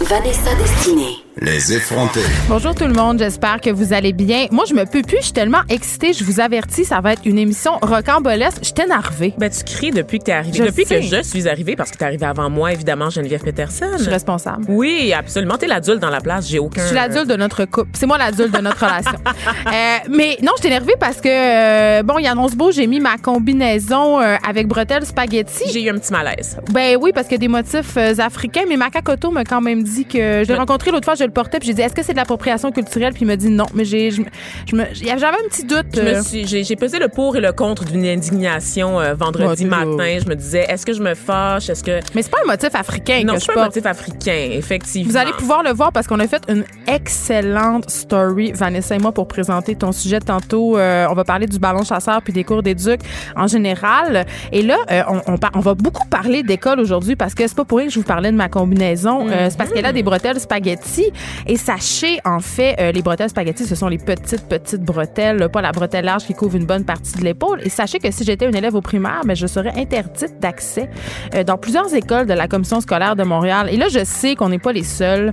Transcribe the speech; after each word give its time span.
Vanessa 0.00 0.54
Destinée. 0.56 1.24
Les 1.40 1.72
effrontés. 1.72 2.20
Bonjour 2.48 2.74
tout 2.74 2.84
le 2.84 2.92
monde, 2.92 3.18
j'espère 3.18 3.60
que 3.60 3.68
vous 3.70 3.92
allez 3.92 4.12
bien. 4.12 4.46
Moi, 4.52 4.64
je 4.68 4.74
me 4.74 4.84
peux 4.84 5.02
plus, 5.02 5.18
je 5.18 5.24
suis 5.24 5.32
tellement 5.32 5.62
excitée, 5.68 6.12
je 6.12 6.22
vous 6.22 6.38
avertis, 6.38 6.84
ça 6.84 7.00
va 7.00 7.12
être 7.12 7.22
une 7.24 7.38
émission 7.38 7.72
rocambolesque. 7.82 8.58
Je 8.60 8.66
suis 8.66 8.74
énervée. 8.84 9.34
Ben, 9.36 9.50
tu 9.50 9.64
cries 9.64 9.90
depuis 9.90 10.20
que 10.20 10.24
t'es 10.24 10.32
arrivée. 10.32 10.56
Je 10.58 10.62
depuis 10.64 10.84
sais. 10.84 11.00
que 11.00 11.02
je 11.02 11.22
suis 11.22 11.48
arrivée, 11.48 11.74
parce 11.74 11.90
que 11.90 11.96
t'es 11.96 12.04
arrivée 12.04 12.26
avant 12.26 12.48
moi, 12.48 12.72
évidemment, 12.72 13.10
Geneviève 13.10 13.42
Peterson. 13.42 13.86
Je 13.96 14.02
suis 14.02 14.12
responsable. 14.12 14.64
Oui, 14.68 15.12
absolument. 15.12 15.56
T'es 15.58 15.66
l'adulte 15.66 16.00
dans 16.00 16.10
la 16.10 16.20
place. 16.20 16.48
J'ai 16.48 16.60
aucun. 16.60 16.82
Je 16.82 16.86
suis 16.86 16.94
l'adulte 16.94 17.28
de 17.28 17.36
notre 17.36 17.64
couple. 17.64 17.90
C'est 17.94 18.06
moi 18.06 18.16
l'adulte 18.16 18.54
de 18.54 18.60
notre 18.60 18.80
relation. 18.80 19.12
Euh, 19.66 19.96
mais 20.10 20.38
non, 20.42 20.52
je 20.56 20.60
suis 20.62 20.68
énervée 20.68 20.94
parce 20.98 21.20
que, 21.20 21.28
euh, 21.28 22.02
bon, 22.02 22.18
il 22.18 22.26
annonce 22.26 22.54
beau, 22.54 22.70
j'ai 22.70 22.86
mis 22.86 23.00
ma 23.00 23.16
combinaison 23.18 24.20
euh, 24.20 24.36
avec 24.46 24.68
bretelles 24.68 25.04
spaghetti. 25.06 25.64
J'ai 25.72 25.82
eu 25.82 25.90
un 25.90 25.98
petit 25.98 26.12
malaise. 26.12 26.58
Ben 26.70 26.96
oui, 27.00 27.10
parce 27.14 27.30
a 27.32 27.38
des 27.38 27.48
motifs 27.48 27.96
euh, 27.96 28.14
africains, 28.18 28.64
mais 28.68 28.76
Makakoto 28.76 29.30
m'a 29.30 29.44
quand 29.44 29.60
même 29.60 29.82
dit 29.82 29.93
que 30.02 30.42
je 30.44 30.48
l'ai 30.48 30.58
rencontré 30.58 30.90
l'autre 30.90 31.04
fois, 31.04 31.14
je 31.14 31.24
le 31.24 31.30
portais, 31.30 31.58
puis 31.58 31.68
j'ai 31.68 31.74
dit 31.74 31.82
est-ce 31.82 31.94
que 31.94 32.02
c'est 32.02 32.12
de 32.12 32.18
l'appropriation 32.18 32.72
culturelle, 32.72 33.12
puis 33.12 33.22
il 33.22 33.26
m'a 33.26 33.36
dit 33.36 33.50
non, 33.50 33.66
mais 33.74 33.84
j'ai, 33.84 34.10
j'avais 34.10 35.26
un 35.26 35.48
petit 35.48 35.64
doute. 35.64 35.96
Euh, 35.96 36.22
j'ai, 36.30 36.76
pesé 36.76 36.98
le 36.98 37.08
pour 37.08 37.36
et 37.36 37.40
le 37.40 37.52
contre 37.52 37.84
d'une 37.84 38.04
indignation 38.04 39.00
euh, 39.00 39.14
vendredi 39.14 39.64
Oh, 39.66 39.70
matin. 39.70 40.18
Je 40.22 40.28
me 40.28 40.34
disais, 40.34 40.66
est-ce 40.68 40.84
que 40.84 40.92
je 40.92 41.02
me 41.02 41.14
fâche? 41.14 41.70
Est-ce 41.70 41.84
que. 41.84 42.00
mais 42.14 42.22
c'est 42.22 42.30
pas 42.30 42.38
un 42.44 42.50
motif 42.50 42.74
africain 42.74 43.22
Non, 43.24 43.34
c'est 43.38 43.52
pas 43.52 43.62
un 43.62 43.64
motif 43.66 43.86
africain, 43.86 44.48
effectivement. 44.52 45.10
Vous 45.10 45.16
allez 45.16 45.32
pouvoir 45.32 45.62
le 45.62 45.70
voir 45.70 45.92
parce 45.92 46.06
qu'on 46.06 46.20
a 46.20 46.26
fait 46.26 46.42
une 46.48 46.64
excellente 46.86 47.88
story, 47.88 48.52
Vanessa 48.52 48.96
et 48.96 48.98
moi, 48.98 49.12
pour 49.12 49.28
présenter 49.28 49.76
ton 49.76 49.92
sujet 49.92 50.20
tantôt. 50.20 50.76
Euh, 50.76 51.06
on 51.10 51.14
va 51.14 51.24
parler 51.24 51.46
du 51.46 51.58
ballon 51.58 51.84
chasseur 51.84 52.22
puis 52.22 52.32
des 52.32 52.44
cours 52.44 52.62
d'éduc 52.62 53.00
en 53.36 53.46
général. 53.46 54.26
Et 54.52 54.62
là, 54.62 54.76
on, 55.08 55.34
on, 55.34 55.36
on 55.54 55.60
va 55.60 55.74
beaucoup 55.74 56.06
parler 56.08 56.42
d'école 56.42 56.80
aujourd'hui 56.80 57.16
parce 57.16 57.34
que 57.34 57.46
c'est 57.46 57.56
pas 57.56 57.64
pour 57.64 57.78
rien 57.78 57.86
que 57.86 57.92
je 57.92 57.98
vous 57.98 58.04
parlais 58.04 58.30
de 58.30 58.36
ma 58.36 58.48
combinaison. 58.48 59.26
C'est 59.28 59.56
parce 59.56 59.70
qu'elle 59.74 59.86
a 59.86 59.92
des 59.92 60.02
bretelles 60.02 60.40
spaghetti. 60.40 61.10
Et 61.46 61.56
sachez, 61.56 62.20
en 62.24 62.40
fait, 62.40 62.76
euh, 62.80 62.92
les 62.92 63.02
bretelles 63.02 63.30
spaghetti, 63.30 63.66
ce 63.66 63.74
sont 63.74 63.88
les 63.88 63.98
petites, 63.98 64.48
petites 64.48 64.82
bretelles, 64.82 65.48
pas 65.48 65.60
la 65.60 65.72
bretelle 65.72 66.04
large 66.04 66.24
qui 66.24 66.34
couvre 66.34 66.56
une 66.56 66.66
bonne 66.66 66.84
partie 66.84 67.18
de 67.18 67.24
l'épaule. 67.24 67.60
Et 67.64 67.68
sachez 67.68 67.98
que 67.98 68.10
si 68.10 68.24
j'étais 68.24 68.46
une 68.46 68.56
élève 68.56 68.74
au 68.74 68.80
primaire, 68.80 69.22
ben, 69.24 69.34
je 69.34 69.46
serais 69.46 69.72
interdite 69.76 70.38
d'accès 70.40 70.88
euh, 71.34 71.44
dans 71.44 71.58
plusieurs 71.58 71.92
écoles 71.94 72.26
de 72.26 72.34
la 72.34 72.48
commission 72.48 72.80
scolaire 72.80 73.16
de 73.16 73.24
Montréal. 73.24 73.68
Et 73.70 73.76
là, 73.76 73.88
je 73.88 74.04
sais 74.04 74.34
qu'on 74.34 74.48
n'est 74.48 74.58
pas 74.58 74.72
les 74.72 74.84
seuls. 74.84 75.30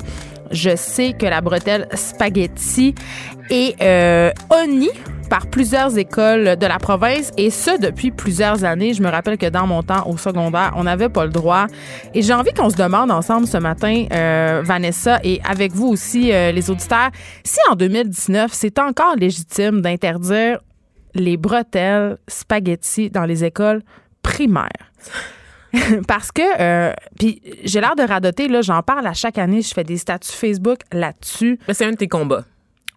Je 0.52 0.76
sais 0.76 1.14
que 1.14 1.26
la 1.26 1.42
bretelle 1.42 1.88
spaghetti 1.94 2.94
est 3.50 3.82
euh, 3.82 4.32
par 5.32 5.48
plusieurs 5.48 5.98
écoles 5.98 6.58
de 6.58 6.66
la 6.66 6.78
province 6.78 7.32
et 7.38 7.50
ce 7.52 7.80
depuis 7.80 8.12
plusieurs 8.12 8.66
années. 8.66 8.94
Je 8.94 9.02
me 9.02 9.08
rappelle 9.10 9.38
que 9.38 9.46
dans 9.46 9.66
mon 9.66 9.82
temps 9.82 10.06
au 10.06 10.18
secondaire, 10.18 10.74
on 10.76 10.84
n'avait 10.84 11.08
pas 11.08 11.24
le 11.24 11.32
droit. 11.32 11.68
Et 12.14 12.22
j'ai 12.22 12.34
envie 12.34 12.52
qu'on 12.52 12.70
se 12.70 12.76
demande 12.76 13.12
ensemble 13.12 13.48
ce 13.48 13.58
matin, 13.58 14.08
euh, 14.12 14.62
Vanessa, 14.62 15.22
et 15.24 15.40
avec 15.50 15.72
vous 15.72 15.88
aussi, 15.88 16.34
euh, 16.34 16.52
les 16.52 16.70
auditeurs, 16.70 17.12
si 17.46 17.60
en 17.70 17.76
2019, 17.76 18.52
c'est 18.54 18.78
encore 18.78 19.16
légitime 19.16 19.80
d'interdire 19.80 20.60
les 21.14 21.38
bretelles 21.38 22.18
spaghetti 22.28 23.10
dans 23.10 23.26
les 23.26 23.46
écoles 23.46 23.84
primaires. 24.22 24.92
Parce 26.08 26.32
que, 26.32 26.42
euh, 26.60 26.94
puis 27.18 27.42
j'ai 27.64 27.82
l'air 27.82 27.96
de 27.96 28.04
radoter, 28.04 28.48
là, 28.48 28.62
j'en 28.62 28.82
parle 28.82 29.08
à 29.08 29.14
chaque 29.14 29.38
année, 29.38 29.62
je 29.62 29.74
fais 29.74 29.84
des 29.84 29.98
statuts 29.98 30.32
Facebook 30.32 30.80
là-dessus. 30.92 31.60
Ben, 31.68 31.74
c'est 31.74 31.86
un 31.86 31.92
de 31.92 31.98
tes 31.98 32.08
combats. 32.08 32.46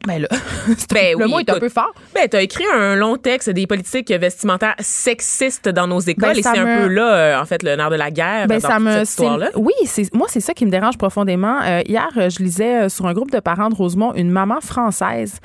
Ben 0.07 0.21
là, 0.23 0.29
Ben 0.93 1.19
le 1.19 1.25
oui, 1.25 1.31
mot 1.31 1.41
est 1.41 1.51
un 1.51 1.59
peu 1.59 1.69
fort. 1.69 1.93
Ben, 2.15 2.29
t'as 2.29 2.43
écrit 2.43 2.65
un 2.73 2.95
long 2.97 3.17
texte 3.17 3.51
des 3.51 3.67
politiques 3.67 4.11
vestimentaires 4.11 4.75
sexistes 4.81 5.69
dans 5.69 5.87
nos 5.87 6.01
écoles 6.01 6.33
Ben, 6.33 6.39
et 6.39 6.43
c'est 6.43 6.59
un 6.59 6.79
peu 6.83 6.87
là, 6.89 7.15
euh, 7.15 7.41
en 7.41 7.45
fait, 7.45 7.63
le 7.63 7.77
nerf 7.77 7.91
de 7.91 7.97
la 7.97 8.11
guerre 8.11 8.47
Ben, 8.47 8.59
dans 8.61 8.69
ça 8.69 8.77
toute 8.77 8.85
me, 8.85 8.93
cette 8.93 9.09
histoire-là. 9.09 9.51
oui, 9.57 9.73
moi 10.13 10.27
c'est 10.31 10.41
ça 10.41 10.55
qui 10.55 10.67
me 10.67 10.71
dérange 10.71 10.99
profondément. 10.99 11.61
Euh, 11.63 11.83
hier, 11.87 12.09
euh, 12.17 12.29
je 12.31 12.43
lisais 12.43 12.89
sur 12.89 13.07
un 13.07 13.13
groupe 13.13 13.31
de 13.31 13.41
parents 13.41 13.69
de 13.69 13.75
Rosemont 13.75 14.13
une 14.15 14.31
maman 14.31 14.61
française 14.61 15.41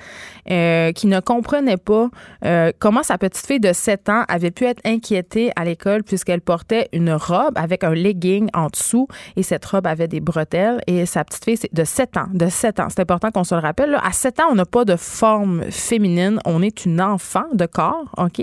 euh, 0.52 0.92
qui 0.94 1.08
ne 1.08 1.20
comprenait 1.20 1.78
pas 1.78 2.10
euh, 2.46 2.72
comment 2.80 3.04
sa 3.04 3.18
petite 3.18 3.46
fille 3.46 3.60
de 3.60 3.72
7 3.74 4.10
ans 4.10 4.24
avait 4.28 4.52
pu 4.52 4.66
être 4.66 4.82
inquiétée 4.86 5.52
à 5.56 5.64
l'école 5.64 6.04
puisqu'elle 6.04 6.42
portait 6.42 6.90
une 6.92 7.12
robe 7.14 7.56
avec 7.56 7.84
un 7.84 7.94
legging 7.94 8.50
en 8.54 8.68
dessous 8.68 9.08
et 9.36 9.44
cette 9.44 9.66
robe 9.66 9.86
avait 9.86 10.08
des 10.08 10.20
bretelles 10.20 10.82
et 10.88 11.06
sa 11.06 11.24
petite 11.24 11.46
fille 11.46 11.70
de 11.72 11.84
7 11.84 12.18
ans, 12.18 12.28
de 12.34 12.48
7 12.48 12.80
ans. 12.80 12.88
C'est 12.90 13.00
important 13.02 13.30
qu'on 13.32 13.44
se 13.44 13.54
le 13.54 13.62
rappelle. 13.62 13.92
là. 13.92 14.02
À 14.04 14.12
7 14.12 14.40
ans, 14.40 14.46
on 14.50 14.56
n'a 14.56 14.66
pas 14.66 14.86
de 14.86 14.96
forme 14.96 15.64
féminine, 15.72 16.40
on 16.46 16.62
est 16.62 16.86
une 16.86 17.02
enfant 17.02 17.46
de 17.54 17.66
corps, 17.66 18.14
OK? 18.18 18.42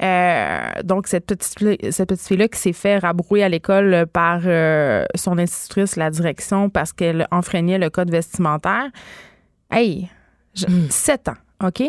Euh, 0.00 0.58
donc, 0.84 1.06
cette 1.08 1.26
petite, 1.26 1.58
fille- 1.58 1.92
cette 1.92 2.08
petite 2.08 2.26
fille-là 2.26 2.48
qui 2.48 2.58
s'est 2.58 2.72
fait 2.72 2.98
rabrouer 2.98 3.42
à 3.42 3.48
l'école 3.48 4.06
par 4.12 4.40
euh, 4.44 5.04
son 5.14 5.38
institutrice, 5.38 5.96
la 5.96 6.10
direction, 6.10 6.70
parce 6.70 6.92
qu'elle 6.92 7.26
enfreignait 7.30 7.78
le 7.78 7.90
code 7.90 8.10
vestimentaire. 8.10 8.86
Hey, 9.70 10.08
je- 10.54 10.66
sept 10.90 11.28
ans, 11.28 11.36
OK? 11.66 11.82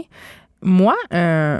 Moi, 0.62 0.96
euh, 1.14 1.60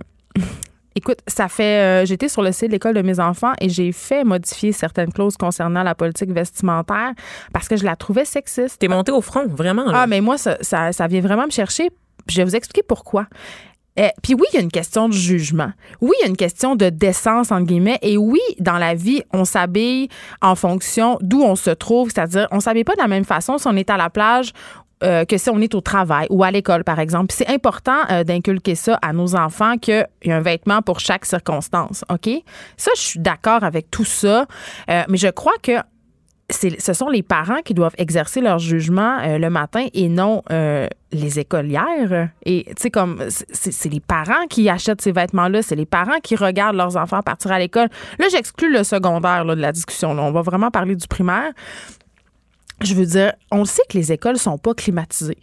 écoute, 0.99 1.19
ça 1.27 1.47
fait. 1.47 2.03
euh, 2.03 2.05
J'étais 2.05 2.29
sur 2.29 2.41
le 2.41 2.51
site 2.51 2.67
de 2.67 2.71
l'école 2.73 2.93
de 2.93 3.01
mes 3.01 3.19
enfants 3.19 3.53
et 3.59 3.67
j'ai 3.69 3.91
fait 3.91 4.23
modifier 4.23 4.71
certaines 4.71 5.11
clauses 5.11 5.35
concernant 5.37 5.83
la 5.83 5.95
politique 5.95 6.31
vestimentaire 6.31 7.11
parce 7.53 7.67
que 7.67 7.75
je 7.75 7.83
la 7.83 7.95
trouvais 7.95 8.25
sexiste. 8.25 8.79
T'es 8.79 8.87
monté 8.87 9.11
au 9.11 9.21
front, 9.21 9.45
vraiment. 9.47 9.85
là. 9.85 10.01
Ah, 10.03 10.07
mais 10.07 10.21
moi, 10.21 10.38
ça, 10.38 10.57
ça, 10.61 10.91
ça 10.93 11.07
vient 11.07 11.21
vraiment 11.21 11.45
me 11.45 11.51
chercher. 11.51 11.89
Je 12.29 12.38
vais 12.38 12.43
vous 12.43 12.55
expliquer 12.55 12.83
pourquoi. 12.88 13.25
Eh, 13.97 14.09
puis 14.23 14.33
oui, 14.33 14.43
il 14.53 14.55
y 14.55 14.59
a 14.59 14.61
une 14.61 14.71
question 14.71 15.09
de 15.09 15.13
jugement. 15.13 15.71
Oui, 15.99 16.11
il 16.19 16.23
y 16.23 16.27
a 16.27 16.29
une 16.29 16.38
question 16.38 16.75
de 16.75 16.89
décence, 16.89 17.51
entre 17.51 17.65
guillemets. 17.65 17.97
Et 18.01 18.17
oui, 18.17 18.39
dans 18.59 18.77
la 18.77 18.93
vie, 18.93 19.23
on 19.33 19.43
s'habille 19.45 20.07
en 20.41 20.55
fonction 20.55 21.17
d'où 21.21 21.41
on 21.41 21.55
se 21.57 21.71
trouve. 21.71 22.09
C'est-à-dire, 22.09 22.47
on 22.51 22.59
s'habille 22.61 22.85
pas 22.85 22.93
de 22.95 23.01
la 23.01 23.07
même 23.09 23.25
façon 23.25 23.57
si 23.57 23.67
on 23.67 23.75
est 23.75 23.89
à 23.89 23.97
la 23.97 24.09
plage 24.09 24.51
euh, 25.01 25.23
que 25.23 25.37
si 25.37 25.49
on 25.49 25.59
est 25.61 25.73
au 25.75 25.81
travail 25.81 26.27
ou 26.29 26.43
à 26.43 26.51
l'école, 26.51 26.83
par 26.83 26.99
exemple. 26.99 27.33
C'est 27.33 27.47
important 27.47 27.99
euh, 28.11 28.25
d'inculquer 28.25 28.75
ça 28.75 28.99
à 29.01 29.13
nos 29.13 29.33
enfants 29.35 29.77
qu'il 29.77 30.05
y 30.25 30.31
a 30.31 30.35
un 30.35 30.41
vêtement 30.41 30.81
pour 30.81 30.99
chaque 30.99 31.25
circonstance. 31.25 32.03
OK? 32.09 32.29
Ça, 32.75 32.91
je 32.95 33.01
suis 33.01 33.19
d'accord 33.19 33.63
avec 33.63 33.89
tout 33.89 34.03
ça. 34.03 34.45
Euh, 34.89 35.03
mais 35.07 35.17
je 35.17 35.29
crois 35.29 35.53
que 35.63 35.71
ce 36.51 36.93
sont 36.93 37.09
les 37.09 37.21
parents 37.21 37.61
qui 37.63 37.75
doivent 37.75 37.93
exercer 37.99 38.41
leur 38.41 38.57
jugement 38.57 39.19
le 39.23 39.49
matin 39.49 39.85
et 39.93 40.09
non 40.09 40.41
les 40.49 41.39
écolières. 41.39 42.29
Et 42.43 42.65
tu 42.69 42.73
sais, 42.79 42.89
comme 42.89 43.23
c'est 43.29 43.89
les 43.89 43.99
parents 43.99 44.47
qui 44.49 44.67
achètent 44.67 45.01
ces 45.01 45.11
vêtements-là, 45.11 45.61
c'est 45.61 45.75
les 45.75 45.85
parents 45.85 46.19
qui 46.23 46.35
regardent 46.35 46.75
leurs 46.75 46.97
enfants 46.97 47.21
partir 47.21 47.51
à 47.51 47.59
l'école. 47.59 47.89
Là, 48.17 48.25
j'exclus 48.31 48.73
le 48.73 48.83
secondaire 48.83 49.45
de 49.45 49.53
la 49.53 49.71
discussion. 49.71 50.09
On 50.09 50.31
va 50.31 50.41
vraiment 50.41 50.71
parler 50.71 50.95
du 50.95 51.07
primaire. 51.07 51.51
Je 52.81 52.93
veux 52.93 53.05
dire, 53.05 53.33
on 53.51 53.65
sait 53.65 53.81
que 53.89 53.97
les 53.97 54.11
écoles 54.11 54.37
sont 54.37 54.57
pas 54.57 54.73
climatisées. 54.73 55.37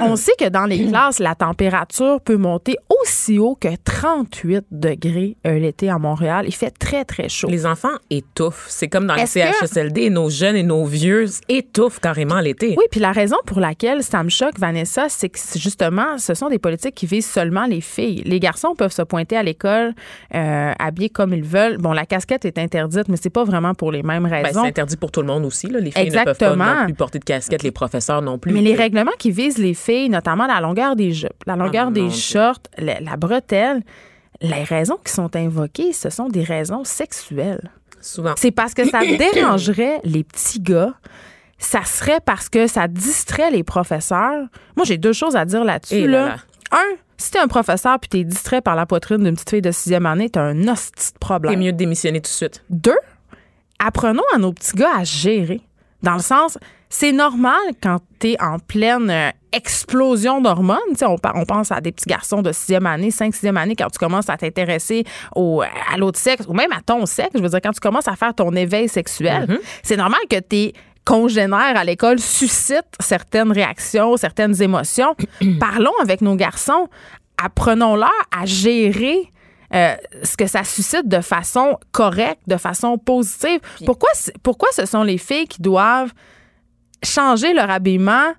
On 0.00 0.16
sait 0.16 0.32
que 0.38 0.48
dans 0.48 0.66
les 0.66 0.86
classes, 0.86 1.18
la 1.18 1.34
température 1.34 2.20
peut 2.20 2.36
monter 2.36 2.76
aussi 3.02 3.38
haut 3.38 3.54
que 3.54 3.68
38 3.84 4.64
degrés 4.70 5.36
l'été 5.44 5.88
à 5.90 5.98
Montréal. 5.98 6.44
Il 6.48 6.54
fait 6.54 6.70
très, 6.70 7.04
très 7.04 7.28
chaud. 7.28 7.48
Les 7.48 7.66
enfants 7.66 7.88
étouffent. 8.10 8.66
C'est 8.68 8.88
comme 8.88 9.06
dans 9.06 9.14
les 9.14 9.22
que- 9.24 9.28
CHSLD, 9.28 10.10
nos 10.10 10.28
jeunes 10.30 10.56
et 10.56 10.62
nos 10.62 10.84
vieux 10.84 11.26
étouffent 11.48 12.00
carrément 12.00 12.40
l'été. 12.40 12.74
Oui, 12.78 12.84
puis 12.90 13.00
la 13.00 13.12
raison 13.12 13.36
pour 13.46 13.60
laquelle 13.60 14.02
ça 14.02 14.22
me 14.22 14.28
choque, 14.28 14.58
Vanessa, 14.58 15.06
c'est 15.08 15.28
que 15.28 15.38
justement, 15.56 16.18
ce 16.18 16.34
sont 16.34 16.48
des 16.48 16.58
politiques 16.58 16.94
qui 16.94 17.06
visent 17.06 17.28
seulement 17.30 17.66
les 17.66 17.80
filles. 17.80 18.22
Les 18.24 18.40
garçons 18.40 18.74
peuvent 18.74 18.92
se 18.92 19.02
pointer 19.02 19.36
à 19.36 19.42
l'école 19.42 19.94
euh, 20.34 20.72
habillés 20.78 21.08
comme 21.10 21.32
ils 21.32 21.44
veulent. 21.44 21.78
Bon, 21.78 21.92
la 21.92 22.06
casquette 22.06 22.44
est 22.44 22.58
interdite, 22.58 23.08
mais 23.08 23.16
c'est 23.20 23.30
pas 23.30 23.44
vraiment 23.44 23.74
pour 23.74 23.92
les 23.92 24.02
mêmes 24.02 24.24
Ben, 24.24 24.42
raisons. 24.44 24.62
c'est 24.62 24.68
interdit 24.68 24.96
pour 24.96 25.10
tout 25.10 25.20
le 25.20 25.26
monde 25.26 25.44
aussi. 25.44 25.68
Là. 25.68 25.80
Les 25.80 25.90
filles 25.90 26.10
ne 26.10 26.24
peuvent 26.24 26.36
pas 26.36 26.56
non 26.56 26.84
plus 26.86 26.94
porter 26.94 27.18
de 27.18 27.24
casquette, 27.24 27.62
les 27.62 27.70
professeurs 27.70 28.22
non 28.22 28.38
plus. 28.38 28.52
mais 28.52 28.60
les 28.62 28.74
règlements 28.74 29.10
qui 29.18 29.30
visent 29.30 29.58
les 29.60 29.74
filles, 29.74 30.08
notamment 30.08 30.46
la 30.46 30.60
longueur 30.60 30.96
des 30.96 31.12
jupes, 31.12 31.44
la 31.46 31.56
longueur 31.56 31.88
Ah, 31.88 31.92
des 31.92 32.10
shorts, 32.10 32.60
la, 32.78 33.00
la 33.00 33.16
bretelle, 33.16 33.82
les 34.40 34.64
raisons 34.64 34.98
qui 35.04 35.12
sont 35.12 35.34
invoquées, 35.36 35.92
ce 35.92 36.10
sont 36.10 36.28
des 36.28 36.42
raisons 36.42 36.84
sexuelles. 36.84 37.70
Souvent. 38.02 38.32
c'est 38.36 38.50
parce 38.50 38.72
que 38.72 38.88
ça 38.88 39.00
dérangerait 39.34 40.00
les 40.04 40.24
petits 40.24 40.60
gars. 40.60 40.94
Ça 41.58 41.84
serait 41.84 42.20
parce 42.24 42.48
que 42.48 42.66
ça 42.66 42.88
distrait 42.88 43.50
les 43.50 43.62
professeurs. 43.62 44.46
Moi, 44.76 44.86
j'ai 44.86 44.96
deux 44.96 45.12
choses 45.12 45.36
à 45.36 45.44
dire 45.44 45.62
là-dessus. 45.64 45.94
Et 45.96 46.06
là. 46.06 46.20
là 46.20 46.26
là. 46.28 46.36
Un, 46.72 46.96
si 47.18 47.30
t'es 47.30 47.38
un 47.38 47.48
professeur 47.48 48.00
puis 48.00 48.08
t'es 48.08 48.24
distrait 48.24 48.62
par 48.62 48.74
la 48.74 48.86
poitrine 48.86 49.18
d'une 49.18 49.34
petite 49.34 49.50
fille 49.50 49.60
de 49.60 49.70
sixième 49.70 50.06
année, 50.06 50.30
t'as 50.30 50.40
un 50.40 50.68
hostie 50.68 51.12
de 51.12 51.18
problème. 51.18 51.52
C'est 51.52 51.60
mieux 51.60 51.72
de 51.72 51.76
démissionner 51.76 52.20
tout 52.22 52.30
de 52.30 52.34
suite. 52.34 52.64
Deux, 52.70 52.96
apprenons 53.78 54.22
à 54.34 54.38
nos 54.38 54.54
petits 54.54 54.74
gars 54.74 54.96
à 54.96 55.04
gérer. 55.04 55.60
Dans 56.02 56.14
le 56.14 56.22
sens, 56.22 56.56
c'est 56.90 57.12
normal 57.12 57.60
quand 57.80 57.98
t'es 58.18 58.36
en 58.40 58.58
pleine 58.58 59.10
euh, 59.10 59.30
explosion 59.52 60.40
d'hormones. 60.40 60.78
Tu 60.98 61.04
On, 61.04 61.16
on 61.34 61.44
pense 61.44 61.70
à 61.70 61.80
des 61.80 61.92
petits 61.92 62.08
garçons 62.08 62.42
de 62.42 62.50
sixième 62.50 62.84
année, 62.84 63.12
cinq, 63.12 63.32
sixième 63.32 63.56
année, 63.56 63.76
quand 63.76 63.88
tu 63.90 63.98
commences 63.98 64.28
à 64.28 64.36
t'intéresser 64.36 65.04
au, 65.34 65.62
à 65.62 65.96
l'autre 65.96 66.18
sexe, 66.18 66.46
ou 66.48 66.52
même 66.52 66.72
à 66.72 66.80
ton 66.84 67.06
sexe. 67.06 67.30
Je 67.34 67.40
veux 67.40 67.48
dire, 67.48 67.60
quand 67.62 67.72
tu 67.72 67.80
commences 67.80 68.08
à 68.08 68.16
faire 68.16 68.34
ton 68.34 68.54
éveil 68.56 68.88
sexuel, 68.88 69.60
c'est 69.84 69.96
normal 69.96 70.20
que 70.28 70.40
tes 70.40 70.74
congénères 71.04 71.76
à 71.76 71.84
l'école 71.84 72.18
suscitent 72.18 72.96
certaines 72.98 73.52
réactions, 73.52 74.16
certaines 74.16 74.60
émotions. 74.60 75.14
Parlons 75.60 75.94
avec 76.02 76.20
nos 76.20 76.34
garçons. 76.34 76.88
Apprenons-leur 77.42 78.10
à 78.36 78.44
gérer 78.46 79.30
euh, 79.72 79.94
ce 80.24 80.36
que 80.36 80.46
ça 80.46 80.64
suscite 80.64 81.06
de 81.06 81.20
façon 81.20 81.78
correcte, 81.92 82.42
de 82.48 82.56
façon 82.56 82.98
positive. 82.98 83.60
Pourquoi, 83.86 84.10
pourquoi 84.42 84.68
ce 84.72 84.84
sont 84.84 85.04
les 85.04 85.18
filles 85.18 85.46
qui 85.46 85.62
doivent 85.62 86.12
changer 87.02 87.52
leur 87.52 87.70
habillement 87.70 88.32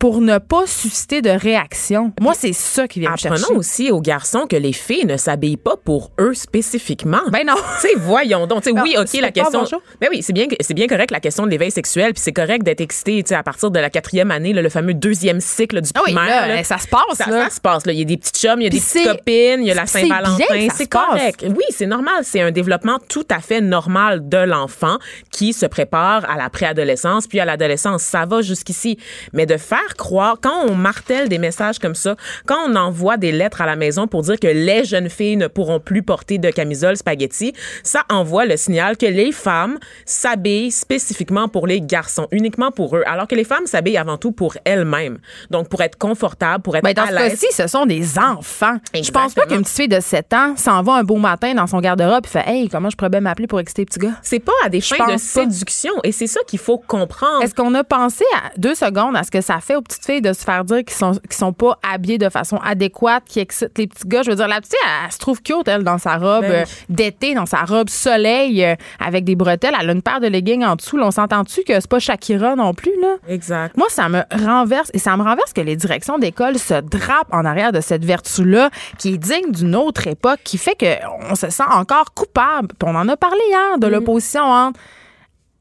pour 0.00 0.22
ne 0.22 0.38
pas 0.38 0.66
susciter 0.66 1.20
de 1.20 1.28
réaction? 1.30 2.12
Moi, 2.20 2.32
c'est 2.36 2.54
ça 2.54 2.88
qui 2.88 3.00
vient 3.00 3.12
me 3.12 3.16
chercher. 3.18 3.42
Apprenons 3.42 3.58
aussi 3.60 3.90
aux 3.90 4.00
garçons 4.00 4.46
que 4.48 4.56
les 4.56 4.72
filles 4.72 5.04
ne 5.04 5.18
s'habillent 5.18 5.58
pas 5.58 5.76
pour 5.76 6.10
eux 6.18 6.32
spécifiquement. 6.34 7.20
Ben 7.30 7.46
non. 7.46 7.54
Tu 7.82 7.88
voyons 7.98 8.46
donc. 8.46 8.62
Tu 8.62 8.70
sais, 8.70 8.74
Non, 8.74 8.82
oui, 8.82 8.96
OK, 8.98 9.12
la 9.20 9.30
question. 9.30 9.60
bonjour. 9.60 9.82
Ben 10.00 10.08
oui, 10.10 10.22
c'est 10.22 10.32
bien, 10.32 10.46
c'est 10.60 10.72
bien 10.74 10.86
correct 10.86 11.10
la 11.10 11.20
question 11.20 11.44
de 11.44 11.50
l'éveil 11.50 11.70
sexuel, 11.70 12.14
puis 12.14 12.22
c'est 12.22 12.32
correct 12.32 12.62
d'être 12.62 12.80
excité, 12.80 13.22
tu 13.22 13.28
sais, 13.28 13.34
à 13.34 13.42
partir 13.42 13.70
de 13.70 13.78
la 13.78 13.90
quatrième 13.90 14.30
année, 14.30 14.52
là, 14.54 14.62
le 14.62 14.68
fameux 14.70 14.94
deuxième 14.94 15.40
cycle 15.40 15.80
du 15.82 15.90
Ah 15.94 16.00
oui, 16.06 16.14
primaire. 16.14 16.48
là, 16.48 16.56
là. 16.56 16.64
ça 16.64 16.78
se 16.78 16.88
passe, 16.88 17.02
Ça, 17.18 17.24
ça 17.26 17.50
se 17.50 17.60
passe. 17.60 17.82
Il 17.86 17.92
y 17.92 18.00
a 18.02 18.04
des 18.04 18.16
petites 18.16 18.38
chums, 18.38 18.60
il 18.60 18.64
y 18.64 18.66
a 18.66 18.70
des 18.70 18.80
petites 18.80 19.06
copines, 19.06 19.60
il 19.60 19.66
y 19.66 19.70
a 19.70 19.74
la 19.74 19.86
Saint-Valentin. 19.86 20.44
C'est 20.74 20.88
correct. 20.88 21.44
Oui, 21.46 21.64
c'est 21.68 21.86
normal. 21.86 22.22
C'est 22.22 22.40
un 22.40 22.50
développement 22.50 22.98
tout 23.08 23.26
à 23.30 23.40
fait 23.40 23.60
normal 23.60 24.28
de 24.28 24.38
l'enfant 24.38 24.96
qui 25.30 25.52
se 25.52 25.66
prépare 25.66 26.28
à 26.30 26.36
la 26.38 26.48
préadolescence 26.48 27.26
puis 27.26 27.38
à 27.40 27.44
l'adolescence. 27.44 28.02
Ça 28.02 28.24
va 28.24 28.40
jusqu'ici. 28.40 28.96
Mais 29.34 29.44
de 29.44 29.58
faire 29.58 29.89
croire, 29.96 30.36
quand 30.40 30.66
on 30.68 30.74
martèle 30.74 31.28
des 31.28 31.38
messages 31.38 31.78
comme 31.78 31.94
ça, 31.94 32.16
quand 32.46 32.58
on 32.68 32.76
envoie 32.76 33.16
des 33.16 33.32
lettres 33.32 33.60
à 33.60 33.66
la 33.66 33.76
maison 33.76 34.06
pour 34.06 34.22
dire 34.22 34.38
que 34.38 34.46
les 34.46 34.84
jeunes 34.84 35.08
filles 35.10 35.36
ne 35.36 35.46
pourront 35.46 35.80
plus 35.80 36.02
porter 36.02 36.38
de 36.38 36.50
camisole 36.50 36.96
spaghetti, 36.96 37.52
ça 37.82 38.02
envoie 38.10 38.44
le 38.46 38.56
signal 38.56 38.96
que 38.96 39.06
les 39.06 39.32
femmes 39.32 39.78
s'habillent 40.06 40.70
spécifiquement 40.70 41.48
pour 41.48 41.66
les 41.66 41.80
garçons, 41.80 42.26
uniquement 42.32 42.70
pour 42.70 42.96
eux, 42.96 43.02
alors 43.06 43.26
que 43.26 43.34
les 43.34 43.44
femmes 43.44 43.66
s'habillent 43.66 43.96
avant 43.98 44.16
tout 44.16 44.32
pour 44.32 44.56
elles-mêmes. 44.64 45.18
Donc, 45.50 45.68
pour 45.68 45.80
être 45.82 45.96
confortables, 45.98 46.62
pour 46.62 46.76
être 46.76 46.84
Ben, 46.84 46.94
dans 46.94 47.02
à 47.04 47.08
ce 47.08 47.14
cas-ci, 47.14 47.46
ce 47.52 47.66
sont 47.66 47.86
des 47.86 48.18
enfants. 48.18 48.76
Je 48.94 48.98
pense 49.00 49.10
pas 49.10 49.24
Exactement. 49.24 49.46
qu'une 49.46 49.62
petite 49.62 49.76
fille 49.76 49.88
de 49.88 50.00
7 50.00 50.32
ans 50.34 50.54
s'en 50.56 50.82
va 50.82 50.94
un 50.94 51.04
beau 51.04 51.16
matin 51.16 51.54
dans 51.54 51.66
son 51.66 51.80
garde-robe 51.80 52.24
et 52.24 52.28
fait 52.28 52.44
Hey, 52.46 52.68
comment 52.68 52.90
je 52.90 52.96
pourrais 52.96 53.10
bien 53.10 53.20
m'appeler 53.20 53.46
pour 53.46 53.60
exciter 53.60 53.82
les 53.82 53.86
petits 53.86 53.98
gars? 54.00 54.14
C'est 54.22 54.40
pas 54.40 54.52
à 54.64 54.68
des 54.68 54.80
fins 54.80 54.96
de 55.06 55.12
pas. 55.12 55.18
séduction. 55.18 55.92
Et 56.04 56.12
c'est 56.12 56.26
ça 56.26 56.40
qu'il 56.46 56.58
faut 56.58 56.78
comprendre. 56.78 57.42
Est-ce 57.42 57.54
qu'on 57.54 57.74
a 57.74 57.84
pensé 57.84 58.24
à 58.36 58.50
deux 58.58 58.74
secondes 58.74 59.16
à 59.16 59.22
ce 59.22 59.30
que 59.30 59.40
ça 59.40 59.60
fait 59.60 59.76
aux 59.80 59.82
petites 59.82 60.04
filles 60.04 60.20
de 60.20 60.32
se 60.32 60.44
faire 60.44 60.64
dire 60.64 60.84
qu'ils 60.84 60.96
sont, 60.96 61.12
qu'ils 61.12 61.32
sont 61.32 61.52
pas 61.52 61.78
habillées 61.82 62.18
de 62.18 62.28
façon 62.28 62.56
adéquate, 62.58 63.24
qui 63.26 63.40
excitent 63.40 63.76
les 63.78 63.86
petits 63.86 64.06
gars? 64.06 64.22
Je 64.22 64.30
veux 64.30 64.36
dire, 64.36 64.48
la 64.48 64.60
petite, 64.60 64.74
elle, 64.84 64.90
elle 65.06 65.12
se 65.12 65.18
trouve 65.18 65.42
cute, 65.42 65.66
elle, 65.66 65.82
dans 65.82 65.98
sa 65.98 66.16
robe 66.16 66.42
Ben 66.42 66.52
euh, 66.52 66.64
d'été, 66.88 67.34
dans 67.34 67.46
sa 67.46 67.62
robe 67.62 67.88
soleil, 67.88 68.64
euh, 68.64 68.74
avec 68.98 69.24
des 69.24 69.34
bretelles. 69.34 69.74
Elle 69.80 69.90
a 69.90 69.92
une 69.92 70.02
paire 70.02 70.20
de 70.20 70.26
leggings 70.26 70.64
en 70.64 70.76
dessous. 70.76 70.96
Là, 70.96 71.06
on 71.06 71.10
s'entend-tu 71.10 71.62
que 71.64 71.74
c'est 71.74 71.88
pas 71.88 71.98
Shakira 71.98 72.56
non 72.56 72.74
plus, 72.74 72.92
là? 73.00 73.16
Exact. 73.28 73.76
Moi, 73.76 73.86
ça 73.90 74.08
me 74.08 74.22
renverse 74.44 74.90
et 74.94 74.98
ça 74.98 75.16
me 75.16 75.22
renverse 75.22 75.52
que 75.52 75.60
les 75.60 75.76
directions 75.76 76.18
d'école 76.18 76.58
se 76.58 76.80
drapent 76.80 77.32
en 77.32 77.44
arrière 77.44 77.72
de 77.72 77.80
cette 77.80 78.04
vertu-là 78.04 78.70
qui 78.98 79.14
est 79.14 79.18
digne 79.18 79.50
d'une 79.50 79.74
autre 79.74 80.06
époque, 80.06 80.40
qui 80.44 80.58
fait 80.58 80.76
qu'on 80.78 81.34
se 81.34 81.50
sent 81.50 81.62
encore 81.70 82.12
coupable. 82.14 82.68
Puis 82.78 82.88
on 82.88 82.94
en 82.94 83.08
a 83.08 83.16
parlé 83.16 83.40
hier 83.48 83.78
de 83.78 83.86
l'opposition 83.86 84.42
entre 84.42 84.80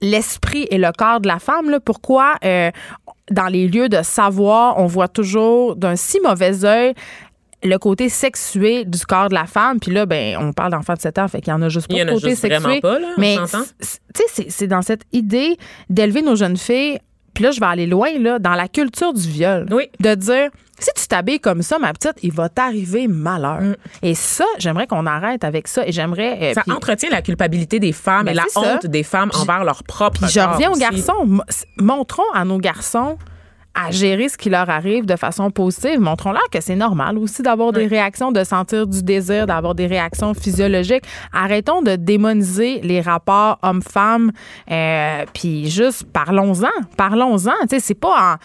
l'esprit 0.02 0.68
et 0.72 0.78
le 0.78 0.92
corps 0.92 1.20
de 1.20 1.28
la 1.28 1.40
femme. 1.40 1.70
Là. 1.70 1.80
Pourquoi 1.80 2.36
euh, 2.44 2.72
dans 3.32 3.48
les 3.48 3.68
lieux 3.68 3.90
de 3.90 4.02
savoir, 4.04 4.78
on 4.80 4.86
voit 4.86 5.08
toujours 5.08 5.76
d'un 5.76 5.96
si 5.96 6.20
mauvais 6.22 6.66
œil 6.66 6.94
le 7.62 7.78
côté 7.78 8.08
sexué 8.08 8.86
du 8.86 9.00
corps 9.06 9.28
de 9.30 9.34
la 9.34 9.46
femme. 9.46 9.80
Puis 9.82 9.92
là, 9.92 10.06
ben, 10.06 10.38
on 10.40 10.54
parle 10.54 10.72
d'enfants 10.72 10.94
de 10.94 11.00
7 11.02 11.18
ans, 11.20 11.28
fait 11.28 11.42
qu'il 11.42 11.52
y 11.52 11.54
en 11.54 11.62
a 11.62 11.68
juste 11.70 11.88
pas 11.90 11.94
Il 11.96 12.00
y 12.00 12.04
en 12.04 12.06
de 12.06 12.12
a 12.12 12.14
côté 12.14 12.30
juste 12.30 12.42
sexué. 12.42 12.60
vraiment 12.60 12.80
pas, 12.80 13.00
là, 13.00 13.08
mais 13.18 13.36
tu 13.38 13.86
sais, 13.86 14.00
c'est- 14.30 14.50
c'est 14.50 14.68
dans 14.68 14.82
cette 14.82 15.02
idée 15.12 15.58
d'élever 15.90 16.22
nos 16.22 16.36
jeunes 16.36 16.56
filles. 16.58 17.00
Puis 17.34 17.44
là, 17.44 17.52
je 17.52 17.60
vais 17.60 17.66
aller 17.66 17.86
loin, 17.86 18.18
là, 18.20 18.40
dans 18.40 18.54
la 18.56 18.68
culture 18.68 19.14
du 19.14 19.28
viol. 19.28 19.66
Oui. 19.72 19.90
De 20.00 20.16
dire, 20.16 20.50
si 20.80 20.90
tu 20.96 21.08
t'habilles 21.08 21.40
comme 21.40 21.62
ça, 21.62 21.78
ma 21.80 21.94
petite, 21.94 22.16
il 22.24 22.32
va 22.32 22.50
t'arriver 22.50 23.08
malheur. 23.08 23.76
Et 24.02 24.16
ça, 24.16 24.46
j'aimerais 24.58 24.88
qu'on 24.88 25.06
arrête 25.06 25.44
avec 25.44 25.68
ça. 25.68 25.86
Et 25.88 25.92
j'aimerais. 25.92 26.38
euh, 26.42 26.52
Mm. 26.52 26.54
Ça 26.54 26.64
entretient 26.76 27.10
la 27.12 27.22
culpabilité 27.22 27.80
des 27.80 27.92
femmes 27.92 28.26
Ben, 28.26 28.32
et 28.32 28.36
la 28.36 28.46
ça. 28.50 28.60
honte 28.76 28.86
des 28.86 29.04
femmes 29.04 29.30
envers 29.34 29.64
leur 29.64 29.84
propre 29.84 30.22
Puis 30.22 30.32
je 30.32 30.40
reviens 30.40 30.70
aux 30.70 30.74
aussi. 30.74 30.82
garçons. 30.82 31.40
Montrons 31.78 32.24
à 32.34 32.46
nos 32.46 32.58
garçons 32.58 33.18
à 33.76 33.92
gérer 33.92 34.28
ce 34.30 34.38
qui 34.38 34.50
leur 34.50 34.70
arrive 34.70 35.06
de 35.06 35.16
façon 35.16 35.52
positive. 35.52 36.00
Montrons-leur 36.00 36.50
que 36.52 36.60
c'est 36.60 36.76
normal 36.76 37.18
aussi 37.20 37.44
d'avoir 37.44 37.72
des 37.72 37.86
réactions, 37.86 38.32
de 38.32 38.44
sentir 38.44 38.88
du 38.88 39.04
désir, 39.04 39.46
d'avoir 39.46 39.76
des 39.76 39.86
réactions 39.86 40.34
physiologiques. 40.34 41.04
Arrêtons 41.32 41.82
de 41.84 41.96
démoniser 41.96 42.82
les 42.82 43.00
rapports 43.00 43.60
hommes-femmes. 43.62 44.32
euh, 44.72 45.24
puis 45.34 45.70
juste 45.70 46.04
parlons-en. 46.12 46.68
Parlons-en. 46.98 47.54
Tu 47.62 47.68
sais, 47.70 47.80
c'est 47.80 47.94
pas 47.94 48.34
en 48.34 48.36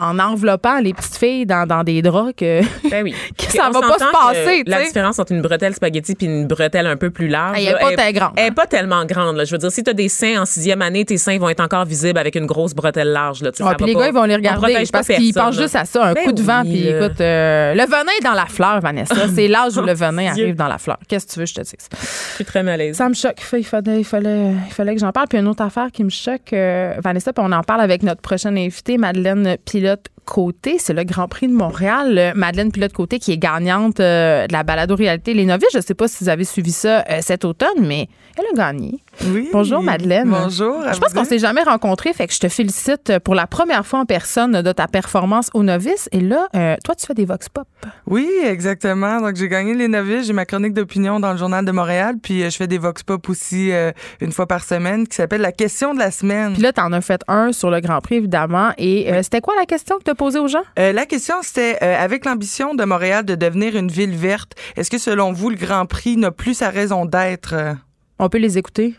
en 0.00 0.18
enveloppant 0.18 0.78
les 0.80 0.92
petites 0.94 1.16
filles 1.16 1.46
dans, 1.46 1.66
dans 1.66 1.82
des 1.84 2.02
draps 2.02 2.32
que, 2.36 2.60
Ben 2.90 3.02
oui. 3.04 3.14
que 3.38 3.44
ça 3.52 3.70
va 3.70 3.80
pas 3.80 3.98
se 3.98 4.10
passer. 4.10 4.62
La 4.66 4.82
différence 4.82 5.18
entre 5.18 5.32
une 5.32 5.42
bretelle 5.42 5.74
spaghetti 5.74 6.14
puis 6.14 6.26
une 6.26 6.46
bretelle 6.46 6.86
un 6.86 6.96
peu 6.96 7.10
plus 7.10 7.28
large. 7.28 7.56
Elle 7.58 7.66
est 7.68 7.72
là, 7.72 7.78
pas 7.96 8.12
grande, 8.12 8.32
Elle 8.36 8.46
est 8.46 8.50
pas 8.52 8.66
tellement 8.66 9.04
grande. 9.04 9.36
Là. 9.36 9.44
Je 9.44 9.52
veux 9.52 9.58
dire, 9.58 9.70
si 9.72 9.82
tu 9.82 9.90
as 9.90 9.94
des 9.94 10.08
seins 10.08 10.42
en 10.42 10.44
sixième 10.46 10.82
année, 10.82 11.04
tes 11.04 11.18
seins 11.18 11.38
vont 11.38 11.48
être 11.48 11.60
encore 11.60 11.84
visibles 11.84 12.18
avec 12.18 12.34
une 12.36 12.46
grosse 12.46 12.74
bretelle 12.74 13.08
large. 13.08 13.42
Là. 13.42 13.52
Puis 13.52 13.64
va 13.64 13.74
les 13.78 13.92
pas- 13.94 14.00
gars, 14.00 14.08
ils 14.08 14.14
vont 14.14 14.24
les 14.24 14.36
regarder 14.36 14.84
parce 14.92 15.06
qu'ils 15.06 15.34
pensent 15.34 15.56
juste 15.58 15.76
à 15.76 15.84
ça, 15.84 16.04
un 16.06 16.12
Ben 16.12 16.24
coup 16.24 16.32
de 16.32 16.42
vent. 16.42 16.62
oui, 16.64 16.70
Puis 16.70 16.84
là. 16.92 17.06
écoute, 17.06 17.20
euh, 17.20 17.74
le 17.74 17.82
venin 17.84 18.12
est 18.20 18.24
dans 18.24 18.32
la 18.34 18.46
fleur, 18.46 18.80
Vanessa. 18.80 19.14
C'est 19.34 19.48
l'âge 19.48 19.76
où 19.76 19.82
le 19.82 19.94
venin 19.94 20.28
arrive 20.30 20.54
dans 20.56 20.68
la 20.68 20.78
fleur. 20.78 20.98
Qu'est-ce 21.08 21.26
que 21.26 21.32
tu 21.32 21.40
veux 21.40 21.46
je 21.46 21.54
te 21.54 21.60
dise? 21.62 21.74
Je 22.00 22.34
suis 22.36 22.44
très 22.44 22.62
malaise. 22.62 22.96
Ça 22.96 23.08
me 23.08 23.14
choque. 23.14 23.36
Il 23.52 23.64
fallait, 23.64 23.98
il 24.00 24.04
fallait, 24.04 24.52
il 24.68 24.72
fallait 24.72 24.94
que 24.94 25.00
j'en 25.00 25.12
parle. 25.12 25.26
Puis 25.28 25.38
une 25.38 25.48
autre 25.48 25.62
affaire 25.62 25.88
qui 25.92 26.04
me 26.04 26.10
choque, 26.10 26.52
euh, 26.52 26.94
Vanessa, 27.02 27.32
puis 27.32 27.44
on 27.46 27.52
en 27.52 27.62
parle 27.62 27.80
avec 27.80 28.02
notre 28.02 28.20
prochaine 28.20 28.56
invitée, 28.58 28.98
Madeleine 28.98 29.56
att 29.88 30.08
Pilote-Côté. 30.28 30.76
C'est 30.78 30.92
le 30.92 31.04
Grand 31.04 31.28
Prix 31.28 31.48
de 31.48 31.52
Montréal. 31.52 32.18
Euh, 32.18 32.32
Madeleine 32.34 32.70
Pilote-Côté 32.70 33.18
qui 33.18 33.32
est 33.32 33.38
gagnante 33.38 34.00
euh, 34.00 34.46
de 34.46 34.52
la 34.52 34.62
balado-réalité 34.62 35.34
Les 35.34 35.44
Novices. 35.44 35.68
Je 35.72 35.78
ne 35.78 35.82
sais 35.82 35.94
pas 35.94 36.08
si 36.08 36.24
vous 36.24 36.30
avez 36.30 36.44
suivi 36.44 36.72
ça 36.72 37.04
euh, 37.10 37.18
cet 37.20 37.44
automne, 37.44 37.80
mais 37.80 38.08
elle 38.36 38.44
a 38.52 38.56
gagné. 38.56 39.02
Oui. 39.26 39.48
Bonjour, 39.52 39.82
Madeleine. 39.82 40.28
Bonjour. 40.28 40.82
Je 40.92 40.98
pense 40.98 41.12
qu'on 41.12 41.24
s'est 41.24 41.38
jamais 41.38 41.62
rencontrés, 41.62 42.12
fait 42.12 42.26
que 42.26 42.34
je 42.34 42.38
te 42.38 42.48
félicite 42.48 43.18
pour 43.20 43.34
la 43.34 43.46
première 43.46 43.84
fois 43.84 44.00
en 44.00 44.04
personne 44.04 44.62
de 44.62 44.72
ta 44.72 44.86
performance 44.86 45.50
aux 45.54 45.64
novices. 45.64 46.08
Et 46.12 46.20
là, 46.20 46.46
euh, 46.54 46.76
toi, 46.84 46.94
tu 46.94 47.06
fais 47.06 47.14
des 47.14 47.24
vox 47.24 47.48
pop. 47.48 47.66
Oui, 48.06 48.28
exactement. 48.44 49.20
Donc, 49.20 49.34
j'ai 49.36 49.48
gagné 49.48 49.74
les 49.74 49.88
novices. 49.88 50.26
J'ai 50.26 50.32
ma 50.32 50.44
chronique 50.44 50.72
d'opinion 50.72 51.18
dans 51.18 51.32
le 51.32 51.38
Journal 51.38 51.64
de 51.64 51.72
Montréal. 51.72 52.16
Puis, 52.22 52.42
je 52.42 52.56
fais 52.56 52.68
des 52.68 52.78
vox 52.78 53.02
pop 53.02 53.28
aussi 53.28 53.72
euh, 53.72 53.90
une 54.20 54.30
fois 54.30 54.46
par 54.46 54.62
semaine 54.62 55.06
qui 55.06 55.16
s'appelle 55.16 55.40
La 55.40 55.52
question 55.52 55.94
de 55.94 55.98
la 55.98 56.10
semaine. 56.10 56.52
Puis 56.52 56.62
là, 56.62 56.72
t'en 56.72 56.92
as 56.92 57.00
fait 57.00 57.22
un 57.26 57.52
sur 57.52 57.70
le 57.70 57.80
Grand 57.80 58.00
Prix, 58.00 58.16
évidemment. 58.16 58.70
Et 58.78 59.12
euh, 59.12 59.22
c'était 59.22 59.40
quoi 59.40 59.54
la 59.58 59.66
question 59.66 59.98
que 59.98 60.04
tu 60.04 60.10
as 60.10 60.14
posée 60.18 60.38
aux 60.38 60.48
gens? 60.48 60.64
Euh, 60.78 60.92
la 60.92 61.06
question, 61.06 61.36
c'était 61.42 61.78
euh, 61.82 61.96
avec 61.98 62.26
l'ambition 62.26 62.74
de 62.74 62.84
Montréal 62.84 63.24
de 63.24 63.34
devenir 63.34 63.76
une 63.76 63.90
ville 63.90 64.16
verte, 64.16 64.52
est-ce 64.76 64.90
que 64.90 64.98
selon 64.98 65.32
vous, 65.32 65.48
le 65.48 65.56
Grand 65.56 65.86
Prix 65.86 66.18
n'a 66.18 66.30
plus 66.30 66.54
sa 66.54 66.68
raison 66.68 67.06
d'être? 67.06 67.54
On 68.18 68.28
peut 68.28 68.38
les 68.38 68.58
écouter. 68.58 68.94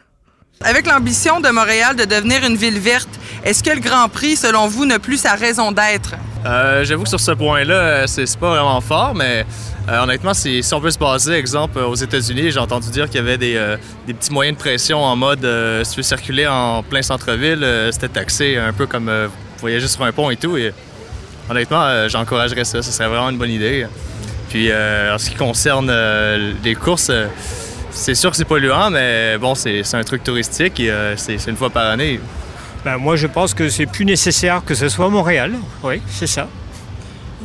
Avec 0.61 0.87
l'ambition 0.87 1.39
de 1.39 1.49
Montréal 1.49 1.95
de 1.95 2.03
devenir 2.03 2.43
une 2.45 2.55
ville 2.57 2.79
verte, 2.79 3.09
est-ce 3.45 3.63
que 3.63 3.69
le 3.69 3.79
Grand 3.79 4.09
Prix, 4.09 4.35
selon 4.35 4.67
vous, 4.67 4.85
n'a 4.85 4.99
plus 4.99 5.17
sa 5.17 5.35
raison 5.35 5.71
d'être? 5.71 6.15
Euh, 6.45 6.83
J'avoue 6.83 7.03
que 7.03 7.09
sur 7.09 7.19
ce 7.19 7.31
point-là, 7.31 8.07
c'est 8.07 8.37
pas 8.37 8.49
vraiment 8.49 8.81
fort, 8.81 9.13
mais 9.15 9.45
euh, 9.89 10.03
honnêtement, 10.03 10.33
si, 10.33 10.61
si 10.63 10.73
on 10.73 10.81
peut 10.81 10.91
se 10.91 10.99
baser, 10.99 11.33
exemple, 11.33 11.79
aux 11.79 11.95
États-Unis, 11.95 12.51
j'ai 12.51 12.59
entendu 12.59 12.89
dire 12.89 13.05
qu'il 13.07 13.15
y 13.15 13.19
avait 13.19 13.37
des, 13.37 13.55
euh, 13.55 13.77
des 14.07 14.13
petits 14.13 14.31
moyens 14.31 14.57
de 14.57 14.61
pression 14.61 15.03
en 15.03 15.15
mode 15.15 15.43
euh, 15.45 15.83
si 15.83 15.91
tu 15.91 15.97
veux 15.97 16.03
circuler 16.03 16.47
en 16.47 16.83
plein 16.83 17.01
centre-ville, 17.01 17.63
euh, 17.63 17.91
c'était 17.91 18.09
taxé 18.09 18.57
un 18.57 18.73
peu 18.73 18.85
comme 18.85 19.09
euh, 19.09 19.27
voyager 19.59 19.87
sur 19.87 20.03
un 20.03 20.11
pont 20.11 20.29
et 20.29 20.37
tout. 20.37 20.57
Et 20.57 20.73
honnêtement, 21.49 21.83
euh, 21.83 22.09
j'encouragerais 22.09 22.65
ça, 22.65 22.81
ce 22.81 22.91
serait 22.91 23.07
vraiment 23.07 23.29
une 23.29 23.37
bonne 23.37 23.51
idée. 23.51 23.85
Puis 24.49 24.69
euh, 24.71 25.13
en 25.13 25.17
ce 25.17 25.29
qui 25.29 25.35
concerne 25.35 25.89
euh, 25.91 26.53
les 26.63 26.75
courses, 26.75 27.11
c'est 27.91 28.15
sûr 28.15 28.31
que 28.31 28.37
c'est 28.37 28.45
polluant, 28.45 28.89
mais 28.89 29.37
bon, 29.37 29.55
c'est 29.55 29.83
c'est 29.83 29.97
un 29.97 30.03
truc 30.03 30.23
touristique 30.23 30.79
et 30.79 30.89
euh, 30.89 31.15
c'est 31.17 31.35
une 31.47 31.55
fois 31.55 31.69
par 31.69 31.85
année. 31.87 32.19
Ben, 32.83 32.97
moi, 32.97 33.15
je 33.15 33.27
pense 33.27 33.53
que 33.53 33.69
c'est 33.69 33.85
plus 33.85 34.05
nécessaire 34.05 34.61
que 34.65 34.73
ce 34.73 34.89
soit 34.89 35.07
à 35.07 35.09
Montréal. 35.09 35.53
Oui, 35.83 36.01
c'est 36.07 36.27
ça. 36.27 36.47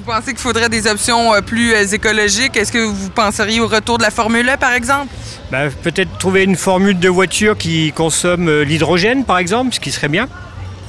pensez 0.07 0.31
qu'il 0.31 0.39
faudrait 0.39 0.69
des 0.69 0.87
options 0.87 1.33
plus 1.45 1.73
écologiques? 1.93 2.57
Est-ce 2.57 2.71
que 2.71 2.79
vous 2.79 3.11
penseriez 3.11 3.59
au 3.61 3.67
retour 3.67 3.99
de 3.99 4.05
la 4.05 4.11
Formule 4.11 4.49
1, 4.49 4.57
par 4.59 4.73
exemple? 4.73 5.13
Ben, 5.51 5.71
Peut-être 5.83 6.17
trouver 6.19 6.45
une 6.45 6.55
formule 6.57 7.01
de 7.01 7.09
voiture 7.09 7.59
qui 7.59 7.91
consomme 7.93 8.63
l'hydrogène, 8.63 9.25
par 9.25 9.39
exemple, 9.39 9.75
ce 9.75 9.81
qui 9.81 9.91
serait 9.91 10.09
bien. 10.09 10.29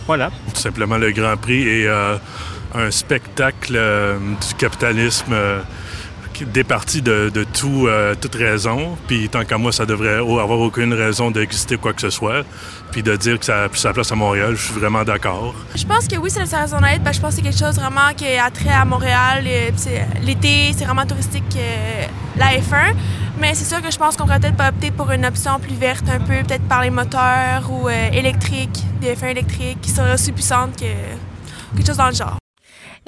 Voilà. 0.07 0.29
Tout 0.53 0.61
simplement 0.61 0.97
le 0.97 1.11
Grand 1.11 1.35
Prix 1.37 1.67
est 1.67 1.87
euh, 1.87 2.17
un 2.77 2.91
spectacle 2.91 3.73
euh, 3.75 4.17
du 4.17 4.53
capitalisme 4.55 5.33
euh, 5.33 5.61
départi 6.53 7.01
de, 7.01 7.31
tout, 7.53 7.87
euh, 7.87 8.13
toute 8.19 8.35
raison. 8.35 8.97
Puis 9.07 9.29
tant 9.29 9.45
qu'à 9.45 9.57
moi, 9.57 9.71
ça 9.71 9.85
devrait 9.85 10.15
avoir 10.15 10.59
aucune 10.59 10.93
raison 10.93 11.31
d'exister 11.31 11.77
quoi 11.77 11.93
que 11.93 12.01
ce 12.01 12.09
soit. 12.09 12.43
Puis 12.91 13.03
de 13.03 13.15
dire 13.15 13.39
que 13.39 13.45
ça 13.45 13.63
a 13.63 13.69
plus 13.69 13.79
sa 13.79 13.93
place 13.93 14.11
à 14.11 14.15
Montréal, 14.15 14.55
je 14.55 14.65
suis 14.65 14.73
vraiment 14.73 15.03
d'accord. 15.03 15.55
Je 15.75 15.85
pense 15.85 16.07
que 16.07 16.17
oui, 16.17 16.29
c'est 16.29 16.45
sa 16.45 16.61
raison 16.61 16.79
d'être. 16.81 17.13
je 17.13 17.21
pense 17.21 17.29
que 17.31 17.35
c'est 17.37 17.41
quelque 17.41 17.57
chose 17.57 17.75
vraiment 17.75 18.13
qui 18.15 18.25
a 18.25 18.49
trait 18.51 18.69
à 18.69 18.83
Montréal. 18.83 19.45
L'été, 20.23 20.73
c'est 20.77 20.85
vraiment 20.85 21.05
touristique 21.05 21.57
la 22.35 22.47
F1. 22.57 22.95
Mais 23.39 23.53
c'est 23.53 23.65
sûr 23.65 23.81
que 23.81 23.91
je 23.91 23.97
pense 23.97 24.15
qu'on 24.15 24.23
pourrait 24.23 24.39
peut-être 24.39 24.61
opter 24.65 24.91
pour 24.91 25.11
une 25.11 25.25
option 25.25 25.59
plus 25.59 25.75
verte 25.75 26.05
un 26.09 26.19
peu, 26.19 26.41
peut-être 26.45 26.67
par 26.69 26.81
les 26.81 26.89
moteurs 26.89 27.69
ou 27.69 27.89
électriques, 27.89 28.83
des 29.01 29.13
F1 29.13 29.31
électriques 29.31 29.79
qui 29.81 29.89
seraient 29.89 30.13
aussi 30.13 30.31
puissantes 30.31 30.77
que 30.77 30.85
quelque 31.75 31.87
chose 31.87 31.97
dans 31.97 32.07
le 32.07 32.15
genre. 32.15 32.37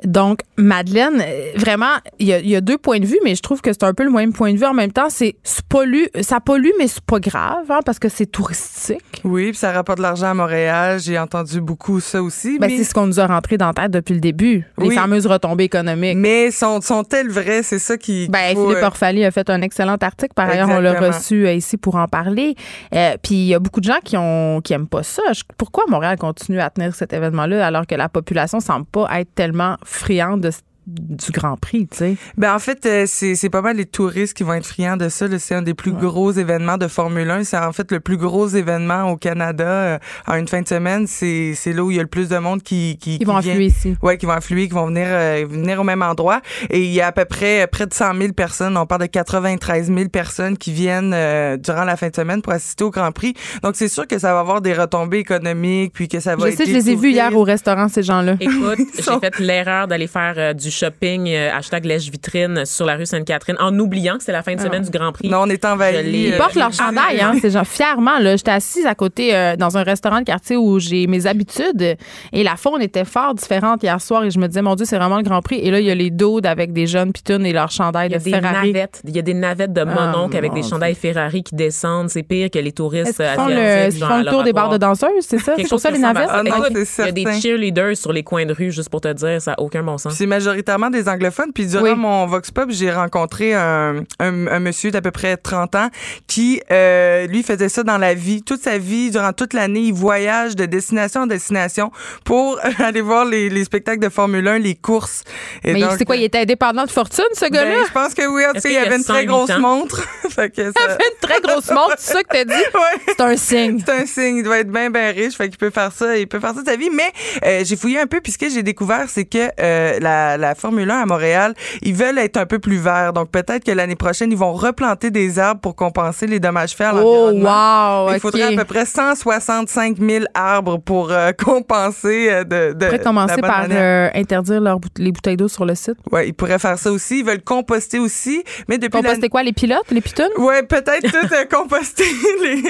Donc, 0.03 0.41
Madeleine, 0.57 1.21
euh, 1.25 1.51
vraiment, 1.55 1.93
il 2.19 2.27
y, 2.27 2.33
a- 2.33 2.39
il 2.39 2.49
y 2.49 2.55
a 2.55 2.61
deux 2.61 2.77
points 2.77 2.99
de 2.99 3.05
vue, 3.05 3.19
mais 3.23 3.35
je 3.35 3.41
trouve 3.41 3.61
que 3.61 3.71
c'est 3.73 3.83
un 3.83 3.93
peu 3.93 4.03
le 4.03 4.11
même 4.11 4.31
point 4.33 4.53
de 4.53 4.57
vue. 4.57 4.65
En 4.65 4.73
même 4.73 4.91
temps, 4.91 5.09
c'est 5.09 5.35
pollue, 5.69 6.05
ça 6.21 6.39
pollue, 6.39 6.69
mais 6.77 6.87
c'est 6.87 7.03
pas 7.03 7.19
grave, 7.19 7.65
hein, 7.69 7.79
parce 7.85 7.97
que 7.99 8.09
c'est 8.09 8.25
touristique. 8.27 9.21
Oui, 9.23 9.49
puis 9.49 9.57
ça 9.57 9.71
rapporte 9.71 9.97
de 9.97 10.03
l'argent 10.03 10.27
à 10.27 10.33
Montréal. 10.33 10.99
J'ai 10.99 11.17
entendu 11.17 11.61
beaucoup 11.61 11.99
ça 11.99 12.21
aussi. 12.21 12.59
Ben, 12.59 12.69
mais 12.69 12.77
C'est 12.77 12.83
ce 12.83 12.93
qu'on 12.93 13.07
nous 13.07 13.19
a 13.19 13.27
rentré 13.27 13.57
dans 13.57 13.67
la 13.67 13.73
tête 13.73 13.91
depuis 13.91 14.13
le 14.13 14.19
début, 14.19 14.65
les 14.77 14.87
Oui. 14.89 14.95
fameuses 14.95 15.25
retombées 15.25 15.65
économiques. 15.65 16.17
mais 16.17 16.51
sont, 16.51 16.79
sont-elles 16.81 17.29
vraies? 17.29 17.63
C'est 17.63 17.79
ça 17.79 17.97
qui. 17.97 18.27
Ben, 18.29 18.53
faut, 18.55 18.67
Philippe 18.69 18.83
euh, 18.83 19.27
a 19.27 19.31
fait 19.31 19.49
un 19.49 19.61
excellent 19.61 19.95
article. 19.99 20.33
Par 20.35 20.49
ailleurs, 20.49 20.69
on 20.69 20.79
l'a 20.79 20.99
reçu 20.99 21.45
euh, 21.47 21.53
ici 21.53 21.77
pour 21.77 21.95
en 21.95 22.07
parler. 22.07 22.55
Euh, 22.93 23.15
Puis 23.21 23.35
il 23.35 23.45
y 23.47 23.53
a 23.53 23.59
beaucoup 23.59 23.79
de 23.79 23.85
gens 23.85 23.99
qui 24.03 24.15
ont 24.17 24.61
qui 24.63 24.73
aiment 24.73 24.87
pas 24.87 25.03
ça. 25.03 25.21
Je- 25.33 25.43
pourquoi 25.57 25.85
Montréal 25.87 26.17
continue 26.17 26.59
à 26.59 26.69
tenir 26.69 26.93
cet 26.95 27.13
événement-là 27.13 27.65
alors 27.65 27.87
que 27.87 27.95
la 27.95 28.09
population 28.09 28.59
semble 28.59 28.85
pas 28.85 29.07
être 29.19 29.33
tellement 29.35 29.77
friande 29.87 30.41
de- 30.49 30.63
du 30.87 31.31
Grand 31.31 31.57
Prix, 31.57 31.87
tu 31.91 31.97
sais? 31.97 32.15
Ben 32.37 32.55
en 32.55 32.59
fait, 32.59 32.85
euh, 32.85 33.03
c'est 33.07 33.35
c'est 33.35 33.49
pas 33.49 33.61
mal 33.61 33.75
les 33.75 33.85
touristes 33.85 34.33
qui 34.33 34.43
vont 34.43 34.53
être 34.53 34.65
friands 34.65 34.95
de 34.95 35.09
ça. 35.09 35.27
là. 35.27 35.37
C'est 35.37 35.53
un 35.53 35.61
des 35.61 35.73
plus 35.73 35.91
gros 35.91 36.31
événements 36.31 36.77
de 36.77 36.87
Formule 36.87 37.29
1. 37.29 37.43
C'est 37.43 37.57
en 37.57 37.73
fait 37.73 37.91
le 37.91 37.99
plus 37.99 38.15
gros 38.15 38.47
événement 38.47 39.11
au 39.11 39.17
Canada 39.17 39.65
euh, 39.67 39.97
en 40.27 40.35
une 40.35 40.47
fin 40.47 40.61
de 40.61 40.67
semaine. 40.67 41.05
C'est 41.05 41.53
c'est 41.55 41.73
là 41.73 41.83
où 41.83 41.91
il 41.91 41.97
y 41.97 41.99
a 41.99 42.03
le 42.03 42.07
plus 42.07 42.29
de 42.29 42.37
monde 42.37 42.63
qui 42.63 42.97
qui, 43.01 43.17
Ils 43.19 43.27
vont 43.27 43.37
vient- 43.39 43.51
affluer 43.51 43.65
ici. 43.65 43.95
Ouais, 44.01 44.17
qui 44.17 44.25
vont 44.25 44.31
affluer, 44.31 44.67
qui 44.69 44.73
vont 44.73 44.87
venir 44.87 45.07
euh, 45.09 45.45
venir 45.49 45.81
au 45.81 45.83
même 45.83 46.01
endroit. 46.01 46.41
Et 46.69 46.81
il 46.83 46.91
y 46.93 47.01
a 47.01 47.07
à 47.07 47.11
peu 47.11 47.25
près 47.25 47.63
euh, 47.63 47.67
près 47.67 47.85
de 47.85 47.93
100 47.93 48.15
000 48.17 48.31
personnes. 48.33 48.77
On 48.77 48.85
parle 48.85 49.01
de 49.01 49.07
93 49.07 49.87
000 49.93 50.07
personnes 50.09 50.57
qui 50.57 50.71
viennent 50.71 51.11
euh, 51.13 51.57
durant 51.57 51.83
la 51.83 51.97
fin 51.97 52.07
de 52.07 52.15
semaine 52.15 52.41
pour 52.41 52.53
assister 52.53 52.85
au 52.85 52.91
Grand 52.91 53.11
Prix. 53.11 53.33
Donc 53.61 53.75
c'est 53.75 53.89
sûr 53.89 54.07
que 54.07 54.17
ça 54.19 54.33
va 54.33 54.39
avoir 54.39 54.61
des 54.61 54.73
retombées 54.73 55.17
économiques, 55.19 55.91
puis 55.93 56.07
que 56.07 56.19
ça 56.21 56.35
va. 56.37 56.49
Je 56.49 56.55
sais, 56.55 56.65
je 56.65 56.71
les 56.71 56.89
ai 56.91 56.95
vus 56.95 57.11
hier 57.11 57.35
au 57.35 57.43
restaurant, 57.43 57.89
ces 57.89 58.03
gens-là. 58.03 58.35
Écoute, 58.39 58.79
j'ai 58.95 59.01
sont- 59.01 59.19
fait 59.19 59.37
l'erreur 59.39 59.87
d'aller 59.87 60.07
faire 60.07 60.35
euh, 60.37 60.53
du 60.53 60.71
shopping, 60.77 61.27
euh, 61.29 61.49
hashtag 61.53 61.85
lèche-vitrine, 61.85 62.65
sur 62.65 62.85
la 62.85 62.95
rue 62.95 63.05
Sainte-Catherine, 63.05 63.55
en 63.59 63.77
oubliant 63.79 64.15
que 64.15 64.21
c'était 64.21 64.31
la 64.31 64.43
fin 64.43 64.55
de 64.55 64.61
semaine 64.61 64.83
du 64.83 64.89
Grand 64.91 65.11
Prix. 65.11 65.27
Non, 65.29 65.39
on 65.41 65.47
est 65.49 65.61
Je 65.63 65.67
envahi. 65.67 66.03
l'ai- 66.03 66.27
Ils 66.27 66.33
Euh, 66.33 66.37
portent 66.37 66.55
leur 66.55 66.71
chandail, 66.73 67.19
hein, 67.21 67.33
ces 67.41 67.49
gens. 67.51 67.63
Fièrement, 67.63 68.19
là. 68.19 68.35
J'étais 68.35 68.51
assise 68.51 68.85
à 68.85 68.95
côté 68.95 69.35
euh, 69.35 69.55
dans 69.55 69.77
un 69.77 69.83
restaurant 69.83 70.19
de 70.19 70.25
quartier 70.25 70.55
où 70.57 70.79
j'ai 70.79 71.07
mes 71.07 71.25
habitudes 71.25 71.97
et 72.33 72.43
la 72.43 72.55
faune 72.55 72.81
était 72.81 73.05
fort 73.05 73.33
différente 73.33 73.83
hier 73.83 73.99
soir 74.01 74.23
et 74.23 74.31
je 74.31 74.39
me 74.39 74.47
disais, 74.47 74.61
mon 74.61 74.75
Dieu, 74.75 74.85
c'est 74.85 74.97
vraiment 74.97 75.17
le 75.17 75.23
Grand 75.23 75.41
Prix. 75.41 75.59
Et 75.61 75.71
là, 75.71 75.79
il 75.79 75.85
y 75.85 75.91
a 75.91 75.95
les 75.95 76.11
dos 76.11 76.39
avec 76.43 76.73
des 76.73 76.87
jeunes 76.87 77.11
pitounes 77.11 77.45
et 77.45 77.53
leur 77.53 77.71
chandail 77.71 78.09
Il 78.09 78.11
y 78.13 78.15
a 78.15 78.19
de 78.19 78.23
des 78.23 78.31
Ferrari. 78.31 78.71
navettes. 78.73 79.01
Il 79.07 79.15
y 79.15 79.19
a 79.19 79.21
des 79.21 79.33
navettes 79.33 79.73
de 79.73 79.81
Ah, 79.81 79.85
mononcle 79.85 80.37
avec 80.37 80.53
des 80.53 80.63
chandails 80.63 80.95
Ferrari 80.95 81.43
qui 81.43 81.55
descendent. 81.55 82.09
C'est 82.09 82.23
pire 82.23 82.49
que 82.51 82.59
les 82.59 82.71
touristes 82.71 83.19
Est-ce 83.19 83.33
qu'ils 83.33 83.99
font, 83.99 84.17
le, 84.17 84.23
font 84.23 84.29
tour 84.31 84.43
des 84.43 84.53
bars 84.53 84.69
de 84.69 84.77
danseuses, 84.77 85.09
c'est 85.21 85.39
ça? 85.39 85.53
C'est 85.57 85.67
pour 85.69 85.79
ça 85.79 85.89
les 85.91 85.99
navettes? 85.99 86.29
Ah 86.31 86.43
non, 86.43 86.51
c'est 86.85 87.03
Il 87.03 87.05
y 87.05 87.09
a 87.09 87.11
des 87.33 87.41
cheerleaders 87.41 87.95
sur 87.97 88.11
les 88.13 88.23
coins 88.23 88.45
de 88.45 88.53
rue, 88.53 88.71
juste 88.71 88.89
pour 88.89 89.01
te 89.01 89.11
dire, 89.13 89.41
ça 89.41 89.51
n'a 89.51 89.59
aucun 89.59 89.83
bon 89.83 89.97
sens. 89.97 90.13
C'est 90.13 90.25
majoritairement 90.67 90.89
des 90.89 91.07
anglophones. 91.09 91.51
Puis 91.53 91.65
durant 91.67 91.83
Oui. 91.83 91.95
mon 91.95 92.25
Vox 92.27 92.51
Pop, 92.51 92.69
j'ai 92.69 92.91
rencontré 92.91 93.53
un, 93.53 94.03
un, 94.19 94.47
un 94.47 94.59
monsieur 94.59 94.91
d'à 94.91 95.01
peu 95.01 95.11
près 95.11 95.37
30 95.37 95.75
ans 95.75 95.89
qui, 96.27 96.61
euh, 96.71 97.27
lui, 97.27 97.43
faisait 97.43 97.69
ça 97.69 97.83
dans 97.83 97.97
la 97.97 98.13
vie. 98.13 98.41
Toute 98.43 98.61
sa 98.63 98.77
vie, 98.77 99.09
durant 99.11 99.33
toute 99.33 99.53
l'année, 99.53 99.79
il 99.81 99.93
voyage 99.93 100.55
de 100.55 100.65
destination 100.65 101.21
en 101.21 101.27
destination 101.27 101.91
pour 102.25 102.59
aller 102.79 103.01
voir 103.01 103.25
les, 103.25 103.49
les 103.49 103.63
spectacles 103.63 103.99
de 104.01 104.09
Formule 104.09 104.47
1, 104.47 104.59
les 104.59 104.75
courses. 104.75 105.23
Et 105.63 105.73
Mais 105.73 105.83
c'est 105.97 106.05
quoi, 106.05 106.15
il 106.15 106.23
était 106.23 106.39
indépendant 106.39 106.85
de 106.85 106.91
fortune, 106.91 107.23
ce 107.33 107.41
ben, 107.41 107.51
gars-là? 107.51 107.75
je 107.87 107.91
pense 107.93 108.13
que 108.13 108.27
oui. 108.27 108.43
En 108.45 108.53
tout 108.53 108.61
cas, 108.61 108.69
il 108.69 108.77
avait 108.77 108.97
une 108.97 109.03
très 109.03 109.21
108 109.21 109.25
grosse 109.25 109.49
ans? 109.51 109.59
montre. 109.59 110.01
fait 110.29 110.49
que 110.49 110.63
ça- 110.63 110.71
Il 110.77 110.91
fait 110.91 111.13
une 111.13 111.27
très 111.27 111.41
grosse 111.41 111.71
montre, 111.71 111.95
c'est 111.97 112.13
ça 112.13 112.23
que 112.23 112.29
t'as 112.29 112.43
dit? 112.45 112.53
Ouais. 112.77 113.01
C'est 113.07 113.21
un 113.21 113.35
signe. 113.37 113.79
C'est 113.85 113.91
un 113.93 114.05
signe, 114.05 114.37
il 114.37 114.43
doit 114.43 114.59
être 114.59 114.69
bien, 114.71 114.89
bien 114.89 115.11
riche, 115.11 115.35
fait 115.35 115.49
qu'il 115.49 115.57
peut 115.57 115.69
faire 115.71 115.91
ça, 115.91 116.15
il 116.17 116.27
peut 116.27 116.39
faire 116.39 116.53
ça 116.53 116.61
de 116.61 116.67
sa 116.67 116.75
vie. 116.75 116.89
Mais 116.91 117.11
euh, 117.45 117.63
j'ai 117.65 117.75
fouillé 117.75 117.99
un 117.99 118.05
peu, 118.07 118.19
puis 118.21 118.31
ce 118.31 118.37
que 118.37 118.49
j'ai 118.49 118.61
découvert, 118.63 119.05
c'est 119.07 119.25
que 119.25 119.49
euh, 119.59 119.99
la, 119.99 120.37
la 120.37 120.53
Formule 120.57 120.89
1 120.89 121.01
à 121.01 121.05
Montréal, 121.05 121.53
ils 121.81 121.93
veulent 121.93 122.17
être 122.17 122.37
un 122.37 122.45
peu 122.45 122.59
plus 122.59 122.77
verts. 122.77 123.13
Donc 123.13 123.29
peut-être 123.31 123.63
que 123.63 123.71
l'année 123.71 123.95
prochaine, 123.95 124.31
ils 124.31 124.37
vont 124.37 124.53
replanter 124.53 125.11
des 125.11 125.39
arbres 125.39 125.61
pour 125.61 125.75
compenser 125.75 126.27
les 126.27 126.39
dommages 126.39 126.71
faits 126.71 126.87
à 126.87 126.91
Oh, 126.95 127.31
l'environnement. 127.31 128.05
wow! 128.07 128.13
Il 128.13 128.19
faudrait 128.19 128.53
à 128.53 128.57
peu 128.57 128.65
près 128.65 128.85
165 128.85 129.97
000 129.97 130.25
arbres 130.33 130.77
pour 130.79 131.11
euh, 131.11 131.31
compenser 131.37 132.27
euh, 132.29 132.43
de, 132.43 132.73
de 132.73 132.85
pourrait 132.85 132.99
commencer 132.99 133.35
la 133.35 133.41
bonne 133.41 133.49
par 133.49 133.65
euh, 133.71 134.09
interdire 134.15 134.61
leurs 134.61 134.79
boute- 134.79 134.97
les 134.99 135.11
bouteilles 135.11 135.37
d'eau 135.37 135.47
sur 135.47 135.65
le 135.65 135.75
site. 135.75 135.95
Ouais, 136.11 136.27
ils 136.29 136.33
pourraient 136.33 136.59
faire 136.59 136.77
ça 136.77 136.91
aussi. 136.91 137.19
Ils 137.19 137.25
veulent 137.25 137.41
composter 137.43 137.99
aussi, 137.99 138.43
mais 138.67 138.77
depuis 138.77 138.97
la- 139.01 139.03
Composter 139.09 139.29
quoi, 139.29 139.43
les 139.43 139.53
pilotes, 139.53 139.89
les 139.91 140.01
pitounes? 140.01 140.25
Ouais, 140.37 140.63
peut-être 140.63 141.01
tout 141.11 141.33
euh, 141.33 141.45
composter 141.49 142.03
les 142.43 142.61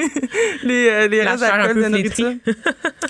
les 0.64 0.90
euh, 0.90 1.08
les 1.08 1.22
restes 1.22 1.42
d'alcool 1.42 1.74
peu 1.76 1.84
de 1.84 1.88
nourriture. 1.90 2.32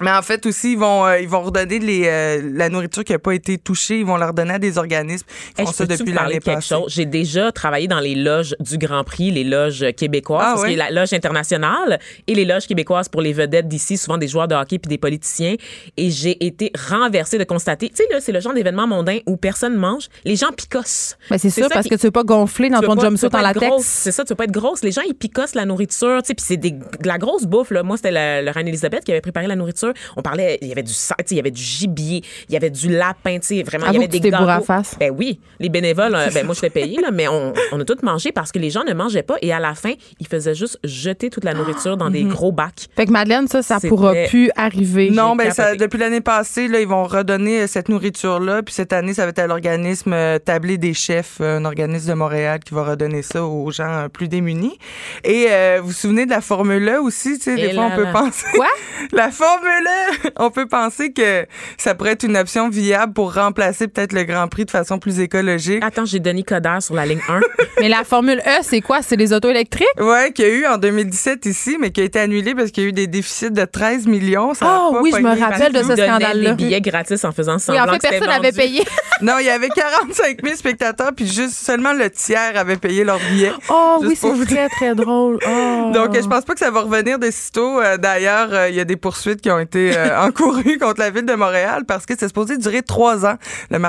Mais 0.01 0.11
en 0.11 0.21
fait 0.21 0.45
aussi 0.45 0.73
ils 0.73 0.77
vont 0.77 1.05
euh, 1.05 1.19
ils 1.19 1.27
vont 1.29 1.41
redonner 1.41 1.79
les 1.79 2.03
euh, 2.05 2.41
la 2.53 2.69
nourriture 2.69 3.03
qui 3.03 3.13
a 3.13 3.19
pas 3.19 3.31
été 3.33 3.57
touchée, 3.57 3.99
ils 3.99 4.05
vont 4.05 4.17
leur 4.17 4.33
donner 4.33 4.55
à 4.55 4.59
des 4.59 4.66
organismes. 4.75 5.25
Ils 5.57 5.61
Hey, 5.61 5.65
font 5.67 5.71
ça 5.73 5.85
depuis 5.85 6.11
l'année 6.11 6.39
de 6.39 6.43
quelque 6.43 6.55
passée. 6.55 6.75
chose? 6.75 6.91
J'ai 6.93 7.05
déjà 7.05 7.51
travaillé 7.51 7.87
dans 7.87 7.99
les 7.99 8.15
loges 8.15 8.55
du 8.59 8.77
Grand 8.77 9.03
Prix, 9.03 9.31
les 9.31 9.43
loges 9.43 9.85
québécoises, 9.95 10.43
Ah 10.45 10.53
parce 10.55 10.69
y 10.71 10.73
a 10.79 10.89
la 10.89 11.01
loge 11.01 11.13
internationale 11.13 11.99
et 12.27 12.35
les 12.35 12.45
loges 12.45 12.67
québécoises 12.67 13.07
pour 13.09 13.21
les 13.21 13.33
vedettes 13.33 13.67
d'ici, 13.67 13.97
souvent 13.97 14.17
des 14.17 14.27
joueurs 14.27 14.47
de 14.47 14.55
hockey 14.55 14.79
puis 14.79 14.89
des 14.89 14.97
politiciens. 14.97 15.55
Et 15.95 16.09
j'ai 16.11 16.45
été 16.45 16.71
renversée 16.89 17.37
de 17.37 17.43
constater, 17.43 17.89
tu 17.89 17.95
sais, 17.97 18.07
là, 18.11 18.19
c'est 18.19 18.31
le 18.31 18.39
genre 18.39 18.53
d'événement 18.53 18.87
mondain 18.87 19.19
où 19.25 19.37
personne 19.37 19.75
mange, 19.75 20.07
les 20.25 20.35
gens 20.35 20.51
picossent. 20.55 21.17
Ben, 21.29 21.37
c'est 21.37 21.49
C'est 21.49 21.61
sûr, 21.61 21.69
ça, 21.69 21.75
parce 21.75 21.87
que 21.87 21.95
tu 21.95 22.01
veux 22.07 22.11
pas 22.11 22.23
gonfler 22.23 22.69
dans 22.69 22.79
Tu 22.81 22.85
ton 22.87 22.99
jumpsuit 22.99 23.25
veux 23.25 23.29
pas 23.29 23.37
en 23.37 23.49
être 23.49 23.55
latex. 23.55 23.67
grosse. 23.71 23.85
C'est 23.85 24.11
ça, 24.11 24.23
tu 24.25 24.29
veux 24.29 24.35
pas 24.35 24.43
être 24.45 24.51
grosse. 24.51 24.83
Les 24.83 24.91
gens, 24.91 25.01
ils 25.07 25.13
picossent 25.15 25.55
la 25.55 25.65
nourriture, 25.65 26.19
tu 26.21 26.27
sais, 26.27 26.33
puis 26.33 26.45
c'est 26.47 26.57
des- 26.57 26.71
de 26.71 27.07
la 27.07 27.17
grosse 27.17 27.43
bouffe, 27.45 27.71
là. 27.71 27.83
Moi, 27.83 27.97
c'était 27.97 28.11
la, 28.11 28.41
la 28.41 28.51
reine 28.51 28.67
Elisabeth 28.67 29.03
qui 29.03 29.11
avait 29.11 29.21
préparé 29.21 29.47
la 29.47 29.55
nourriture. 29.55 29.93
On 30.17 30.21
parlait, 30.21 30.57
il 30.61 30.67
y 30.67 30.71
avait 30.71 30.83
du 30.83 30.93
sa- 30.93 31.15
tu 31.15 31.23
sais, 31.27 31.35
il 31.35 31.37
y 31.37 31.39
avait 31.39 31.51
du 31.51 31.61
gibier, 31.61 32.21
il 32.49 32.53
y 32.53 32.57
avait 32.57 32.69
du 32.69 32.89
lapin, 32.89 33.39
tu 33.39 33.47
sais, 33.47 33.63
vraiment, 33.63 33.87
il 33.87 33.93
y 33.93 33.97
avait 33.97 34.07
que 34.07 34.11
des 34.11 34.19
t'es 34.21 34.29
gâteaux. 34.55 34.65
face. 34.65 34.95
Ben 34.99 35.11
oui, 35.15 35.39
les 35.59 35.69
bénévoles, 35.69 36.13
euh, 36.15 36.27
ben 36.33 36.45
moi, 36.45 36.55
je 36.55 36.61
t'ai 36.61 36.69
payé, 36.69 36.99
là, 37.01 37.11
mais 37.11 37.27
on, 37.27 37.53
on 37.71 37.79
a 37.79 37.85
tout 37.85 37.97
mangé 38.03 38.31
parce 38.31 38.51
que 38.51 38.59
les 38.59 38.69
gens 38.69 38.83
ne 38.83 38.93
mangeaient 38.93 39.23
pas 39.23 39.35
et 39.41 39.51
à 39.53 39.59
la 39.59 39.75
fin, 39.75 39.93
ils 40.19 40.27
faisaient 40.27 40.55
juste 40.55 40.79
jeter 40.83 41.29
toute 41.29 41.43
la 41.43 41.53
nourriture 41.53 41.97
dans 41.97 42.09
des 42.09 42.23
Mhm. 42.23 42.29
gros 42.29 42.51
bacs. 42.51 42.87
Fait 42.95 43.05
que 43.05 43.11
Madeleine, 43.11 43.47
ça, 43.47 43.61
ça 43.61 43.79
pourra 43.79 44.13
plus 44.29 44.49
arriver. 44.55 45.09
Non, 45.11 45.35
ben 45.35 45.51
ça, 45.51 45.75
depuis 45.75 45.97
l'année 45.99 46.21
passée, 46.21 46.67
là, 46.67 46.79
ils 46.79 46.87
vont 46.87 47.03
redonner 47.05 47.61
euh, 47.61 47.67
cette 47.67 47.89
nourriture-là. 47.89 48.63
Puis 48.63 48.73
cette 48.73 48.93
année, 48.93 49.13
ça 49.13 49.23
va 49.23 49.29
être 49.29 49.39
à 49.39 49.47
l'organisme 49.47 50.13
euh, 50.13 50.39
Tablé 50.39 50.77
des 50.77 50.93
chefs, 50.93 51.41
un 51.41 51.65
organisme 51.65 52.09
de 52.09 52.13
Montréal 52.13 52.59
qui 52.65 52.73
va 52.73 52.83
redonner 52.83 53.21
ça 53.21 53.43
aux 53.43 53.71
gens 53.71 53.83
euh, 53.89 54.07
plus 54.07 54.27
démunis. 54.27 54.77
Et 55.23 55.47
euh, 55.49 55.79
vous 55.81 55.87
vous 55.87 55.93
souvenez 55.93 56.25
de 56.25 56.31
la 56.31 56.41
Formule 56.41 56.87
1 56.87 56.99
aussi, 56.99 57.37
tu 57.39 57.45
sais, 57.45 57.55
des 57.55 57.73
fois 57.73 57.87
là 57.87 57.89
on 57.91 57.95
peut 57.95 58.03
là. 58.03 58.11
penser. 58.11 58.45
Quoi? 58.55 58.67
La 59.13 59.31
Formule 59.31 59.87
1! 60.25 60.29
On 60.37 60.51
peut 60.51 60.67
penser 60.67 61.11
que 61.11 61.45
ça 61.77 61.95
pourrait 61.95 62.11
être 62.11 62.23
une 62.23 62.37
option 62.37 62.69
viable 62.69 63.13
pour 63.13 63.33
remplacer 63.33 63.87
peut-être 63.87 64.13
le 64.13 64.23
Grand 64.25 64.36
Prix 64.47 64.65
de 64.65 64.71
façon 64.71 64.99
plus 64.99 65.19
écologique. 65.19 65.83
Attends, 65.83 66.05
j'ai 66.05 66.19
Denis 66.19 66.43
Coderre 66.43 66.83
sur 66.83 66.93
la 66.93 67.05
ligne 67.05 67.21
1. 67.27 67.39
Mais 67.79 67.89
la 67.89 68.03
Formule 68.03 68.39
E, 68.45 68.61
c'est 68.61 68.81
quoi? 68.81 69.01
C'est 69.01 69.15
les 69.15 69.33
autos 69.33 69.49
électriques? 69.49 69.87
Ouais, 69.99 70.31
qu'il 70.31 70.45
y 70.45 70.49
a 70.49 70.51
eu 70.51 70.65
en 70.67 70.77
2017 70.77 71.45
ici, 71.45 71.77
mais 71.79 71.91
qui 71.91 72.01
a 72.01 72.03
été 72.03 72.19
annulé 72.19 72.55
parce 72.55 72.71
qu'il 72.71 72.83
y 72.83 72.85
a 72.87 72.89
eu 72.89 72.93
des 72.93 73.07
déficits 73.07 73.51
de 73.51 73.65
13 73.65 74.07
millions. 74.07 74.53
Ah 74.61 74.89
pas 74.91 75.01
oui, 75.01 75.11
je 75.15 75.21
me 75.21 75.39
rappelle 75.39 75.73
de 75.73 75.83
ce 75.83 75.95
scandale-là. 75.95 76.51
des 76.51 76.55
billets 76.55 76.81
gratis 76.81 77.23
en 77.23 77.31
faisant 77.31 77.55
Oui, 77.55 77.59
semblant 77.61 77.83
en 77.83 77.93
fait, 77.93 77.99
que 77.99 78.09
personne 78.09 78.27
n'avait 78.27 78.51
payé. 78.51 78.83
Non, 79.19 79.39
il 79.39 79.47
y 79.47 79.49
avait 79.49 79.69
45 79.69 80.43
000 80.43 80.55
spectateurs, 80.55 81.11
puis 81.15 81.25
juste 81.25 81.53
seulement 81.53 81.91
le 81.91 82.07
tiers 82.11 82.51
avait 82.55 82.75
payé 82.75 83.03
leur 83.03 83.17
billet. 83.31 83.51
Oh 83.67 83.97
oui, 84.01 84.15
c'est 84.15 84.45
très, 84.45 84.69
très 84.69 84.95
drôle. 84.95 85.39
Oh. 85.49 85.91
Donc, 85.93 86.13
je 86.13 86.27
pense 86.27 86.43
pas 86.43 86.53
que 86.53 86.59
ça 86.59 86.71
va 86.71 86.81
revenir 86.81 87.19
de 87.19 87.31
sitôt. 87.31 87.79
Euh, 87.79 87.97
D'ailleurs, 87.97 88.49
euh, 88.51 88.69
il 88.69 88.75
y 88.75 88.79
a 88.79 88.85
des 88.85 88.95
poursuites 88.95 89.41
qui 89.41 89.49
ont 89.49 89.59
été 89.59 89.95
euh, 89.95 90.19
encourus 90.21 90.77
contre 90.77 90.99
la 90.99 91.09
ville 91.09 91.25
de 91.25 91.33
Montréal 91.33 91.83
parce 91.87 92.05
que 92.05 92.13
c'est 92.17 92.27
supposé 92.27 92.57
durer 92.57 92.81
trois 92.81 93.25
ans. 93.25 93.35
Le 93.71 93.79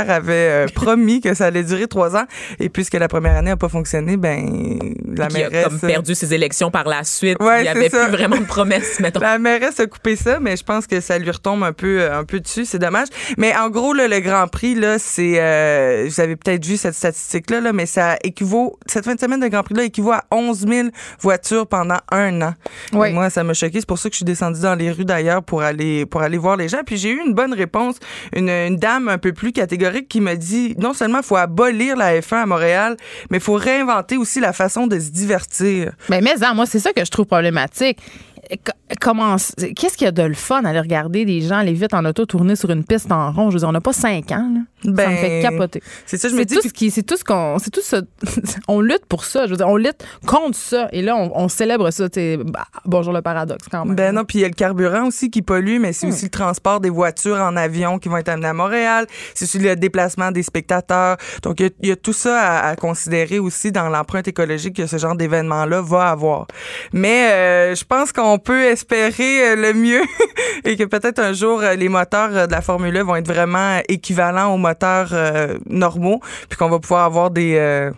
Avait 0.00 0.32
euh, 0.32 0.66
promis 0.74 1.20
que 1.20 1.34
ça 1.34 1.46
allait 1.46 1.64
durer 1.64 1.86
trois 1.86 2.16
ans. 2.16 2.24
Et 2.58 2.68
puisque 2.68 2.94
la 2.94 3.08
première 3.08 3.36
année 3.36 3.50
n'a 3.50 3.56
pas 3.56 3.68
fonctionné, 3.68 4.16
ben 4.16 4.78
la 5.16 5.26
Qui 5.26 5.42
a 5.42 5.50
mairesse... 5.50 5.64
comme 5.64 5.80
perdu 5.80 6.14
ses 6.14 6.34
élections 6.34 6.70
par 6.70 6.86
la 6.86 7.04
suite. 7.04 7.42
Ouais, 7.42 7.60
il 7.60 7.62
n'y 7.62 7.68
avait 7.68 7.88
ça. 7.88 8.06
plus 8.06 8.16
vraiment 8.16 8.36
de 8.36 8.44
promesses, 8.44 9.00
mettons. 9.00 9.20
La 9.20 9.38
mairesse 9.38 9.80
a 9.80 9.86
coupé 9.86 10.16
ça, 10.16 10.38
mais 10.40 10.56
je 10.56 10.64
pense 10.64 10.86
que 10.86 11.00
ça 11.00 11.18
lui 11.18 11.30
retombe 11.30 11.62
un 11.62 11.72
peu, 11.72 12.00
euh, 12.00 12.18
un 12.18 12.24
peu 12.24 12.40
dessus. 12.40 12.64
C'est 12.64 12.78
dommage. 12.78 13.08
Mais 13.36 13.54
en 13.56 13.70
gros, 13.70 13.92
là, 13.92 14.08
le 14.08 14.20
Grand 14.20 14.48
Prix, 14.48 14.74
là, 14.74 14.98
c'est, 14.98 15.34
euh, 15.36 16.06
vous 16.08 16.20
avez 16.20 16.36
peut-être 16.36 16.64
vu 16.64 16.76
cette 16.76 16.94
statistique-là, 16.94 17.60
là, 17.60 17.72
mais 17.72 17.86
ça 17.86 18.16
équivaut, 18.22 18.78
cette 18.86 19.04
fin 19.04 19.14
de 19.14 19.20
semaine 19.20 19.40
de 19.40 19.48
Grand 19.48 19.62
Prix-là 19.62 19.84
équivaut 19.84 20.12
à 20.12 20.24
11 20.30 20.66
000 20.66 20.88
voitures 21.20 21.66
pendant 21.66 21.98
un 22.10 22.42
an. 22.42 22.54
Oui. 22.92 23.12
Moi, 23.12 23.30
ça 23.30 23.44
m'a 23.44 23.54
choqué. 23.54 23.80
C'est 23.80 23.86
pour 23.86 23.98
ça 23.98 24.08
que 24.08 24.14
je 24.14 24.18
suis 24.18 24.24
descendue 24.24 24.60
dans 24.60 24.74
les 24.74 24.90
rues 24.90 25.04
d'ailleurs 25.04 25.42
pour 25.42 25.62
aller, 25.62 26.06
pour 26.06 26.22
aller 26.22 26.38
voir 26.38 26.56
les 26.56 26.68
gens. 26.68 26.82
Puis 26.84 26.96
j'ai 26.96 27.10
eu 27.10 27.20
une 27.24 27.34
bonne 27.34 27.52
réponse. 27.52 27.96
Une, 28.34 28.50
une 28.50 28.76
dame 28.76 29.08
un 29.08 29.18
peu 29.18 29.32
plus 29.32 29.52
catégorique 29.52 29.87
qui 30.08 30.20
me 30.20 30.34
dit, 30.34 30.74
non 30.78 30.92
seulement 30.92 31.22
faut 31.22 31.36
abolir 31.36 31.96
la 31.96 32.20
F1 32.20 32.42
à 32.42 32.46
Montréal, 32.46 32.96
mais 33.30 33.40
faut 33.40 33.54
réinventer 33.54 34.16
aussi 34.16 34.40
la 34.40 34.52
façon 34.52 34.86
de 34.86 34.98
se 34.98 35.10
divertir. 35.10 35.92
Ben, 36.08 36.22
mais 36.22 36.42
hein, 36.42 36.54
moi, 36.54 36.66
c'est 36.66 36.78
ça 36.78 36.92
que 36.92 37.04
je 37.04 37.10
trouve 37.10 37.26
problématique. 37.26 37.98
Qu'est-ce 38.48 39.96
qu'il 39.96 40.04
y 40.06 40.08
a 40.08 40.12
de 40.12 40.22
le 40.22 40.34
fun 40.34 40.64
à 40.64 40.70
aller 40.70 40.80
regarder 40.80 41.24
des 41.24 41.40
gens 41.42 41.56
aller 41.56 41.74
vite 41.74 41.92
en 41.92 42.04
auto 42.04 42.24
tourner 42.24 42.56
sur 42.56 42.70
une 42.70 42.84
piste 42.84 43.12
en 43.12 43.30
rond? 43.32 43.50
Je 43.50 43.54
veux 43.54 43.58
dire, 43.60 43.68
on 43.68 43.72
n'a 43.72 43.80
pas 43.80 43.92
cinq 43.92 44.32
ans, 44.32 44.50
là. 44.54 44.60
ça 44.82 44.90
me 44.90 44.94
Ben, 44.96 45.16
fait 45.16 45.40
capoter. 45.42 45.82
C'est 46.06 46.16
ça, 46.16 46.28
je 46.28 46.34
me 46.34 46.44
dis. 46.44 46.54
tout 46.54 46.62
ce 46.62 46.72
qui, 46.72 46.90
c'est 46.90 47.02
tout 47.02 47.16
ce 47.16 47.24
qu'on, 47.24 47.58
c'est 47.58 47.70
tout 47.70 47.82
ça. 47.82 48.00
on 48.68 48.80
lutte 48.80 49.04
pour 49.06 49.24
ça. 49.24 49.44
Je 49.46 49.50
veux 49.50 49.56
dire, 49.56 49.68
on 49.68 49.76
lutte 49.76 50.04
contre 50.26 50.56
ça. 50.56 50.88
Et 50.92 51.02
là, 51.02 51.16
on, 51.16 51.30
on 51.34 51.48
célèbre 51.48 51.90
ça. 51.90 52.06
bah, 52.46 52.66
bonjour 52.86 53.12
le 53.12 53.20
paradoxe 53.22 53.66
quand 53.70 53.84
même. 53.84 53.94
Ben 53.94 54.14
non, 54.14 54.24
puis 54.24 54.38
il 54.38 54.42
y 54.42 54.44
a 54.44 54.48
le 54.48 54.54
carburant 54.54 55.06
aussi 55.06 55.30
qui 55.30 55.42
pollue, 55.42 55.78
mais 55.80 55.92
c'est 55.92 56.06
aussi 56.06 56.24
le 56.24 56.30
transport 56.30 56.80
des 56.80 56.90
voitures 56.90 57.36
en 57.36 57.56
avion 57.56 57.98
qui 57.98 58.08
vont 58.08 58.16
être 58.16 58.30
amenées 58.30 58.48
à 58.48 58.54
Montréal. 58.54 59.06
C'est 59.34 59.44
aussi 59.44 59.58
le 59.58 59.76
déplacement 59.76 60.30
des 60.30 60.42
spectateurs. 60.42 61.16
Donc, 61.42 61.60
il 61.60 61.64
y 61.64 61.66
a, 61.66 61.70
il 61.82 61.88
y 61.90 61.92
a 61.92 61.96
tout 61.96 62.12
ça 62.14 62.40
à, 62.40 62.68
à 62.68 62.76
considérer 62.76 63.38
aussi 63.38 63.70
dans 63.72 63.88
l'empreinte 63.90 64.28
écologique 64.28 64.76
que 64.76 64.86
ce 64.86 64.96
genre 64.96 65.14
d'événement-là 65.16 65.82
va 65.82 66.10
avoir. 66.10 66.46
Mais 66.92 67.30
euh, 67.32 67.74
je 67.74 67.84
pense 67.84 68.12
qu'on 68.12 68.37
peut 68.38 68.62
espérer 68.64 69.50
euh, 69.50 69.56
le 69.56 69.72
mieux 69.74 70.02
et 70.64 70.76
que 70.76 70.84
peut-être 70.84 71.18
un 71.18 71.32
jour, 71.32 71.60
euh, 71.62 71.74
les 71.74 71.88
moteurs 71.88 72.30
euh, 72.36 72.46
de 72.46 72.52
la 72.52 72.60
Formule 72.60 72.96
1 72.96 73.04
vont 73.04 73.16
être 73.16 73.28
vraiment 73.32 73.80
équivalents 73.88 74.52
aux 74.54 74.58
moteurs 74.58 75.10
euh, 75.12 75.58
normaux, 75.68 76.20
puis 76.48 76.56
qu'on 76.58 76.68
va 76.70 76.78
pouvoir 76.78 77.04
avoir 77.04 77.30
des... 77.30 77.54
euh, 77.56 77.90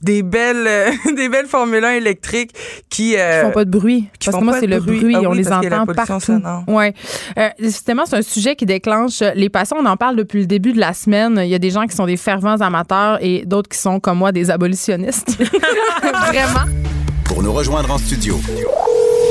des 0.00 0.22
belles 0.22 0.66
euh, 0.66 0.90
des 1.16 1.28
belles 1.28 1.46
Formule 1.46 1.84
1 1.84 1.92
électriques 1.92 2.52
qui 2.90 3.16
euh, 3.16 3.40
Qui 3.40 3.46
font 3.46 3.52
pas 3.52 3.64
de 3.64 3.70
bruit. 3.70 4.08
qui 4.18 4.26
Parce 4.28 4.34
font 4.36 4.40
que 4.40 4.44
moi, 4.50 4.58
c'est 4.60 4.66
le 4.66 4.80
bruit. 4.80 5.00
bruit. 5.00 5.14
Ah 5.16 5.20
on 5.26 5.30
oui, 5.30 5.38
les 5.38 5.46
a 5.48 5.60
la 5.62 5.82
entend 5.82 5.92
partout. 5.94 6.20
sonore. 6.20 6.64
Ouais. 6.68 6.92
Euh, 7.38 7.48
justement, 7.60 8.04
c'est 8.06 8.16
un 8.16 8.22
sujet 8.22 8.56
qui 8.56 8.66
déclenche 8.66 9.20
les 9.34 9.48
passions. 9.48 9.76
On 9.78 9.86
en 9.86 9.96
parle 9.96 10.16
depuis 10.16 10.40
le 10.40 10.46
début 10.46 10.72
de 10.72 10.80
la 10.80 10.92
semaine. 10.92 11.40
Il 11.42 11.48
y 11.48 11.54
a 11.54 11.58
des 11.58 11.70
gens 11.70 11.86
qui 11.86 11.94
sont 11.94 12.06
des 12.06 12.16
fervents 12.16 12.60
amateurs 12.60 13.18
et 13.20 13.44
d'autres 13.44 13.68
qui 13.68 13.78
sont, 13.78 14.00
comme 14.00 14.18
moi, 14.18 14.32
des 14.32 14.50
abolitionnistes. 14.50 15.36
Vraiment. 16.26 16.66
Pour 17.24 17.42
nous 17.42 17.52
rejoindre 17.52 17.90
en 17.92 17.98
studio, 17.98 18.38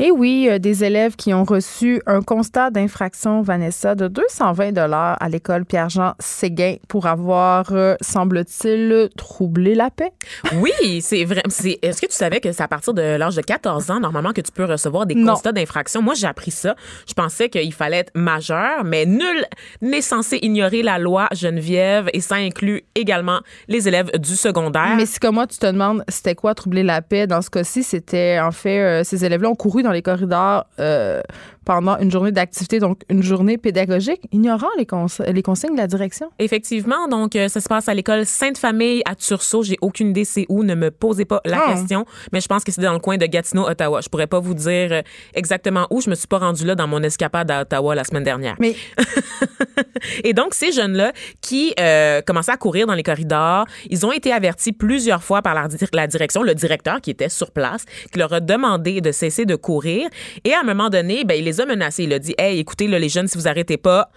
Et 0.00 0.10
oui, 0.12 0.46
euh, 0.48 0.58
des 0.58 0.84
élèves 0.84 1.16
qui 1.16 1.34
ont 1.34 1.42
reçu 1.44 2.00
un 2.06 2.22
constat 2.22 2.70
d'infraction, 2.70 3.42
Vanessa, 3.42 3.94
de 3.96 4.06
220 4.06 4.70
dollars 4.72 5.16
à 5.20 5.28
l'école 5.28 5.64
Pierre-Jean 5.64 6.14
Séguin 6.20 6.76
pour 6.86 7.06
avoir, 7.06 7.72
euh, 7.72 7.96
semble-t-il, 8.00 9.08
troublé 9.16 9.74
la 9.74 9.90
paix. 9.90 10.12
Oui, 10.56 11.00
c'est 11.00 11.24
vrai. 11.24 11.42
c'est- 11.48 11.78
Est-ce 11.82 12.00
que 12.00 12.06
tu 12.06 12.12
savais 12.14 12.40
que 12.40 12.52
c'est 12.52 12.62
à 12.62 12.68
partir 12.68 12.94
de 12.94 13.02
l'âge 13.02 13.34
de 13.36 13.40
14 13.42 13.90
ans, 13.90 13.98
normalement, 14.00 14.32
que 14.32 14.40
tu 14.40 14.52
peux 14.52 14.64
recevoir 14.64 15.06
des 15.06 15.14
Non. 15.16 15.32
constats 15.32 15.52
d'infraction? 15.52 16.00
Moi, 16.00 16.14
j'ai 16.14 16.26
appris 16.26 16.50
ça. 16.50 16.76
Je 17.08 17.14
pensais 17.14 17.48
qu'il 17.48 17.72
fallait 17.72 17.98
être 17.98 18.12
majeur, 18.14 18.84
mais 18.84 19.04
nul 19.06 19.44
n'est 19.82 20.00
censé 20.02 20.38
ignorer 20.42 20.82
la 20.82 20.98
loi 20.98 21.28
Geneviève 21.32 22.08
et 22.12 22.20
ça 22.20 22.36
inclut 22.36 22.84
également 22.94 23.40
les 23.66 23.88
élèves 23.88 24.10
du 24.18 24.36
secondaire. 24.36 24.94
Mais 24.96 25.06
si 25.06 25.18
comme 25.18 25.34
moi, 25.36 25.46
tu 25.46 25.58
te 25.58 25.66
demandes 25.66 26.04
c'était 26.08 26.34
quoi 26.34 26.54
troubler 26.54 26.82
la 26.84 27.02
paix, 27.02 27.26
dans 27.26 27.42
ce 27.42 27.50
cas-ci, 27.50 27.82
c'était 27.82 28.38
en 28.40 28.52
fait, 28.52 28.80
euh, 28.80 29.04
ces 29.04 29.24
élèves-là 29.24 29.48
ont 29.50 29.54
couru 29.56 29.82
dans 29.82 29.87
les 29.92 30.02
corridors 30.02 30.66
euh, 30.78 31.20
pendant 31.68 31.98
une 31.98 32.10
journée 32.10 32.32
d'activité, 32.32 32.78
donc 32.80 33.02
une 33.10 33.22
journée 33.22 33.58
pédagogique, 33.58 34.22
ignorant 34.32 34.70
les, 34.78 34.86
cons- 34.86 35.04
les 35.28 35.42
consignes 35.42 35.74
de 35.74 35.76
la 35.76 35.86
direction. 35.86 36.30
Effectivement, 36.38 37.06
donc 37.08 37.36
euh, 37.36 37.48
ça 37.48 37.60
se 37.60 37.68
passe 37.68 37.90
à 37.90 37.94
l'école 37.94 38.24
Sainte-Famille 38.24 39.02
à 39.04 39.14
Tursault. 39.14 39.62
J'ai 39.64 39.76
aucune 39.82 40.08
idée 40.08 40.24
c'est 40.24 40.46
où, 40.48 40.64
ne 40.64 40.74
me 40.74 40.90
posez 40.90 41.26
pas 41.26 41.42
la 41.44 41.60
Ah. 41.66 41.72
question, 41.74 42.06
mais 42.32 42.40
je 42.40 42.46
pense 42.48 42.64
que 42.64 42.72
c'est 42.72 42.80
dans 42.80 42.94
le 42.94 42.98
coin 43.00 43.18
de 43.18 43.26
Gatineau, 43.26 43.68
Ottawa. 43.68 44.00
Je 44.00 44.08
pourrais 44.08 44.26
pas 44.26 44.40
vous 44.40 44.54
dire 44.54 44.88
euh, 44.92 45.02
exactement 45.34 45.86
où. 45.90 46.00
Je 46.00 46.08
me 46.08 46.14
suis 46.14 46.26
pas 46.26 46.38
rendue 46.38 46.64
là 46.64 46.74
dans 46.74 46.88
mon 46.88 47.02
escapade 47.02 47.50
à 47.50 47.60
Ottawa 47.60 47.94
la 47.94 48.04
semaine 48.04 48.24
dernière. 48.24 48.56
Mais 48.58 48.74
Et 50.24 50.32
donc, 50.32 50.54
ces 50.54 50.72
jeunes-là 50.72 51.12
qui 51.40 51.74
euh, 51.78 52.20
commençaient 52.22 52.52
à 52.52 52.56
courir 52.56 52.86
dans 52.86 52.94
les 52.94 53.02
corridors, 53.02 53.66
ils 53.90 54.06
ont 54.06 54.12
été 54.12 54.32
avertis 54.32 54.72
plusieurs 54.72 55.22
fois 55.22 55.42
par 55.42 55.54
la, 55.54 55.68
dir- 55.68 55.88
la 55.92 56.06
direction, 56.06 56.42
le 56.42 56.54
directeur 56.54 57.00
qui 57.00 57.10
était 57.10 57.28
sur 57.28 57.50
place, 57.50 57.84
qui 58.12 58.18
leur 58.18 58.32
a 58.32 58.40
demandé 58.40 59.00
de 59.00 59.12
cesser 59.12 59.44
de 59.44 59.54
courir. 59.54 60.08
Et 60.44 60.52
à 60.54 60.60
un 60.60 60.64
moment 60.64 60.88
donné, 60.88 61.24
ben, 61.24 61.34
il 61.38 61.44
les 61.44 61.57
a 61.60 61.66
menacés. 61.66 62.04
Il 62.04 62.12
a 62.12 62.18
dit, 62.18 62.34
hey, 62.38 62.58
écoutez, 62.58 62.88
là, 62.88 62.98
les 62.98 63.08
jeunes, 63.08 63.28
si 63.28 63.38
vous 63.38 63.48
arrêtez 63.48 63.76
pas, 63.76 64.10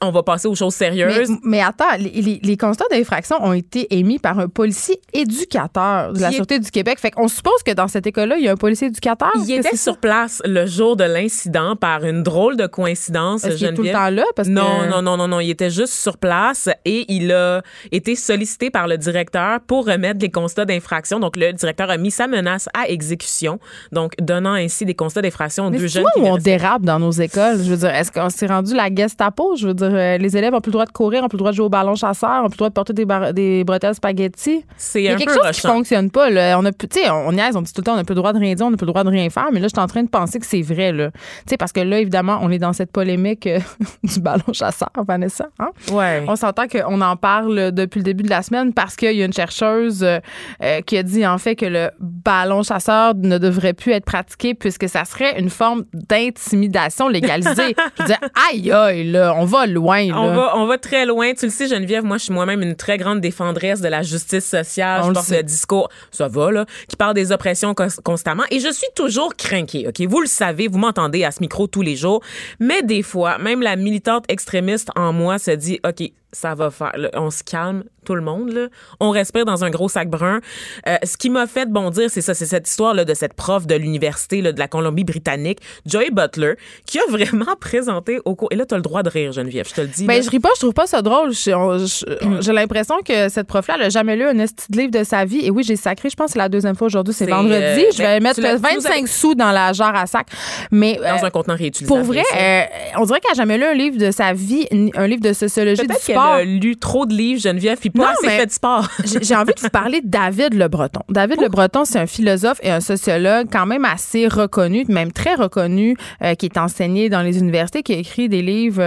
on 0.00 0.10
va 0.10 0.22
passer 0.22 0.48
aux 0.48 0.54
choses 0.54 0.74
sérieuses. 0.74 1.30
mais 1.42 1.60
attends, 1.60 1.96
les, 1.98 2.10
les- 2.10 2.40
les 2.42 2.56
constats 2.56 2.84
d'infraction 2.90 3.36
ont 3.42 3.52
été 3.52 3.86
émis 3.98 4.18
par 4.18 4.38
un 4.38 4.48
policier 4.48 5.00
éducateur 5.12 6.12
de 6.12 6.20
la 6.20 6.30
est- 6.30 6.32
Sûreté 6.32 6.58
du 6.58 6.70
Québec. 6.70 6.98
Fait 6.98 7.10
qu'on 7.10 7.28
suppose 7.28 7.62
que 7.64 7.72
dans 7.72 7.88
cette 7.88 8.06
école-là, 8.06 8.36
il 8.38 8.44
y 8.44 8.48
a 8.48 8.52
un 8.52 8.56
policier 8.56 8.88
éducateur. 8.88 9.30
Il 9.36 9.50
était 9.52 9.76
sur 9.76 9.96
place 9.98 10.42
le 10.44 10.66
jour 10.66 10.96
de 10.96 11.04
l'incident 11.04 11.76
par 11.76 12.04
une 12.04 12.22
drôle 12.22 12.56
de 12.56 12.66
coïncidence. 12.66 13.44
Est-ce 13.44 13.56
qu'il 13.56 13.66
est 13.66 13.74
tout 13.74 13.82
le 13.82 13.92
temps 13.92 14.10
là? 14.10 14.24
Parce 14.36 14.48
non, 14.48 14.80
que... 14.82 14.90
non, 14.90 15.02
non, 15.02 15.16
non, 15.16 15.28
non. 15.28 15.40
Il 15.40 15.50
était 15.50 15.70
juste 15.70 15.92
sur 15.94 16.16
place 16.18 16.68
et 16.84 17.04
il 17.12 17.32
a 17.32 17.62
été 17.92 18.14
sollicité 18.16 18.70
par 18.70 18.86
le 18.88 18.96
directeur 18.98 19.60
pour 19.66 19.86
remettre 19.86 20.18
des 20.18 20.30
constats 20.30 20.64
d'infraction. 20.64 21.20
Donc, 21.20 21.36
le 21.36 21.52
directeur 21.52 21.90
a 21.90 21.96
mis 21.96 22.10
sa 22.10 22.26
menace 22.26 22.68
à 22.74 22.88
exécution, 22.88 23.58
donc 23.92 24.12
donnant 24.20 24.52
ainsi 24.54 24.84
des 24.84 24.94
constats 24.94 25.22
d'infraction 25.22 25.66
aux 25.66 25.70
deux 25.70 25.86
jeunes. 25.86 26.04
qui 26.14 26.20
où 26.20 26.26
on 26.26 26.36
dérape 26.38 26.82
dans 26.82 26.98
nos 26.98 27.10
écoles? 27.12 27.58
Je 27.62 27.70
veux 27.70 27.76
dire, 27.76 27.90
est-ce 27.94 28.12
qu'on 28.12 28.30
s'est 28.30 28.46
rendu 28.46 28.74
la 28.74 28.94
Gestapo? 28.94 29.56
Je 29.56 29.66
veux 29.68 29.74
dire, 29.74 29.79
euh, 29.82 30.18
les 30.18 30.36
élèves 30.36 30.54
ont 30.54 30.60
plus 30.60 30.70
le 30.70 30.74
droit 30.74 30.86
de 30.86 30.92
courir, 30.92 31.22
ont 31.24 31.28
plus 31.28 31.36
le 31.36 31.40
droit 31.40 31.50
de 31.50 31.56
jouer 31.56 31.66
au 31.66 31.70
ballon 31.70 31.94
chasseur, 31.94 32.44
ont 32.44 32.48
plus 32.48 32.54
le 32.54 32.58
droit 32.58 32.68
de 32.68 32.74
porter 32.74 32.92
des, 32.92 33.04
bar- 33.04 33.32
des 33.32 33.64
bretelles 33.64 33.94
spaghetti. 33.94 34.64
C'est 34.76 35.02
Il 35.02 35.04
y 35.04 35.08
a 35.08 35.14
un 35.14 35.16
quelque 35.16 35.28
peu 35.30 35.34
chose 35.34 35.42
qui 35.42 35.48
rushant. 35.66 35.68
fonctionne 35.74 36.10
pas. 36.10 36.30
Là. 36.30 36.58
On 36.58 36.64
a, 36.64 36.72
plus- 36.72 36.88
tu 36.88 37.00
sais, 37.00 37.10
on 37.10 37.32
niaise, 37.32 37.56
on 37.56 37.62
dit 37.62 37.72
tout 37.72 37.80
le 37.80 37.84
temps, 37.84 37.92
on 37.94 37.96
n'a 37.96 38.04
plus 38.04 38.14
le 38.14 38.20
droit 38.20 38.32
de 38.32 38.38
rien 38.38 38.54
dire, 38.54 38.66
on 38.66 38.70
n'a 38.70 38.76
plus 38.76 38.86
le 38.86 38.92
droit 38.92 39.04
de 39.04 39.08
rien 39.10 39.28
faire. 39.30 39.48
Mais 39.52 39.60
là, 39.60 39.66
je 39.68 39.72
suis 39.74 39.82
en 39.82 39.86
train 39.86 40.02
de 40.02 40.08
penser 40.08 40.38
que 40.38 40.46
c'est 40.46 40.62
vrai. 40.62 40.92
Là. 40.92 41.10
Tu 41.10 41.18
sais, 41.50 41.56
parce 41.56 41.72
que 41.72 41.80
là, 41.80 41.98
évidemment, 42.00 42.38
on 42.42 42.50
est 42.50 42.58
dans 42.58 42.72
cette 42.72 42.92
polémique 42.92 43.46
euh, 43.46 43.60
du 44.04 44.20
ballon 44.20 44.52
chasseur, 44.52 44.90
Vanessa. 45.06 45.48
Hein? 45.58 45.70
Ouais. 45.92 46.24
On 46.28 46.36
s'entend 46.36 46.66
qu'on 46.68 47.00
en 47.00 47.16
parle 47.16 47.72
depuis 47.72 47.98
le 48.00 48.04
début 48.04 48.24
de 48.24 48.30
la 48.30 48.42
semaine 48.42 48.72
parce 48.72 48.96
qu'il 48.96 49.12
y 49.16 49.22
a 49.22 49.24
une 49.24 49.32
chercheuse 49.32 50.02
euh, 50.02 50.18
euh, 50.62 50.80
qui 50.82 50.96
a 50.98 51.02
dit 51.02 51.26
en 51.26 51.38
fait 51.38 51.56
que 51.56 51.66
le 51.66 51.90
ballon 52.00 52.62
chasseur 52.62 53.14
ne 53.16 53.38
devrait 53.38 53.72
plus 53.72 53.92
être 53.92 54.04
pratiqué 54.04 54.54
puisque 54.54 54.88
ça 54.88 55.04
serait 55.04 55.38
une 55.40 55.50
forme 55.50 55.84
d'intimidation 55.94 57.08
légalisée. 57.08 57.74
je 57.96 58.02
veux 58.02 58.06
dire, 58.08 58.18
aïe 58.50 58.70
aïe, 58.72 59.10
là, 59.10 59.34
on 59.36 59.44
va 59.44 59.66
loin. 59.70 60.06
Là. 60.06 60.20
On 60.20 60.34
va, 60.34 60.56
on 60.58 60.66
va 60.66 60.76
très 60.78 61.06
loin. 61.06 61.32
Tu 61.34 61.46
le 61.46 61.50
sais, 61.50 61.66
Geneviève, 61.68 62.04
moi, 62.04 62.18
je 62.18 62.24
suis 62.24 62.32
moi-même 62.32 62.62
une 62.62 62.76
très 62.76 62.98
grande 62.98 63.20
défendresse 63.20 63.80
de 63.80 63.88
la 63.88 64.02
justice 64.02 64.44
sociale. 64.44 65.00
On 65.04 65.08
je 65.08 65.12
porte 65.12 65.30
le 65.30 65.42
discours, 65.42 65.88
ça 66.10 66.28
va, 66.28 66.50
là, 66.50 66.66
qui 66.88 66.96
parle 66.96 67.14
des 67.14 67.32
oppressions 67.32 67.74
cons- 67.74 67.86
constamment. 68.04 68.44
Et 68.50 68.60
je 68.60 68.70
suis 68.72 68.88
toujours 68.94 69.34
craquée, 69.36 69.86
OK? 69.88 70.00
Vous 70.08 70.20
le 70.20 70.26
savez, 70.26 70.68
vous 70.68 70.78
m'entendez 70.78 71.24
à 71.24 71.30
ce 71.30 71.40
micro 71.40 71.66
tous 71.66 71.82
les 71.82 71.96
jours. 71.96 72.20
Mais 72.58 72.82
des 72.82 73.02
fois, 73.02 73.38
même 73.38 73.62
la 73.62 73.76
militante 73.76 74.24
extrémiste 74.28 74.90
en 74.96 75.12
moi 75.12 75.38
se 75.38 75.52
dit, 75.52 75.80
OK, 75.86 76.10
ça 76.32 76.54
va 76.54 76.70
faire. 76.70 76.92
là, 76.96 77.10
on 77.14 77.30
se 77.30 77.42
calme, 77.42 77.82
tout 78.04 78.14
le 78.14 78.20
monde. 78.20 78.52
Là. 78.52 78.68
On 79.00 79.10
respire 79.10 79.44
dans 79.44 79.64
un 79.64 79.70
gros 79.70 79.88
sac 79.88 80.08
brun. 80.08 80.40
Euh, 80.86 80.96
ce 81.02 81.16
qui 81.16 81.28
m'a 81.28 81.48
fait 81.48 81.68
bondir, 81.68 82.08
c'est 82.08 82.20
ça, 82.20 82.34
c'est 82.34 82.46
cette 82.46 82.68
histoire 82.68 82.94
là, 82.94 83.04
de 83.04 83.14
cette 83.14 83.34
prof 83.34 83.66
de 83.66 83.74
l'université 83.74 84.40
de 84.40 84.56
la 84.56 84.68
Colombie-Britannique, 84.68 85.58
Joy 85.86 86.10
Butler, 86.12 86.54
qui 86.86 87.00
a 87.00 87.02
vraiment 87.10 87.56
présenté 87.60 88.20
au 88.24 88.36
cours. 88.36 88.48
Et 88.52 88.56
là, 88.56 88.64
tu 88.64 88.74
as 88.74 88.78
le 88.78 88.82
droit 88.82 89.02
de 89.02 89.08
rire, 89.10 89.32
Geneviève. 89.32 89.59
Je 89.68 89.74
te 89.74 89.80
le 89.80 89.86
dis. 89.88 90.04
Ben, 90.06 90.16
là. 90.16 90.22
je 90.22 90.30
ris 90.30 90.40
pas, 90.40 90.50
je 90.54 90.60
trouve 90.60 90.74
pas 90.74 90.86
ça 90.86 91.02
drôle. 91.02 91.32
Je- 91.32 92.40
J'ai 92.40 92.52
l'impression 92.52 92.96
que 93.04 93.28
cette 93.28 93.46
prof-là, 93.46 93.74
elle 93.78 93.86
a 93.86 93.88
jamais 93.88 94.16
lu 94.16 94.24
un 94.24 94.34
de 94.34 94.46
livre 94.76 94.90
de 94.90 95.04
sa 95.04 95.24
vie. 95.24 95.40
Et 95.44 95.50
oui, 95.50 95.62
j'ai 95.64 95.76
sacré, 95.76 96.08
je 96.10 96.16
pense 96.16 96.26
que 96.28 96.32
c'est 96.32 96.38
la 96.38 96.48
deuxième 96.48 96.74
fois 96.76 96.86
aujourd'hui, 96.86 97.14
c'est 97.14 97.26
vendredi. 97.26 97.54
euh, 97.84 97.90
je 97.92 97.98
vais 97.98 98.04
ben, 98.18 98.22
mettre 98.22 98.36
tu 98.36 98.40
l'as- 98.42 98.50
tu 98.56 98.62
nous 98.62 98.80
25 98.80 98.90
avais- 98.92 99.06
sous 99.06 99.34
dans 99.34 99.50
la 99.52 99.72
jarre 99.72 99.94
à 99.96 100.06
sac. 100.06 100.26
Mais 100.70 100.96
dans 100.96 101.02
euh, 101.22 101.26
un 101.26 101.30
contenant 101.30 101.56
réutilisable. 101.56 102.00
pour 102.02 102.06
vrai, 102.12 102.22
euh, 102.38 102.62
on 102.98 103.04
dirait 103.04 103.20
qu'elle 103.20 103.32
a 103.32 103.34
jamais 103.34 103.58
lu 103.58 103.64
un 103.64 103.74
livre 103.74 103.98
de 103.98 104.10
sa 104.10 104.32
vie, 104.32 104.66
un 104.94 105.06
livre 105.06 105.22
de 105.22 105.32
sociologie 105.32 105.82
du 105.82 105.88
Peut-être 105.88 106.04
qu'elle 106.04 106.16
sport. 106.16 106.32
a 106.34 106.44
lu 106.44 106.76
trop 106.76 107.06
de 107.06 107.14
livres, 107.14 107.40
Geneviève, 107.40 107.78
puis 107.78 107.90
pas 107.90 108.12
assez 108.12 108.28
fait 108.28 108.46
de 108.46 108.52
sport. 108.52 108.88
J'ai 109.22 109.34
envie 109.34 109.54
de 109.54 109.60
vous 109.60 109.68
parler 109.70 110.00
de 110.00 110.08
David 110.08 110.54
Le 110.54 110.68
Breton. 110.68 111.00
David 111.08 111.40
Le 111.40 111.48
Breton, 111.48 111.84
c'est 111.84 111.98
un 111.98 112.06
philosophe 112.06 112.58
et 112.62 112.70
un 112.70 112.80
sociologue 112.80 113.48
quand 113.52 113.66
même 113.66 113.84
assez 113.84 114.28
reconnu, 114.28 114.84
même 114.88 115.12
très 115.12 115.34
reconnu, 115.34 115.96
qui 116.38 116.46
est 116.46 116.58
enseigné 116.58 117.08
dans 117.08 117.22
les 117.22 117.38
universités, 117.38 117.82
qui 117.82 117.94
a 117.94 117.98
écrit 117.98 118.28
des 118.28 118.42
livres 118.42 118.82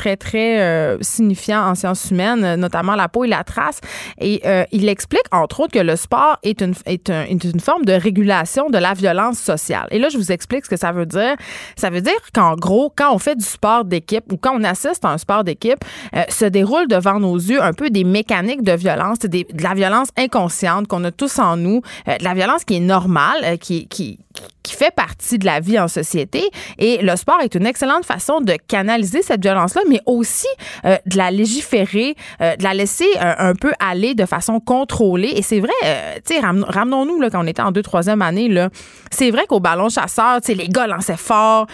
très, 0.00 0.16
très 0.16 0.60
euh, 0.60 0.96
signifiants 1.02 1.64
en 1.70 1.74
sciences 1.74 2.10
humaines, 2.10 2.44
euh, 2.44 2.56
notamment 2.56 2.94
La 2.96 3.08
peau 3.08 3.24
et 3.24 3.28
la 3.28 3.44
trace. 3.44 3.80
Et 4.18 4.40
euh, 4.46 4.64
il 4.72 4.88
explique, 4.88 5.26
entre 5.30 5.60
autres, 5.60 5.72
que 5.78 5.84
le 5.92 5.96
sport 5.96 6.38
est 6.42 6.60
une, 6.62 6.74
est, 6.86 7.10
un- 7.10 7.24
est 7.24 7.44
une 7.44 7.60
forme 7.60 7.84
de 7.84 7.92
régulation 7.92 8.70
de 8.70 8.78
la 8.78 8.94
violence 8.94 9.38
sociale. 9.38 9.86
Et 9.90 9.98
là, 9.98 10.08
je 10.12 10.16
vous 10.16 10.32
explique 10.32 10.64
ce 10.64 10.70
que 10.70 10.76
ça 10.84 10.92
veut 10.92 11.06
dire. 11.06 11.34
Ça 11.76 11.90
veut 11.90 12.00
dire 12.00 12.20
qu'en 12.34 12.54
gros, 12.54 12.90
quand 12.96 13.14
on 13.14 13.18
fait 13.18 13.36
du 13.36 13.44
sport 13.44 13.84
d'équipe 13.84 14.32
ou 14.32 14.36
quand 14.38 14.54
on 14.58 14.64
assiste 14.64 15.04
à 15.04 15.08
un 15.10 15.18
sport 15.18 15.44
d'équipe, 15.44 15.84
euh, 16.16 16.22
se 16.28 16.46
déroule 16.46 16.88
devant 16.88 17.18
nos 17.20 17.36
yeux 17.36 17.62
un 17.62 17.72
peu 17.74 17.90
des 17.90 18.04
mécaniques 18.04 18.62
de 18.62 18.72
violence, 18.72 19.18
de 19.18 19.44
la 19.62 19.74
violence 19.74 20.08
inconsciente 20.16 20.86
qu'on 20.88 21.04
a 21.04 21.10
tous 21.10 21.38
en 21.38 21.56
nous, 21.56 21.82
euh, 22.08 22.16
de 22.16 22.24
la 22.24 22.34
violence 22.34 22.64
qui 22.64 22.76
est 22.76 22.80
normale, 22.96 23.40
euh, 23.44 23.56
qui, 23.56 23.86
qui, 23.88 24.18
qui 24.62 24.74
fait 24.76 24.94
partie 24.94 25.38
de 25.38 25.46
la 25.46 25.60
vie 25.60 25.78
en 25.78 25.88
société. 25.88 26.42
Et 26.78 26.98
le 27.02 27.16
sport 27.16 27.40
est 27.42 27.54
une 27.54 27.66
excellente 27.66 28.04
façon 28.04 28.40
de 28.40 28.54
canaliser 28.68 29.22
cette 29.22 29.42
violence-là, 29.42 29.82
mais 29.88 30.00
aussi 30.06 30.46
euh, 30.84 30.96
de 31.06 31.16
la 31.16 31.30
légiférer, 31.30 32.14
euh, 32.40 32.56
de 32.56 32.62
la 32.62 32.74
laisser 32.74 33.06
euh, 33.16 33.34
un 33.38 33.54
peu 33.54 33.72
aller 33.80 34.14
de 34.14 34.26
façon 34.26 34.60
contrôlée. 34.60 35.32
Et 35.36 35.42
c'est 35.42 35.60
vrai, 35.60 35.72
euh, 35.84 36.14
tu 36.26 36.34
sais, 36.34 36.40
ram- 36.40 36.64
ramenons-nous 36.68 37.20
là, 37.20 37.30
quand 37.30 37.42
on 37.42 37.46
était 37.46 37.62
en 37.62 37.72
deux, 37.72 37.82
troisième 37.82 38.22
année, 38.22 38.48
là, 38.48 38.68
c'est 39.10 39.30
vrai 39.30 39.46
qu'au 39.48 39.60
ballon 39.60 39.88
chasseur, 39.88 40.40
tu 40.40 40.48
sais, 40.48 40.54
les 40.54 40.68
gars 40.68 40.86
lançaient 40.86 41.16
fort. 41.16 41.66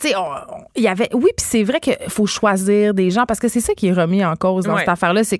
Tu 0.00 0.08
sais, 0.08 0.14
il 0.76 0.82
y 0.82 0.88
avait, 0.88 1.08
oui, 1.14 1.30
puis 1.36 1.46
c'est 1.48 1.62
vrai 1.62 1.80
qu'il 1.80 1.96
faut 2.08 2.26
choisir 2.26 2.94
des 2.94 3.10
gens 3.10 3.24
parce 3.26 3.40
que 3.40 3.48
c'est 3.48 3.60
ça 3.60 3.74
qui 3.74 3.88
est 3.88 3.92
remis 3.92 4.24
en 4.24 4.36
cause 4.36 4.64
dans 4.64 4.74
Ouais. 4.74 4.80
cette 4.80 4.88
affaire-là. 4.88 5.22
C'est 5.24 5.38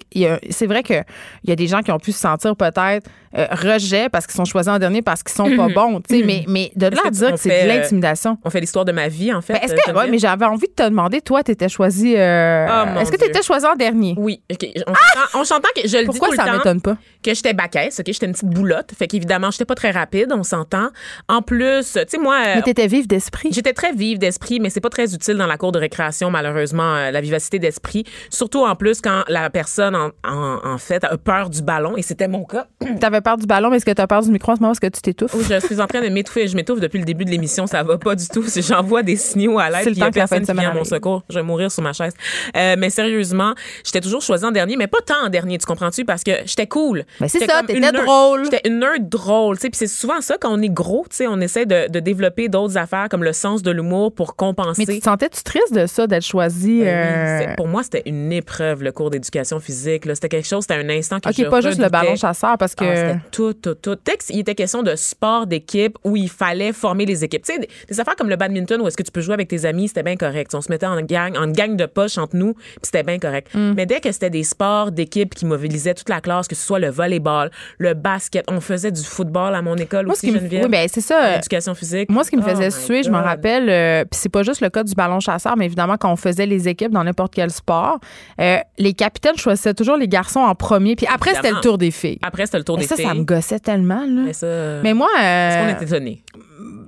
c'est 0.50 0.66
vrai 0.66 0.82
qu'il 0.82 1.04
y 1.44 1.52
a 1.52 1.56
des 1.56 1.66
gens 1.66 1.82
qui 1.82 1.90
ont 1.92 1.98
pu 1.98 2.12
se 2.12 2.18
sentir 2.20 2.54
peut-être 2.56 3.06
euh, 3.36 3.46
rejet 3.50 4.08
parce 4.08 4.26
qu'ils 4.26 4.36
sont 4.36 4.44
choisis 4.44 4.72
en 4.72 4.78
dernier 4.78 5.02
parce 5.02 5.22
qu'ils 5.22 5.34
sont 5.34 5.54
pas 5.56 5.68
bons, 5.68 6.00
tu 6.00 6.18
sais, 6.18 6.24
mais, 6.24 6.44
mais 6.48 6.70
de 6.76 6.86
là 6.86 7.02
à 7.06 7.10
dire 7.10 7.32
que 7.32 7.36
c'est 7.36 7.48
de 7.48 7.70
euh, 7.70 7.74
l'intimidation. 7.76 8.38
On 8.44 8.50
fait 8.50 8.60
l'histoire 8.60 8.84
de 8.84 8.92
ma 8.92 9.08
vie, 9.08 9.32
en 9.32 9.40
fait. 9.40 9.54
Ben, 9.54 9.60
est-ce 9.62 9.74
que, 9.74 9.96
ouais, 9.96 10.08
mais 10.08 10.18
j'avais 10.18 10.44
envie 10.46 10.68
de 10.68 10.72
te 10.72 10.82
demander, 10.88 11.20
toi, 11.20 11.42
t'étais 11.42 11.68
choisi. 11.68 12.14
euh, 12.16 12.66
Ah, 12.68 12.86
mon 12.86 13.00
est-ce 13.00 13.10
que 13.10 13.16
Dieu. 13.16 13.26
t'étais 13.26 13.42
choisi 13.42 13.66
en 13.66 13.74
dernier? 13.76 14.14
Oui. 14.16 14.40
OK. 14.52 14.66
On 14.86 14.92
s'entend- 14.94 15.40
On 15.40 15.44
s'entend 15.44 15.68
que 15.74 15.88
je 15.88 15.96
le 15.98 16.04
Pourquoi 16.04 16.28
dis 16.30 16.36
tout 16.36 16.44
ça 16.44 16.52
m'étonne 16.52 16.80
pas? 16.80 16.96
que 17.22 17.34
j'étais 17.34 17.54
baquesse, 17.54 18.00
OK, 18.00 18.06
j'étais 18.06 18.26
une 18.26 18.32
petite 18.32 18.50
boulotte, 18.50 18.90
fait 18.98 19.06
qu'évidemment, 19.06 19.50
j'étais 19.50 19.64
pas 19.64 19.74
très 19.74 19.90
rapide, 19.90 20.32
on 20.36 20.42
s'entend. 20.42 20.88
En 21.28 21.40
plus, 21.42 21.92
tu 21.92 22.00
sais 22.06 22.18
moi 22.18 22.36
euh, 22.46 22.52
Mais 22.56 22.62
t'étais 22.62 22.86
vive 22.86 23.06
d'esprit. 23.06 23.48
J'étais 23.50 23.72
très 23.72 23.92
vive 23.92 24.18
d'esprit, 24.18 24.60
mais 24.60 24.68
c'est 24.70 24.80
pas 24.82 24.90
très 24.90 25.14
utile 25.14 25.34
dans 25.36 25.46
la 25.46 25.56
cour 25.56 25.72
de 25.72 25.78
récréation, 25.78 26.30
malheureusement, 26.30 27.10
la 27.10 27.20
vivacité 27.22 27.58
d'esprit. 27.58 28.04
Surtout 28.30 28.64
en 28.64 28.74
plus 28.76 29.00
quand 29.00 29.24
la 29.28 29.48
personne, 29.50 29.96
en, 29.96 30.10
en, 30.28 30.60
en 30.64 30.78
fait, 30.78 31.02
a 31.04 31.16
peur 31.16 31.48
du 31.50 31.62
ballon, 31.62 31.96
et 31.96 32.02
c'était 32.02 32.28
mon 32.28 32.44
cas. 32.44 32.66
T'avais 33.00 33.22
peur 33.24 33.36
du 33.36 33.46
ballon, 33.46 33.70
mais 33.70 33.76
est-ce 33.78 33.84
que 33.84 33.90
t'as 33.90 34.06
peur 34.06 34.22
du 34.22 34.30
micro 34.30 34.52
en 34.52 34.56
ce 34.56 34.60
moment? 34.60 34.72
Est-ce 34.72 34.80
que 34.80 34.86
tu 34.86 35.00
t'étouffes? 35.00 35.34
Où 35.34 35.40
je 35.42 35.58
suis 35.58 35.80
en 35.80 35.86
train 35.88 36.00
de 36.02 36.08
m'étouffer. 36.08 36.46
Je 36.46 36.54
m'étouffe 36.54 36.78
depuis 36.80 36.98
le 37.00 37.04
début 37.04 37.24
de 37.24 37.30
l'émission. 37.30 37.66
Ça 37.66 37.82
va 37.82 37.98
pas 37.98 38.14
du 38.14 38.28
tout. 38.28 38.44
C'est- 38.44 38.62
J'envoie 38.62 39.02
des 39.02 39.16
signaux 39.16 39.58
à 39.58 39.70
l'aide. 39.70 39.80
C'est 39.84 39.90
il 39.90 39.98
y 39.98 40.02
a 40.02 40.10
personne 40.10 40.44
qui 40.46 40.52
vient 40.52 40.70
à 40.70 40.74
mon 40.74 40.84
secours. 40.84 41.22
Je 41.28 41.34
vais 41.34 41.42
mourir 41.42 41.72
sur 41.72 41.82
ma 41.82 41.92
chaise. 41.92 42.12
Euh, 42.56 42.76
mais 42.78 42.90
sérieusement, 42.90 43.54
j'étais 43.84 44.00
toujours 44.00 44.22
choisie 44.22 44.44
en 44.44 44.52
dernier, 44.52 44.76
mais 44.76 44.86
pas 44.86 44.98
tant 45.04 45.26
en 45.26 45.28
dernier. 45.28 45.58
Tu 45.58 45.66
comprends-tu? 45.66 46.04
Parce 46.04 46.22
que 46.22 46.32
j'étais 46.44 46.66
cool. 46.66 47.04
Mais 47.20 47.28
c'est 47.28 47.40
J'étais 47.40 47.52
ça, 47.52 47.62
t'étais 47.66 47.92
drôle. 47.92 48.44
J'étais 48.44 48.68
une 48.68 48.78
nerd 48.78 49.08
drôle. 49.08 49.58
tu. 49.58 49.70
Puis 49.70 49.78
c'est 49.78 49.86
souvent 49.86 50.20
ça, 50.20 50.36
quand 50.40 50.52
on 50.52 50.60
est 50.62 50.68
gros, 50.68 51.04
tu 51.14 51.26
on 51.26 51.40
essaie 51.40 51.66
de, 51.66 51.88
de 51.90 52.00
développer 52.00 52.48
d'autres 52.48 52.76
affaires 52.76 53.08
comme 53.10 53.24
le 53.24 53.32
sens 53.32 53.62
de 53.62 53.70
l'humour 53.70 54.12
pour 54.14 54.36
compenser. 54.36 54.84
Mais 54.86 54.94
tu 54.94 55.00
sentais-tu 55.00 55.42
triste 55.42 55.72
de 55.74 55.86
ça, 55.86 56.06
d'être 56.06 56.24
choisi? 56.24 56.80
Ben 56.80 56.86
euh, 56.88 57.38
c'est- 57.40 57.56
pour 57.56 57.66
moi, 57.68 57.82
c'était 57.82 58.02
une 58.06 58.32
épreuve, 58.32 58.82
le 58.82 58.92
cours 58.92 59.10
d'éducation 59.10 59.58
physique. 59.60 60.04
C'était 60.14 60.28
quelque 60.28 60.46
chose, 60.46 60.64
c'était 60.68 60.74
un 60.80 60.88
instant 60.90 61.20
que 61.20 61.28
OK, 61.28 61.34
je 61.36 61.44
pas 61.44 61.60
juste 61.60 61.78
le 61.80 61.88
ballon 61.88 62.16
chasseur, 62.16 62.56
parce 62.58 62.74
que. 62.74 62.84
Ah, 62.84 63.13
tout, 63.30 63.52
tout, 63.54 63.74
tout. 63.74 63.96
Texte, 63.96 64.30
il 64.30 64.40
était 64.40 64.54
question 64.54 64.82
de 64.82 64.94
sport 64.96 65.46
d'équipe 65.46 65.96
où 66.04 66.16
il 66.16 66.28
fallait 66.28 66.72
former 66.72 67.06
les 67.06 67.24
équipes. 67.24 67.42
Tu 67.44 67.52
sais, 67.54 67.58
des, 67.58 67.68
des 67.88 68.00
affaires 68.00 68.16
comme 68.16 68.28
le 68.28 68.36
badminton 68.36 68.80
où 68.80 68.86
est-ce 68.88 68.96
que 68.96 69.02
tu 69.02 69.10
peux 69.10 69.20
jouer 69.20 69.34
avec 69.34 69.48
tes 69.48 69.64
amis, 69.64 69.88
c'était 69.88 70.02
bien 70.02 70.16
correct. 70.16 70.54
On 70.54 70.60
se 70.60 70.70
mettait 70.70 70.86
en 70.86 71.00
gang, 71.02 71.36
en 71.36 71.48
gang 71.48 71.76
de 71.76 71.86
poche 71.86 72.18
entre 72.18 72.36
nous, 72.36 72.54
puis 72.54 72.64
c'était 72.82 73.02
bien 73.02 73.18
correct. 73.18 73.54
Mm. 73.54 73.72
Mais 73.76 73.86
dès 73.86 74.00
que 74.00 74.10
c'était 74.12 74.30
des 74.30 74.42
sports 74.44 74.90
d'équipe 74.92 75.34
qui 75.34 75.46
mobilisaient 75.46 75.94
toute 75.94 76.08
la 76.08 76.20
classe, 76.20 76.48
que 76.48 76.54
ce 76.54 76.64
soit 76.66 76.78
le 76.78 76.90
volleyball, 76.90 77.50
le 77.78 77.94
basket, 77.94 78.44
on 78.50 78.60
faisait 78.60 78.90
du 78.92 79.02
football 79.02 79.54
à 79.54 79.62
mon 79.62 79.76
école 79.76 80.06
Moi, 80.06 80.14
ce 80.14 80.20
aussi, 80.20 80.26
qui 80.28 80.32
me- 80.32 80.38
Geneviève. 80.38 80.64
oui, 80.64 80.70
ben, 80.70 80.88
c'est 80.90 81.00
ça. 81.00 81.36
L'éducation 81.36 81.74
physique. 81.74 82.10
Moi, 82.10 82.24
ce 82.24 82.30
qui 82.30 82.36
me 82.36 82.42
Oh 82.42 82.48
faisait 82.48 82.66
my 82.66 82.72
suer, 82.72 83.02
je 83.02 83.10
me 83.10 83.16
God. 83.16 83.24
rappelle, 83.24 83.68
euh, 83.70 84.04
puis 84.04 84.18
c'est 84.20 84.28
pas 84.28 84.42
juste 84.42 84.60
le 84.60 84.70
cas 84.70 84.82
du 84.84 84.94
ballon 84.94 85.20
chasseur, 85.20 85.56
mais 85.56 85.64
évidemment, 85.66 85.96
quand 85.96 86.12
on 86.12 86.16
faisait 86.16 86.46
les 86.46 86.68
équipes 86.68 86.92
dans 86.92 87.04
n'importe 87.04 87.34
quel 87.34 87.50
sport, 87.50 87.98
euh, 88.40 88.58
les 88.78 88.92
capitaines 88.94 89.36
choisissaient 89.36 89.74
toujours 89.74 89.96
les 89.96 90.08
garçons 90.08 90.40
en 90.40 90.54
premier, 90.54 90.96
puis 90.96 91.06
après, 91.12 91.34
c'était 91.34 91.50
le 91.52 91.60
tour 91.60 91.78
des 91.78 91.90
filles. 91.90 92.18
Après, 92.22 92.46
c'était 92.46 92.58
le 92.58 92.64
tour 92.64 92.76
Mais 92.76 92.82
des 92.82 92.88
ça, 92.88 92.96
filles. 92.96 93.03
Ça 93.04 93.14
me 93.14 93.24
gossait 93.24 93.60
tellement, 93.60 94.00
là. 94.06 94.22
Mais 94.26 94.32
ça, 94.32 94.80
Mais 94.82 94.94
moi, 94.94 95.08
est-ce 95.18 95.58
qu'on 95.58 95.68
euh, 95.68 95.80
est 95.80 95.82
étonné? 95.82 96.22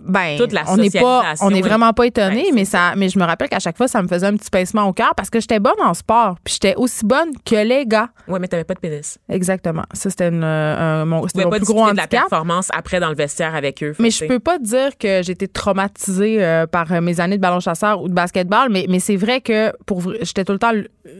Ben, 0.08 0.36
toute 0.38 0.52
la 0.52 0.62
on 0.68 0.76
n'est 0.76 0.90
pas, 0.90 1.34
on 1.40 1.50
n'est 1.50 1.60
vraiment 1.62 1.92
pas 1.92 2.06
étonné, 2.06 2.46
mais 2.54 2.64
ça, 2.64 2.94
mais 2.96 3.08
je 3.08 3.18
me 3.18 3.24
rappelle 3.24 3.48
qu'à 3.48 3.58
chaque 3.58 3.76
fois, 3.76 3.88
ça 3.88 4.00
me 4.02 4.08
faisait 4.08 4.26
un 4.26 4.36
petit 4.36 4.50
pincement 4.50 4.84
au 4.84 4.92
cœur 4.92 5.14
parce 5.16 5.30
que 5.30 5.40
j'étais 5.40 5.58
bonne 5.60 5.80
en 5.84 5.94
sport, 5.94 6.36
puis 6.44 6.54
j'étais 6.54 6.74
aussi 6.76 7.04
bonne 7.04 7.30
que 7.44 7.56
les 7.56 7.86
gars. 7.86 8.08
Ouais, 8.28 8.38
mais 8.38 8.48
t'avais 8.48 8.64
pas 8.64 8.74
de 8.74 8.80
pénis. 8.80 9.18
Exactement. 9.28 9.82
Ça, 9.92 10.10
c'était 10.10 10.30
euh, 10.32 11.04
mon, 11.04 11.16
mon 11.16 11.22
pas 11.22 11.28
plus 11.28 11.42
gros 11.44 11.58
discuter 11.58 11.74
de 11.74 11.96
la 11.96 12.02
handicap. 12.04 12.08
performance 12.28 12.68
après 12.72 13.00
dans 13.00 13.08
le 13.08 13.14
vestiaire 13.16 13.54
avec 13.54 13.82
eux. 13.82 13.94
Mais 13.98 14.10
je 14.10 14.24
peux 14.26 14.38
pas 14.40 14.58
dire 14.58 14.96
que 14.98 15.28
été 15.28 15.48
traumatisée 15.48 16.42
euh, 16.42 16.66
par 16.66 16.90
euh, 16.92 17.00
mes 17.00 17.20
années 17.20 17.36
de 17.36 17.42
ballon 17.42 17.58
chasseur 17.60 18.00
ou 18.00 18.08
de 18.08 18.14
basketball, 18.14 18.68
mais, 18.70 18.86
mais 18.88 19.00
c'est 19.00 19.16
vrai 19.16 19.40
que 19.40 19.72
pour 19.86 20.02
j'étais 20.22 20.44
tout 20.44 20.52
le 20.52 20.58
temps 20.58 20.72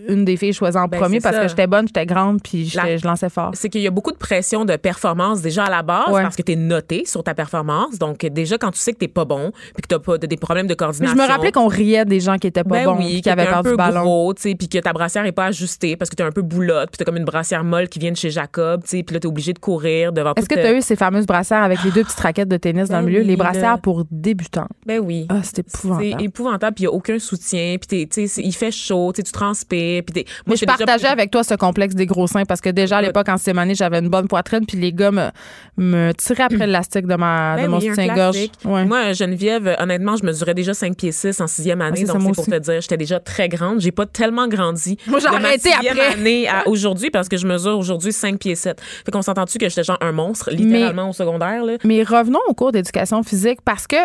une 0.08 0.24
des 0.24 0.36
filles 0.36 0.52
choisies 0.52 0.78
en 0.78 0.86
Ben, 0.86 0.98
premier 1.00 1.20
parce 1.20 1.36
ça. 1.36 1.42
que 1.42 1.48
j'étais 1.48 1.66
bonne, 1.66 1.86
j'étais 1.88 2.06
grande, 2.06 2.40
puis 2.42 2.66
j'étais- 2.66 2.86
La- 2.92 2.96
je 2.96 3.06
lançais 3.06 3.28
fort. 3.30 3.50
c'est 3.54 3.68
qu'il 3.68 3.80
y 3.82 3.86
a 3.86 3.90
beaucoup 3.90 4.12
de 4.12 4.16
pression 4.16 4.64
de 4.64 4.76
performance 4.76 5.40
déjà 5.42 5.64
à 5.64 5.70
la 5.70 5.82
base 5.82 6.08
Ouais. 6.10 6.22
parce 6.22 6.36
que 6.36 6.42
tu 6.42 6.52
es 6.52 6.56
noté 6.56 7.04
sur 7.04 7.22
ta 7.24 7.34
performance. 7.34 7.98
Donc, 7.98 8.18
déjà, 8.26 8.45
quand 8.54 8.70
tu 8.70 8.78
sais 8.78 8.92
que 8.92 8.98
tu 8.98 9.08
pas 9.08 9.24
bon 9.24 9.50
puis 9.74 9.82
que 9.88 9.94
tu 9.94 10.00
pas 10.00 10.18
de- 10.18 10.26
des 10.26 10.36
problèmes 10.36 10.66
de 10.66 10.72
Mais 10.72 10.76
coordination. 10.76 11.16
je 11.16 11.20
me 11.22 11.26
rappelais 11.28 11.52
qu'on 11.52 11.66
riait 11.66 12.04
des 12.04 12.20
gens 12.20 12.36
qui 12.38 12.46
étaient 12.46 12.62
pas 12.64 12.76
ben 12.76 12.84
bons, 12.86 12.98
oui, 12.98 13.20
qui 13.20 13.28
avaient 13.30 13.44
t'es 13.44 13.50
peur 13.50 13.62
du 13.64 13.74
ballon. 13.76 14.32
puis 14.34 14.68
que 14.68 14.78
ta 14.78 14.92
brassière 14.92 15.24
est 15.26 15.32
pas 15.32 15.46
ajustée 15.46 15.96
parce 15.96 16.08
que 16.10 16.16
tu 16.16 16.22
es 16.22 16.26
un 16.26 16.30
peu 16.32 16.42
boulotte, 16.42 16.90
puis 16.90 16.98
tu 16.98 17.04
comme 17.04 17.16
une 17.16 17.24
brassière 17.24 17.64
molle 17.64 17.88
qui 17.88 17.98
vient 17.98 18.12
de 18.12 18.16
chez 18.16 18.30
Jacob, 18.30 18.82
tu 18.84 18.90
sais, 18.90 19.02
puis 19.02 19.14
là 19.14 19.20
tu 19.20 19.26
es 19.26 19.30
obligé 19.30 19.52
de 19.52 19.58
courir 19.58 20.12
devant 20.12 20.32
Est-ce 20.36 20.48
que 20.48 20.54
toute- 20.54 20.62
tu 20.62 20.68
as 20.68 20.72
eu 20.74 20.82
ces 20.82 20.96
fameuses 20.96 21.26
brassières 21.26 21.62
avec 21.62 21.82
les 21.84 21.90
deux 21.90 22.04
petites 22.04 22.20
raquettes 22.20 22.48
de 22.48 22.56
tennis 22.56 22.88
dans 22.88 22.96
Ben 22.96 23.00
le 23.02 23.06
milieu, 23.08 23.20
oui, 23.20 23.26
les 23.26 23.36
brassières 23.36 23.80
pour 23.80 24.04
débutants? 24.10 24.68
Ben 24.86 25.00
oui. 25.00 25.26
Ah, 25.28 25.40
c'était 25.42 25.62
C'est 25.66 25.78
épouvantable. 25.78 26.22
épouvantable, 26.24 26.74
puis 26.74 26.84
il 26.84 26.86
n'y 26.88 26.92
a 26.92 26.96
aucun 26.96 27.18
soutien, 27.18 27.76
puis 27.80 27.86
t'es- 27.86 28.06
tu 28.06 28.22
sais, 28.22 28.26
c'est- 28.26 28.42
il 28.42 28.52
fait 28.52 28.70
chaud, 28.70 29.12
tu 29.14 29.22
transpires, 29.22 30.02
puis 30.04 30.12
t'es- 30.12 30.24
Moi, 30.46 30.56
je 30.56 30.60
déjà 30.64 30.76
partageais 30.76 30.98
plus- 31.06 31.12
avec 31.12 31.30
toi 31.30 31.42
ce 31.44 31.54
complexe 31.54 31.94
des 31.94 32.06
gros 32.06 32.26
seins 32.26 32.44
parce 32.44 32.60
que 32.60 32.68
déjà 32.70 32.98
à 32.98 33.02
l'époque, 33.02 33.28
en 33.28 33.36
année, 33.58 33.74
j'avais 33.74 33.98
une 34.00 34.08
bonne 34.08 34.28
poitrine, 34.28 34.66
puis 34.66 34.76
les 34.78 34.92
gars 34.92 35.10
me, 35.10 35.28
me 35.76 36.12
tiraient 36.12 36.44
après 36.44 36.56
l'élastique 36.66 37.06
de, 37.06 37.14
ma, 37.16 37.56
Ben 37.56 37.64
de 37.64 37.68
mon 37.68 37.78
oui, 37.78 37.88
un 37.88 37.94
soutien-gorge. 37.94 38.25
Ouais. 38.64 38.84
Moi, 38.84 39.12
Geneviève, 39.12 39.76
honnêtement, 39.78 40.16
je 40.16 40.24
mesurais 40.24 40.54
déjà 40.54 40.74
5 40.74 40.96
pieds 40.96 41.12
6 41.12 41.40
en 41.40 41.46
sixième 41.46 41.80
année. 41.80 42.06
ça, 42.06 42.12
donc, 42.12 42.22
c'est 42.22 42.32
pour 42.32 42.38
aussi. 42.40 42.50
te 42.50 42.58
dire, 42.58 42.80
j'étais 42.80 42.96
déjà 42.96 43.20
très 43.20 43.48
grande. 43.48 43.80
J'ai 43.80 43.92
pas 43.92 44.06
tellement 44.06 44.48
grandi. 44.48 44.98
Moi, 45.06 45.18
j'ai 45.20 45.26
arrêté 45.28 45.70
après. 45.72 46.14
année 46.14 46.48
à 46.48 46.68
aujourd'hui 46.68 47.10
parce 47.10 47.28
que 47.28 47.36
je 47.36 47.46
mesure 47.46 47.78
aujourd'hui 47.78 48.12
5 48.12 48.38
pieds 48.38 48.54
7. 48.54 48.80
Fait 49.04 49.10
qu'on 49.10 49.22
s'entend-tu 49.22 49.58
que 49.58 49.68
j'étais 49.68 49.84
genre 49.84 49.98
un 50.00 50.12
monstre, 50.12 50.50
littéralement 50.50 51.10
au 51.10 51.12
secondaire, 51.12 51.64
là? 51.64 51.76
Mais 51.84 52.02
revenons 52.02 52.40
au 52.48 52.54
cours 52.54 52.72
d'éducation 52.72 53.22
physique 53.22 53.60
parce 53.64 53.86
que 53.86 53.96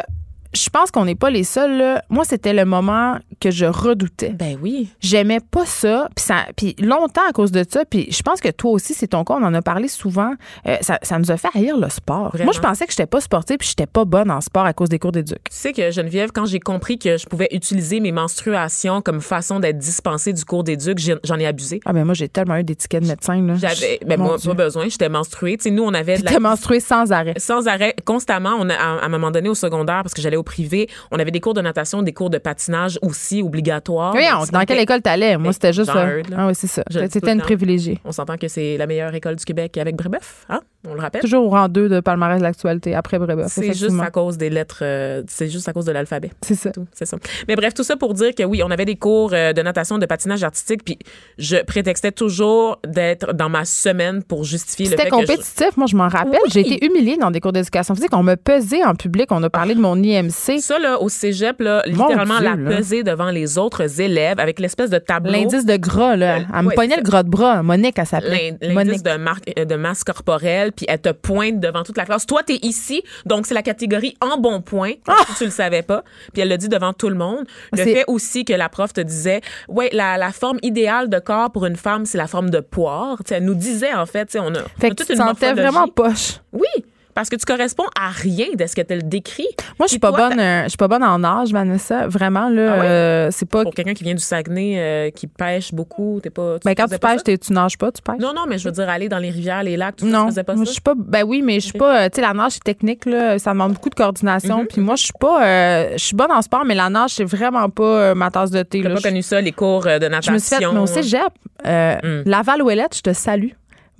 je 0.53 0.69
pense 0.69 0.91
qu'on 0.91 1.05
n'est 1.05 1.15
pas 1.15 1.29
les 1.29 1.43
seuls. 1.43 1.77
là. 1.77 2.03
Moi, 2.09 2.25
c'était 2.25 2.53
le 2.53 2.65
moment 2.65 3.17
que 3.39 3.51
je 3.51 3.65
redoutais. 3.65 4.29
Ben 4.29 4.57
oui. 4.61 4.89
J'aimais 4.99 5.39
pas 5.39 5.65
ça, 5.65 6.09
puis 6.15 6.25
ça, 6.25 6.45
puis 6.55 6.75
longtemps 6.79 7.21
à 7.29 7.31
cause 7.33 7.51
de 7.51 7.63
ça. 7.69 7.85
Puis 7.85 8.07
je 8.11 8.21
pense 8.21 8.41
que 8.41 8.49
toi 8.49 8.71
aussi, 8.71 8.93
c'est 8.93 9.07
ton 9.07 9.23
cas. 9.23 9.35
On 9.39 9.43
en 9.43 9.53
a 9.53 9.61
parlé 9.61 9.87
souvent. 9.87 10.33
euh, 10.67 10.77
ça, 10.81 10.99
ça 11.01 11.17
nous 11.19 11.31
a 11.31 11.37
fait 11.37 11.47
haïr 11.55 11.77
le 11.77 11.89
sport. 11.89 12.29
Vraiment. 12.29 12.45
Moi, 12.45 12.53
je 12.53 12.59
pensais 12.59 12.85
que 12.85 12.91
j'étais 12.91 13.05
pas 13.05 13.21
sportive, 13.21 13.57
puis 13.57 13.67
j'étais 13.69 13.85
pas 13.87 14.05
bonne 14.05 14.29
en 14.31 14.41
sport 14.41 14.65
à 14.65 14.73
cause 14.73 14.89
des 14.89 14.99
cours 14.99 15.11
d'éduc. 15.11 15.39
Tu 15.49 15.55
sais 15.55 15.73
que 15.73 15.89
Geneviève, 15.91 16.31
quand 16.33 16.45
j'ai 16.45 16.59
compris 16.59 16.99
que 16.99 17.17
je 17.17 17.25
pouvais 17.25 17.47
utiliser 17.51 17.99
mes 17.99 18.11
menstruations 18.11 19.01
comme 19.01 19.21
façon 19.21 19.59
d'être 19.59 19.77
dispensée 19.77 20.33
du 20.33 20.43
cours 20.45 20.63
d'éduc, 20.63 20.99
j'en 21.23 21.37
ai 21.39 21.45
abusé. 21.45 21.79
Ah 21.85 21.93
ben 21.93 22.03
moi, 22.05 22.13
j'ai 22.13 22.29
tellement 22.29 22.57
eu 22.57 22.63
des 22.63 22.75
tickets 22.75 23.03
de 23.03 23.07
médecin. 23.07 23.41
là. 23.41 23.55
J'avais, 23.55 23.99
ben 24.05 24.19
moi, 24.19 24.37
Dieu. 24.37 24.49
pas 24.53 24.63
besoin, 24.65 24.87
j'étais 24.89 25.09
menstruée. 25.09 25.57
Tu 25.57 25.63
sais, 25.63 25.71
nous, 25.71 25.83
on 25.83 25.93
avait 25.93 26.17
J'étais 26.17 26.33
la 26.33 26.39
menstruée 26.39 26.79
sans 26.79 27.11
arrêt. 27.11 27.33
sans 27.37 27.67
arrêt, 27.67 27.95
constamment. 28.05 28.55
On 28.59 28.69
a, 28.69 28.73
à, 28.75 28.95
à 28.99 29.05
un 29.05 29.09
moment 29.09 29.31
donné 29.31 29.49
au 29.49 29.55
secondaire, 29.55 30.01
parce 30.03 30.13
que 30.13 30.21
j'allais 30.21 30.37
au 30.41 30.43
privé, 30.43 30.89
on 31.11 31.19
avait 31.19 31.31
des 31.31 31.39
cours 31.39 31.53
de 31.53 31.61
natation, 31.61 32.01
des 32.01 32.13
cours 32.13 32.29
de 32.29 32.37
patinage 32.37 32.99
aussi 33.01 33.41
obligatoires. 33.41 34.13
Oui, 34.15 34.23
on- 34.37 34.43
dans 34.51 34.65
quelle 34.65 34.79
école 34.79 35.01
t'allais? 35.01 35.37
Moi, 35.37 35.53
c'était 35.53 35.71
juste. 35.73 35.91
Jean 35.91 35.99
euh, 35.99 36.21
ah 36.35 36.47
oui, 36.47 36.53
c'est 36.55 36.67
ça. 36.67 36.83
C'était 37.09 37.31
une 37.31 37.41
privilégiée. 37.41 37.99
On 38.05 38.11
s'entend 38.11 38.37
que 38.37 38.47
c'est 38.47 38.77
la 38.77 38.87
meilleure 38.87 39.13
école 39.15 39.35
du 39.35 39.45
Québec 39.45 39.77
avec 39.77 39.95
Brébeuf, 39.95 40.45
hein? 40.49 40.59
On 40.89 40.95
le 40.95 40.99
rappelle. 41.01 41.21
Toujours 41.21 41.45
au 41.45 41.49
rang 41.49 41.67
2 41.69 41.89
de 41.89 41.99
palmarès 41.99 42.39
de 42.39 42.43
l'actualité 42.43 42.95
après 42.95 43.19
Brébeuf. 43.19 43.51
C'est 43.51 43.73
juste 43.73 43.99
à 44.01 44.09
cause 44.09 44.37
des 44.39 44.49
lettres, 44.49 44.79
euh, 44.81 45.21
c'est 45.27 45.47
juste 45.47 45.69
à 45.69 45.73
cause 45.73 45.85
de 45.85 45.91
l'alphabet. 45.91 46.31
C'est 46.41 46.55
ça. 46.55 46.71
c'est 46.91 47.05
ça. 47.05 47.17
Mais 47.47 47.55
bref, 47.55 47.75
tout 47.75 47.83
ça 47.83 47.95
pour 47.97 48.15
dire 48.15 48.33
que 48.33 48.41
oui, 48.43 48.63
on 48.63 48.71
avait 48.71 48.85
des 48.85 48.95
cours 48.95 49.29
euh, 49.33 49.53
de 49.53 49.61
natation, 49.61 49.99
de 49.99 50.05
patinage 50.07 50.43
artistique, 50.43 50.83
puis 50.83 50.97
je 51.37 51.57
prétextais 51.63 52.11
toujours 52.11 52.79
d'être 52.87 53.33
dans 53.33 53.47
ma 53.49 53.63
semaine 53.65 54.23
pour 54.23 54.43
justifier 54.43 54.85
le 54.85 54.91
C'était 54.91 55.03
fait 55.03 55.09
que 55.11 55.15
je- 55.17 55.21
compétitif, 55.27 55.77
moi 55.77 55.85
je 55.85 55.95
m'en 55.95 56.07
rappelle. 56.07 56.31
Oui. 56.45 56.49
J'ai 56.51 56.61
été 56.61 56.83
humiliée 56.83 57.17
dans 57.17 57.29
des 57.29 57.39
cours 57.41 57.53
d'éducation 57.53 57.93
physique. 57.93 58.09
On 58.13 58.23
me 58.23 58.33
pesait 58.35 58.83
en 58.83 58.95
public, 58.95 59.27
on 59.31 59.43
a 59.43 59.49
parlé 59.51 59.75
de 59.75 59.79
mon 59.79 59.95
IMC. 60.01 60.30
Ça, 60.31 60.79
là, 60.79 60.99
au 61.01 61.09
cégep, 61.09 61.59
là, 61.61 61.83
littéralement, 61.85 62.39
Dieu, 62.39 62.49
la 62.49 62.55
là. 62.79 63.03
devant 63.03 63.29
les 63.31 63.57
autres 63.57 63.99
élèves 64.01 64.39
avec 64.39 64.59
l'espèce 64.59 64.89
de 64.89 64.97
tableau. 64.97 65.31
L'indice 65.31 65.65
de 65.65 65.75
gras, 65.77 66.15
là. 66.15 66.39
Le- 66.39 66.45
Elle 66.55 66.63
me 66.63 66.67
ouais, 66.69 66.75
pognait 66.75 66.97
le 66.97 67.03
gras 67.03 67.23
de 67.23 67.29
bras. 67.29 67.61
Monique, 67.63 67.97
elle 67.99 68.05
s'appelait. 68.05 68.57
L'indice 68.61 69.03
de, 69.03 69.09
euh, 69.11 69.65
de 69.65 69.75
masse 69.75 70.03
corporelle, 70.03 70.71
puis 70.71 70.85
elle 70.89 70.99
te 70.99 71.09
pointe 71.09 71.59
devant 71.59 71.83
toute 71.83 71.97
la 71.97 72.05
classe. 72.05 72.25
Toi, 72.25 72.41
t'es 72.43 72.59
ici, 72.61 73.03
donc 73.25 73.45
c'est 73.45 73.53
la 73.53 73.63
catégorie 73.63 74.15
en 74.21 74.37
bon 74.37 74.61
point, 74.61 74.93
si 75.27 75.35
tu 75.37 75.43
le 75.45 75.49
savais 75.51 75.81
pas. 75.81 76.03
Puis 76.33 76.41
elle 76.41 76.49
le 76.49 76.57
dit 76.57 76.69
devant 76.69 76.93
tout 76.93 77.09
le 77.09 77.15
monde. 77.15 77.45
Le 77.73 77.81
Ah! 77.81 77.83
Fait 77.83 78.03
aussi 78.07 78.45
que 78.45 78.53
la 78.53 78.69
prof 78.69 78.93
te 78.93 79.01
disait, 79.01 79.41
ouais, 79.67 79.89
la, 79.93 80.17
la 80.17 80.31
forme 80.31 80.59
idéale 80.61 81.09
de 81.09 81.19
corps 81.19 81.51
pour 81.51 81.65
une 81.65 81.75
femme, 81.75 82.05
c'est 82.05 82.17
la 82.17 82.27
forme 82.27 82.49
de 82.49 82.59
poire. 82.59 83.17
Elle 83.29 83.45
nous 83.45 83.55
disait, 83.55 83.93
en 83.93 84.05
fait, 84.05 84.37
on 84.39 84.53
a, 84.55 84.59
on 84.59 84.79
Fait 84.79 84.87
a 84.87 84.89
que 84.91 85.03
tu 85.03 85.11
une 85.13 85.17
sentais 85.17 85.53
morphologie. 85.53 85.61
vraiment 85.61 85.87
poche. 85.87 86.39
Oui, 86.53 86.67
parce 87.13 87.29
que 87.29 87.35
tu 87.35 87.45
corresponds 87.45 87.85
à 87.99 88.09
rien 88.09 88.47
de 88.55 88.65
ce 88.65 88.75
que 88.75 88.81
tu 88.81 88.95
le 88.95 89.01
décrit. 89.01 89.47
Moi, 89.79 89.87
je 89.87 89.91
suis 89.91 89.99
pas 89.99 90.09
toi, 90.11 90.29
bonne, 90.29 90.39
euh, 90.39 90.63
je 90.63 90.69
suis 90.69 90.77
pas 90.77 90.87
bonne 90.87 91.03
en 91.03 91.23
âge, 91.23 91.51
Vanessa. 91.51 92.07
Vraiment, 92.07 92.49
là, 92.49 92.75
Ah 92.77 92.83
euh, 92.83 93.27
c'est 93.31 93.49
pas. 93.49 93.63
Pour 93.63 93.73
quelqu'un 93.73 93.93
qui 93.93 94.03
vient 94.03 94.13
du 94.15 94.21
Saguenay, 94.23 94.75
euh, 94.77 95.09
qui 95.11 95.27
pêche 95.27 95.73
beaucoup, 95.73 96.19
t'es 96.21 96.29
pas. 96.29 96.57
Ben, 96.65 96.75
quand 96.75 96.87
tu 96.87 96.97
pas 96.97 97.09
pêches, 97.13 97.21
ça? 97.25 97.37
tu 97.37 97.53
nages 97.53 97.77
pas, 97.77 97.91
tu 97.91 98.01
pêches? 98.01 98.19
Non, 98.19 98.33
non, 98.33 98.45
mais 98.47 98.57
je 98.57 98.65
veux 98.65 98.71
dire, 98.71 98.89
aller 98.89 99.09
dans 99.09 99.17
les 99.19 99.29
rivières, 99.29 99.63
les 99.63 99.77
lacs, 99.77 99.97
tout 99.97 100.05
ça, 100.05 100.11
Non, 100.11 100.23
tu 100.25 100.31
faisais 100.31 100.43
pas 100.43 100.55
ça? 100.57 100.63
je 100.65 100.69
suis 100.71 100.81
pas. 100.81 100.93
Ben 100.97 101.23
oui, 101.23 101.41
mais 101.41 101.55
je 101.59 101.65
suis 101.67 101.77
pas. 101.77 102.09
Tu 102.09 102.15
sais, 102.17 102.21
la 102.21 102.33
nage 102.33 102.53
c'est 102.53 102.63
technique 102.63 103.05
là, 103.05 103.37
ça 103.39 103.51
demande 103.51 103.73
beaucoup 103.73 103.89
de 103.89 103.95
coordination. 103.95 104.59
Mhm. 104.59 104.67
Puis 104.67 104.81
moi, 104.81 104.95
je 104.95 105.03
suis 105.03 105.13
pas. 105.19 105.45
euh, 105.45 105.89
je 105.93 106.03
suis 106.03 106.15
bonne 106.15 106.31
en 106.31 106.41
sport, 106.41 106.65
mais 106.65 106.75
la 106.75 106.89
nage 106.89 107.11
c'est 107.11 107.23
vraiment 107.25 107.69
pas 107.69 108.13
ma 108.15 108.29
tasse 108.31 108.51
de 108.51 108.63
thé. 108.63 108.81
T'as 108.81 108.89
pas 108.89 108.95
Je- 108.97 109.03
connu 109.03 109.21
ça, 109.21 109.41
les 109.41 109.51
cours 109.51 109.83
de 109.83 109.89
Je 110.01 110.05
natation? 110.07 110.33
me 110.33 110.37
suis 110.39 110.55
fait. 110.55 110.65
Mais 110.71 110.79
au 110.79 110.85
cégep, 110.85 111.21
Mm. 111.63 112.23
Laval 112.25 112.61
Ouellette, 112.63 112.95
je 112.97 113.01
te 113.01 113.13
salue. 113.13 113.49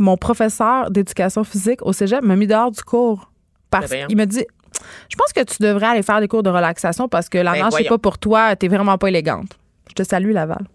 Mon 0.02 0.18
professeur 0.18 0.90
d'éducation 0.90 1.44
physique 1.44 1.82
au 1.84 1.94
cégep 1.94 2.24
m'a 2.24 2.36
mis 2.36 2.48
dehors 2.48 2.72
du 2.72 2.82
cours 2.82 3.32
parce 3.70 3.92
Ben 3.92 4.08
qu'il 4.08 4.18
me 4.18 4.26
dit. 4.26 4.44
Je 5.10 5.16
pense 5.16 5.32
que 5.32 5.44
tu 5.44 5.62
devrais 5.62 5.86
aller 5.86 6.02
faire 6.02 6.20
des 6.20 6.28
cours 6.28 6.42
de 6.42 6.50
relaxation 6.50 7.08
parce 7.08 7.30
que 7.30 7.38
la 7.38 7.52
Ben 7.54 7.64
c'est 7.66 7.70
voyons. 7.70 7.90
pas 7.90 7.98
pour 8.00 8.18
toi. 8.18 8.56
T'es 8.56 8.68
vraiment 8.68 8.98
pas 8.98 9.10
élégante. 9.10 9.60
Je 9.90 9.94
te 9.94 10.04
salue, 10.04 10.32
Laval. 10.32 10.66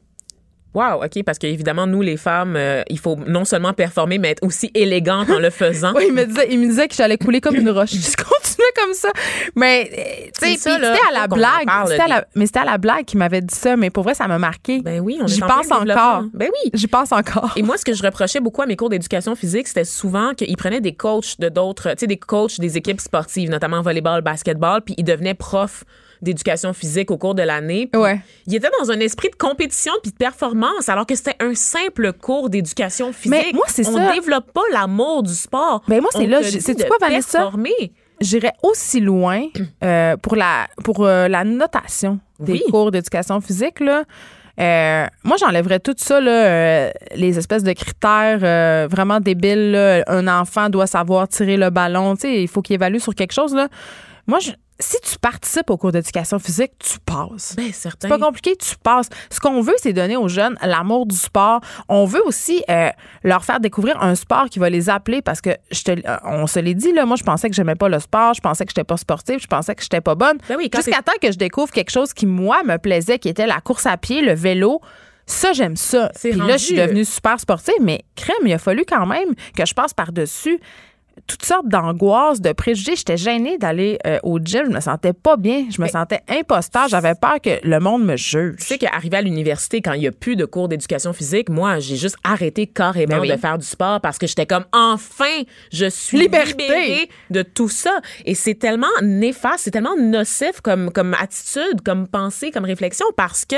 Wow, 0.77 1.03
OK, 1.03 1.23
parce 1.25 1.39
qu'évidemment, 1.39 1.87
nous, 1.87 2.03
les 2.03 2.19
femmes, 2.19 2.55
euh, 2.55 2.83
il 2.91 2.99
faut 2.99 3.17
non 3.27 3.47
seulement 3.47 3.73
performer, 3.73 4.19
mais 4.19 4.33
être 4.33 4.43
aussi 4.45 4.71
élégante 4.75 5.31
en 5.31 5.39
le 5.39 5.49
faisant. 5.49 5.93
Oui, 5.97 6.05
il 6.09 6.13
me 6.13 6.27
disait, 6.27 6.49
il 6.51 6.59
me 6.61 6.67
disait 6.67 6.87
que 6.87 6.95
j'allais 6.95 7.17
couler 7.17 7.41
comme 7.41 7.55
une 7.57 7.71
roche. 7.71 7.93
Je 7.95 8.15
continuais 8.17 8.73
comme 8.77 8.93
ça. 8.93 9.09
Mais, 9.55 9.91
euh, 9.91 10.31
tu 10.39 10.51
sais, 10.51 10.57
c'était 10.59 10.87
à 11.09 11.13
la 11.15 11.27
blague. 11.29 11.65
parle, 11.65 11.93
à 11.95 12.07
la- 12.07 12.27
mais 12.35 12.45
c'était 12.45 12.59
à 12.59 12.67
la 12.67 12.77
blague 12.77 13.07
qu'il 13.07 13.19
m'avait 13.19 13.41
dit 13.41 13.55
ça. 13.55 13.75
Mais 13.77 13.89
pour 13.89 14.05
vrai, 14.05 14.13
ça 14.13 14.29
m'a 14.29 14.39
marqué. 14.39 14.81
Ben 14.83 15.01
oui, 15.01 15.19
on 15.23 15.27
J'y 15.27 15.43
en 15.43 15.47
pense 15.47 15.73
encore. 15.73 16.25
Ben 16.35 16.51
oui. 16.53 16.71
J'y 16.75 16.89
pense 16.89 17.11
encore. 17.13 17.55
Et 17.57 17.63
moi, 17.63 17.79
ce 17.79 17.85
que 17.87 17.95
je 17.95 18.03
reprochais 18.03 18.41
beaucoup 18.41 18.61
à 18.61 18.67
mes 18.67 18.77
cours 18.77 18.91
d'éducation 18.91 19.35
physique, 19.35 19.69
c'était 19.69 19.85
souvent 19.85 20.35
qu'ils 20.35 20.57
prenaient 20.59 20.83
des 20.83 20.95
coachs 20.95 21.41
de 21.41 21.49
d'autres, 21.49 21.91
tu 21.93 22.01
sais, 22.01 22.07
des 22.07 22.19
coachs 22.19 22.61
des 22.61 22.77
équipes 22.77 23.01
sportives, 23.01 23.49
notamment 23.49 23.81
volleyball, 23.81 24.21
basketball, 24.21 24.83
puis 24.83 24.95
ils 24.99 25.05
devenaient 25.05 25.33
profs 25.35 25.85
d'éducation 26.27 26.73
physique 26.75 27.11
au 27.11 27.17
cours 27.17 27.35
de 27.35 27.43
l'année. 27.43 27.89
Ouais. 27.95 28.21
Ils 28.47 28.55
étaient 28.57 28.69
dans 28.81 28.91
un 28.91 29.01
esprit 29.01 29.31
de 29.31 29.37
compétition 29.37 29.93
puis 30.03 30.13
de 30.13 30.17
performance, 30.17 30.89
alors 30.89 31.07
que 31.07 31.15
c'était 31.15 31.37
un 31.41 31.55
simple 31.55 32.13
cours 32.13 32.51
d'éducation 32.51 33.13
physique. 33.13 33.31
Mais 33.31 33.53
moi, 33.55 33.65
c'est 33.69 33.87
On 33.89 33.97
ça. 33.97 34.13
développe 34.13 34.53
pas 34.53 34.63
l'amour 34.73 35.23
du 35.23 35.33
sport. 35.35 35.83
Ben, 35.89 36.01
moi, 36.03 36.11
c'est 36.13 36.27
là, 36.27 36.41
de 36.43 36.87
quoi, 36.87 36.97
Vanessa? 37.01 37.39
performer. 37.39 37.93
J'irais 38.21 38.53
aussi 38.63 39.01
loin 39.01 39.47
euh, 39.85 40.17
pour 40.17 40.37
la 40.37 40.67
pour 40.85 41.05
euh, 41.07 41.29
la 41.29 41.45
notation 41.45 42.19
des 42.41 42.53
Oui. 42.53 42.63
cours 42.71 42.91
d'éducation 42.91 43.41
physique 43.41 43.81
là. 43.81 44.05
Euh, 44.59 45.07
moi, 45.23 45.37
j'enlèverais 45.39 45.81
tout 45.81 45.95
ça, 45.99 46.19
là, 46.19 46.31
euh, 46.31 46.91
les 47.15 47.37
espèces 47.37 47.63
de 47.63 47.75
critères 47.75 48.41
euh, 48.43 48.89
vraiment 48.91 49.21
débiles. 49.21 49.73
là. 49.73 50.03
Un 50.07 50.27
enfant 50.29 50.71
doit 50.71 50.87
savoir 50.87 51.29
tirer 51.29 51.59
le 51.59 51.69
ballon. 51.69 52.15
Tu 52.17 52.23
sais, 52.23 52.43
il 52.43 52.49
faut 52.49 52.63
qu'il 52.63 52.73
évalue 52.75 52.97
sur 52.97 53.15
quelque 53.15 53.33
chose. 53.35 53.55
Là. 53.55 53.69
Moi, 54.27 54.39
je- 54.41 54.51
si 54.79 54.97
tu 55.03 55.19
participes 55.19 55.71
au 55.71 55.79
cours 55.79 55.91
d'éducation 55.93 56.39
physique, 56.39 56.73
tu 56.79 56.99
passes. 57.07 57.55
Ben, 57.57 57.73
certain. 57.73 58.09
C'est 58.09 58.19
pas 58.19 58.19
compliqué, 58.19 58.55
tu 58.57 58.77
passes. 58.83 59.09
Ce 59.31 59.41
qu'on 59.41 59.63
veut, 59.63 59.75
c'est 59.79 59.95
donner 59.95 60.17
aux 60.19 60.29
jeunes 60.29 60.57
l'amour 60.61 61.07
du 61.07 61.17
sport. 61.17 61.61
On 61.89 62.05
veut 62.05 62.23
aussi 62.27 62.63
euh, 62.69 62.91
leur 63.25 63.43
faire 63.45 63.59
découvrir 63.61 64.03
un 64.03 64.15
sport 64.15 64.47
qui 64.51 64.59
va 64.59 64.69
les 64.69 64.91
appeler 64.91 65.23
parce 65.23 65.41
que 65.41 65.51
je 65.71 65.83
te, 65.83 65.91
euh, 65.93 66.17
on 66.25 66.47
se 66.47 66.59
l'est 66.61 66.75
dit 66.75 66.93
là, 66.93 67.07
moi 67.07 67.17
je 67.17 67.23
pensais 67.25 67.49
que 67.49 67.55
j'aimais 67.55 67.75
pas 67.77 67.89
le 67.89 68.01
sport, 68.01 68.35
je 68.35 68.41
pensais 68.43 68.65
que 68.67 68.71
j'étais 68.71 68.85
pas 68.85 68.99
sportive, 68.99 69.41
je 69.41 69.47
pensais 69.47 69.75
que 69.75 69.83
j'étais 69.83 70.03
pas 70.03 70.15
bonne. 70.15 70.37
Ben 70.49 70.57
oui, 70.59 70.69
Jusqu'à 70.75 71.01
temps 71.03 71.13
que 71.23 71.33
je 71.33 71.39
découvre 71.39 71.71
quelque 71.73 71.91
chose 71.91 72.13
qui 72.13 72.27
moi 72.27 72.63
me 72.65 72.77
plaisait, 72.77 73.19
qui 73.19 73.29
était 73.31 73.47
la 73.47 73.61
course 73.63 73.87
à 73.87 73.97
pied, 73.97 74.21
le 74.21 74.35
vélo. 74.35 74.83
Ça, 75.29 75.53
j'aime 75.55 75.75
ça. 75.77 76.13
C'est 76.15 76.31
Puis 76.31 76.39
là, 76.41 76.57
je 76.59 76.65
suis 76.65 76.75
rendu- 76.79 76.89
devenue 76.89 77.05
super 77.05 77.41
sportive, 77.41 77.75
mais 77.81 78.05
crème, 78.15 78.37
il 78.45 78.53
a 78.53 78.59
fallu 78.59 78.85
quand 78.87 79.07
même 79.07 79.35
que 79.57 79.65
je 79.67 79.73
passe 79.75 79.93
par-dessus 79.95 80.61
toutes 81.27 81.45
sortes 81.45 81.67
d'angoisses, 81.69 82.41
de 82.41 82.53
préjugés. 82.53 82.95
J'étais 82.97 83.17
gênée 83.17 83.59
d'aller 83.59 83.99
euh, 84.07 84.19
au 84.23 84.39
gym. 84.39 84.67
Je 84.67 84.71
me 84.75 84.81
sentais 84.81 85.13
pas 85.13 85.37
bien. 85.37 85.67
Je 85.71 85.81
me 85.81 85.89
sentais 85.89 86.21
imposteur. 86.29 86.89
J'avais 86.89 87.15
peur 87.15 87.41
que 87.43 87.59
le 87.67 87.81
monde 87.81 88.05
me 88.05 88.17
juge. 88.17 88.57
Tu 88.59 88.65
sais 88.65 88.79
qu'arrivé 88.79 89.17
à 89.17 89.23
l'université, 89.23 89.81
quand 89.81 89.93
il 89.95 90.01
n'y 90.01 90.07
a 90.07 90.13
plus 90.13 90.37
de 90.37 90.45
cours 90.45 90.69
d'éducation 90.69 91.13
physique, 91.13 91.49
moi, 91.49 91.79
j'ai 91.79 91.97
juste 91.97 92.17
arrêté 92.23 92.67
carrément 92.67 93.17
Ben 93.17 93.21
oui. 93.21 93.29
de 93.31 93.37
faire 93.37 93.59
du 93.59 93.67
sport 93.67 94.01
parce 94.01 94.19
que 94.19 94.27
j'étais 94.27 94.47
comme, 94.47 94.65
enfin, 94.73 95.43
je 95.73 95.87
suis 95.89 96.19
Liberté. 96.19 96.63
libérée 96.63 97.09
de 97.31 97.43
tout 97.43 97.69
ça. 97.69 97.99
Et 98.25 98.35
c'est 98.35 98.55
tellement 98.55 98.87
néfaste, 99.03 99.65
c'est 99.65 99.71
tellement 99.71 99.97
nocif 99.97 100.61
comme, 100.63 100.91
comme 100.93 101.15
attitude, 101.19 101.81
comme 101.85 102.07
pensée, 102.07 102.51
comme 102.51 102.65
réflexion 102.65 103.07
parce 103.17 103.45
que 103.45 103.57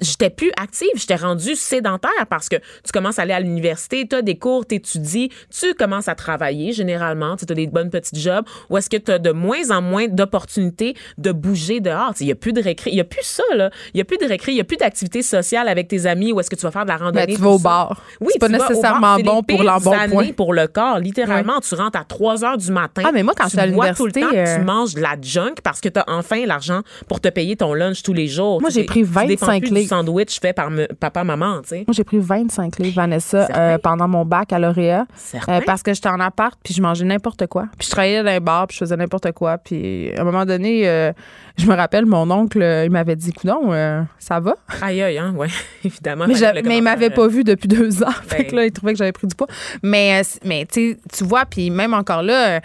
j'étais 0.00 0.30
plus 0.30 0.50
active, 0.60 0.88
j'étais 0.94 1.16
rendue 1.16 1.54
sédentaire 1.54 2.10
parce 2.30 2.48
que 2.48 2.56
tu 2.56 2.92
commences 2.92 3.18
à 3.18 3.22
aller 3.22 3.32
à 3.32 3.40
l'université, 3.40 4.06
tu 4.08 4.16
as 4.16 4.22
des 4.22 4.36
cours, 4.38 4.66
tu 4.66 4.76
étudies, 4.76 5.30
tu 5.50 5.74
commences 5.74 6.08
à 6.08 6.14
travailler 6.14 6.72
généralement, 6.72 7.36
tu 7.36 7.44
as 7.48 7.54
des 7.54 7.66
bonnes 7.66 7.90
petites 7.90 8.18
jobs, 8.18 8.44
ou 8.70 8.76
est-ce 8.76 8.90
que 8.90 8.96
tu 8.96 9.10
as 9.10 9.18
de 9.18 9.30
moins 9.32 9.70
en 9.70 9.82
moins 9.82 10.06
d'opportunités 10.08 10.94
de 11.18 11.32
bouger 11.32 11.80
dehors? 11.80 12.12
Il 12.20 12.26
n'y 12.26 12.32
a 12.32 12.36
plus 12.36 12.52
de 12.52 12.62
récré, 12.62 12.90
il 12.90 12.94
n'y 12.94 13.00
a 13.00 13.04
plus 13.04 13.22
ça, 13.22 13.42
là. 13.54 13.70
Il 13.94 13.96
n'y 13.96 14.00
a 14.00 14.04
plus 14.04 14.18
de 14.18 14.26
récré, 14.26 14.52
il 14.52 14.56
n'y 14.56 14.60
a 14.60 14.64
plus 14.64 14.76
d'activité 14.76 15.22
sociale 15.22 15.68
avec 15.68 15.88
tes 15.88 16.06
amis, 16.06 16.32
où 16.32 16.40
est-ce 16.40 16.50
que 16.50 16.56
tu 16.56 16.62
vas 16.62 16.70
faire 16.70 16.84
de 16.84 16.90
la 16.90 16.96
randonnée? 16.96 17.26
Ben, 17.26 17.34
tu 17.36 17.40
vas 17.40 17.50
au 17.50 17.58
bar. 17.58 18.02
Oui, 18.20 18.28
C'est 18.32 18.38
pas 18.38 18.48
bar. 18.48 18.68
nécessairement 18.68 19.16
C'est 19.16 19.22
bon 19.22 19.42
pour 19.42 19.62
l'embonpoint. 19.62 20.32
pour 20.36 20.52
le 20.52 20.66
corps. 20.66 20.98
Littéralement, 20.98 21.60
tu 21.60 21.74
rentres 21.74 21.98
à 21.98 22.04
3 22.04 22.44
heures 22.44 22.56
du 22.58 22.70
matin. 22.72 23.02
Ah, 23.04 23.10
mais 23.12 23.22
moi, 23.22 23.34
quand 23.36 23.48
tu 23.48 23.72
bois 23.72 23.94
tout 23.94 24.06
le 24.06 24.12
temps, 24.12 24.20
euh, 24.34 24.58
tu 24.58 24.64
manges 24.64 24.94
de 24.94 25.00
la 25.00 25.16
junk 25.20 25.54
parce 25.62 25.80
que 25.80 25.88
tu 25.88 25.98
as 25.98 26.04
enfin 26.08 26.44
l'argent 26.46 26.82
pour 27.08 27.20
te 27.20 27.28
payer 27.28 27.56
ton 27.56 27.74
lunch 27.74 28.02
tous 28.02 28.12
les 28.12 28.26
jours. 28.28 28.60
Moi, 28.60 28.70
j'ai 28.70 28.84
pris 28.84 29.04
tu 29.04 29.26
dépends 29.26 29.46
25 29.46 29.60
plus 29.60 29.68
du 29.70 29.74
livres. 29.74 29.87
Sandwich 29.88 30.38
fait 30.40 30.52
par 30.52 30.70
me- 30.70 30.86
papa, 30.86 31.24
maman, 31.24 31.62
tu 31.62 31.68
sais. 31.70 31.84
Moi, 31.86 31.92
j'ai 31.94 32.04
pris 32.04 32.18
25 32.18 32.78
livres, 32.78 32.96
Vanessa, 32.96 33.48
euh, 33.56 33.78
pendant 33.78 34.06
mon 34.08 34.24
bac 34.24 34.52
à 34.52 34.58
lauréat. 34.58 35.06
Euh, 35.48 35.60
parce 35.66 35.82
que 35.82 35.92
j'étais 35.94 36.08
en 36.08 36.20
appart, 36.20 36.58
puis 36.62 36.74
je 36.74 36.80
mangeais 36.82 37.04
n'importe 37.04 37.46
quoi. 37.46 37.66
Puis 37.78 37.86
je 37.86 37.90
travaillais 37.90 38.22
dans 38.22 38.30
les 38.30 38.40
bars, 38.40 38.66
puis 38.66 38.74
je 38.76 38.84
faisais 38.84 38.96
n'importe 38.96 39.32
quoi. 39.32 39.58
Puis 39.58 40.12
à 40.16 40.20
un 40.20 40.24
moment 40.24 40.44
donné, 40.44 40.88
euh, 40.88 41.12
je 41.56 41.66
me 41.66 41.74
rappelle, 41.74 42.06
mon 42.06 42.30
oncle, 42.30 42.62
il 42.84 42.90
m'avait 42.90 43.16
dit, 43.16 43.32
coudon, 43.32 43.70
ça 44.18 44.40
va? 44.40 44.54
Aïe, 44.82 45.02
aïe, 45.02 45.18
hein, 45.18 45.32
ouais, 45.36 45.48
évidemment. 45.84 46.26
Mais, 46.28 46.76
il 46.76 46.82
m'avait 46.82 47.10
pas 47.10 47.26
vu 47.26 47.42
depuis 47.44 47.68
deux 47.68 48.02
ans. 48.02 48.10
fait 48.26 48.38
Ben. 48.38 48.46
que 48.46 48.56
là, 48.56 48.64
il 48.66 48.72
trouvait 48.72 48.92
que 48.92 48.98
j'avais 48.98 49.12
pris 49.12 49.26
du 49.26 49.34
poids. 49.34 49.48
Mais, 49.82 50.22
mais 50.44 50.66
tu 50.66 50.96
vois, 51.22 51.44
puis 51.46 51.70
même 51.70 51.94
encore 51.94 52.22
là, 52.22 52.60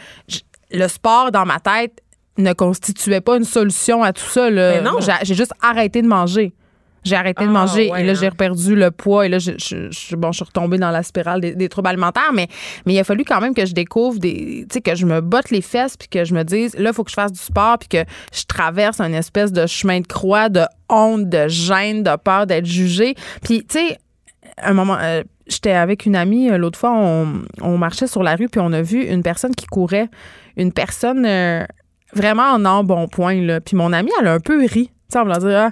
le 0.71 0.87
sport 0.87 1.31
dans 1.31 1.45
ma 1.45 1.59
tête 1.59 1.99
ne 2.37 2.51
constituait 2.53 3.21
pas 3.21 3.37
une 3.37 3.43
solution 3.43 4.01
à 4.03 4.11
tout 4.11 4.23
ça. 4.25 4.49
là. 4.49 4.71
Mais 4.75 4.81
non. 4.81 4.99
J'ai 4.99 5.11
j'ai 5.21 5.35
juste 5.35 5.53
arrêté 5.61 6.01
de 6.01 6.07
manger. 6.07 6.53
J'ai 7.03 7.15
arrêté 7.15 7.43
de 7.43 7.49
Ah, 7.49 7.51
manger 7.53 7.91
ouais, 7.91 8.01
et 8.01 8.05
là, 8.05 8.11
hein. 8.13 8.17
j'ai 8.19 8.31
perdu 8.31 8.75
le 8.75 8.89
poids 8.91 9.25
et 9.25 9.29
là, 9.29 9.39
je, 9.39 9.51
je- 9.57 9.89
je- 9.91 10.15
bon, 10.15 10.31
je 10.31 10.37
suis 10.37 10.45
retombée 10.45 10.77
dans 10.77 10.91
la 10.91 11.03
spirale 11.03 11.41
des, 11.41 11.53
des 11.55 11.67
troubles 11.69 11.89
alimentaires. 11.89 12.31
Mais, 12.33 12.47
mais 12.85 12.93
il 12.93 12.99
a 12.99 13.03
fallu 13.03 13.25
quand 13.25 13.41
même 13.41 13.53
que 13.53 13.65
je 13.65 13.73
découvre 13.73 14.19
des. 14.19 14.65
Tu 14.69 14.73
sais, 14.75 14.81
que 14.81 14.95
je 14.95 15.05
me 15.05 15.19
botte 15.21 15.49
les 15.51 15.61
fesses 15.61 15.97
puis 15.97 16.07
que 16.07 16.23
je 16.23 16.33
me 16.33 16.43
dise, 16.43 16.75
là, 16.77 16.91
il 16.91 16.93
faut 16.95 17.03
que 17.03 17.09
je 17.11 17.15
fasse 17.15 17.31
du 17.33 17.39
sport 17.39 17.77
puis 17.77 17.89
que 17.89 18.05
je 18.33 18.43
traverse 18.47 18.99
un 19.01 19.11
espèce 19.13 19.51
de 19.51 19.65
chemin 19.67 19.99
de 19.99 20.07
croix 20.07 20.49
de 20.49 20.61
honte, 20.89 21.27
de 21.29 21.47
gêne, 21.47 22.03
de 22.03 22.15
peur 22.15 22.47
d'être 22.47 22.65
jugée. 22.65 23.15
Puis, 23.43 23.65
tu 23.67 23.79
sais, 23.79 23.97
un 24.61 24.73
moment, 24.73 24.97
euh, 25.01 25.23
j'étais 25.47 25.71
avec 25.71 26.05
une 26.05 26.15
amie 26.15 26.49
euh, 26.51 26.57
l'autre 26.57 26.79
fois, 26.79 26.93
on, 26.95 27.41
on 27.61 27.77
marchait 27.77 28.07
sur 28.07 28.23
la 28.23 28.35
rue 28.35 28.47
puis 28.47 28.61
on 28.61 28.71
a 28.71 28.81
vu 28.81 29.03
une 29.03 29.23
personne 29.23 29.55
qui 29.55 29.65
courait, 29.65 30.07
une 30.55 30.71
personne 30.71 31.25
euh, 31.25 31.63
vraiment 32.13 32.43
en 32.51 32.63
embonpoint 32.63 33.33
là. 33.41 33.59
Puis 33.59 33.75
mon 33.75 33.91
amie, 33.91 34.11
elle 34.21 34.27
a 34.27 34.33
un 34.33 34.39
peu 34.39 34.59
ri, 34.61 34.87
tu 34.87 34.91
sais, 35.09 35.19
en 35.19 35.23
voulant 35.23 35.37
dire 35.39 35.49
ah. 35.57 35.71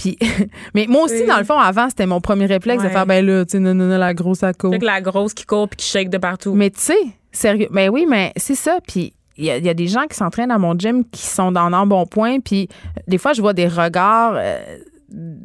Puis, 0.00 0.16
mais 0.74 0.86
moi 0.88 1.02
aussi, 1.02 1.20
Oui. 1.20 1.26
dans 1.26 1.36
le 1.36 1.44
fond, 1.44 1.58
avant, 1.58 1.90
c'était 1.90 2.06
mon 2.06 2.20
premier 2.22 2.46
réflexe 2.46 2.82
de 2.82 2.88
faire, 2.88 3.04
ben 3.06 3.24
là, 3.24 3.44
tu 3.44 3.52
sais, 3.52 3.58
non, 3.58 3.74
non, 3.74 3.84
non, 3.84 3.98
la 3.98 4.14
grosse 4.14 4.42
à 4.42 4.54
que 4.54 4.66
la 4.82 5.00
grosse 5.02 5.34
qui 5.34 5.44
court 5.44 5.68
puis 5.68 5.76
qui 5.76 5.86
shake 5.86 6.08
de 6.08 6.16
partout. 6.18 6.54
Mais 6.54 6.70
tu 6.70 6.80
sais, 6.80 6.98
sérieux, 7.32 7.68
mais 7.70 7.88
oui, 7.90 8.06
mais 8.08 8.32
c'est 8.36 8.54
ça. 8.54 8.78
Puis 8.88 9.12
il 9.36 9.44
y, 9.44 9.50
a- 9.50 9.58
il 9.58 9.64
y 9.64 9.68
a 9.68 9.74
des 9.74 9.88
gens 9.88 10.06
qui 10.08 10.16
s'entraînent 10.16 10.50
à 10.50 10.58
mon 10.58 10.78
gym 10.78 11.04
qui 11.10 11.26
sont 11.26 11.52
dans 11.52 11.60
un 11.66 11.86
bon 11.86 12.06
point, 12.06 12.40
puis 12.40 12.68
des 13.06 13.18
fois, 13.18 13.34
je 13.34 13.42
vois 13.42 13.52
des 13.52 13.68
regards 13.68 14.34
euh, 14.36 14.58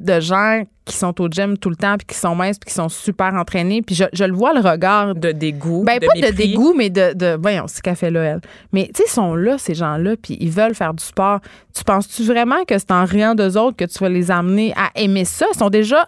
de 0.05 0.19
gens 0.19 0.63
qui 0.85 0.95
sont 0.95 1.19
au 1.19 1.27
gym 1.27 1.57
tout 1.57 1.69
le 1.69 1.75
temps, 1.75 1.97
puis 1.97 2.05
qui 2.05 2.15
sont 2.15 2.35
minces, 2.35 2.59
puis 2.59 2.69
qui 2.69 2.75
sont 2.75 2.89
super 2.89 3.33
entraînés, 3.33 3.81
puis 3.81 3.95
je, 3.95 4.03
je 4.13 4.23
le 4.23 4.33
vois, 4.33 4.53
le 4.53 4.61
regard 4.61 5.15
De 5.15 5.31
dégoût. 5.31 5.83
ben, 5.83 5.99
de 5.99 6.05
pas 6.05 6.27
de 6.27 6.33
dégoût, 6.33 6.73
mais 6.75 6.89
de. 6.89 7.13
de 7.13 7.37
voyons, 7.41 7.65
c'est 7.67 7.81
qu'elle 7.81 7.95
fait 7.95 8.11
là, 8.11 8.21
elle. 8.21 8.41
Mais, 8.71 8.85
tu 8.93 9.01
sais, 9.01 9.03
ils 9.07 9.11
sont 9.11 9.35
là, 9.35 9.57
ces 9.57 9.73
gens-là, 9.73 10.15
puis 10.21 10.37
ils 10.39 10.51
veulent 10.51 10.75
faire 10.75 10.93
du 10.93 11.03
sport. 11.03 11.39
Tu 11.75 11.83
penses-tu 11.83 12.23
vraiment 12.23 12.63
que 12.65 12.77
c'est 12.77 12.91
en 12.91 13.03
riant 13.03 13.35
d'eux 13.35 13.57
autres 13.57 13.75
que 13.75 13.85
tu 13.85 13.97
vas 13.99 14.09
les 14.09 14.29
amener 14.31 14.73
à 14.75 14.91
aimer 14.95 15.25
ça? 15.25 15.47
Ils 15.53 15.57
sont 15.57 15.69
déjà. 15.69 16.07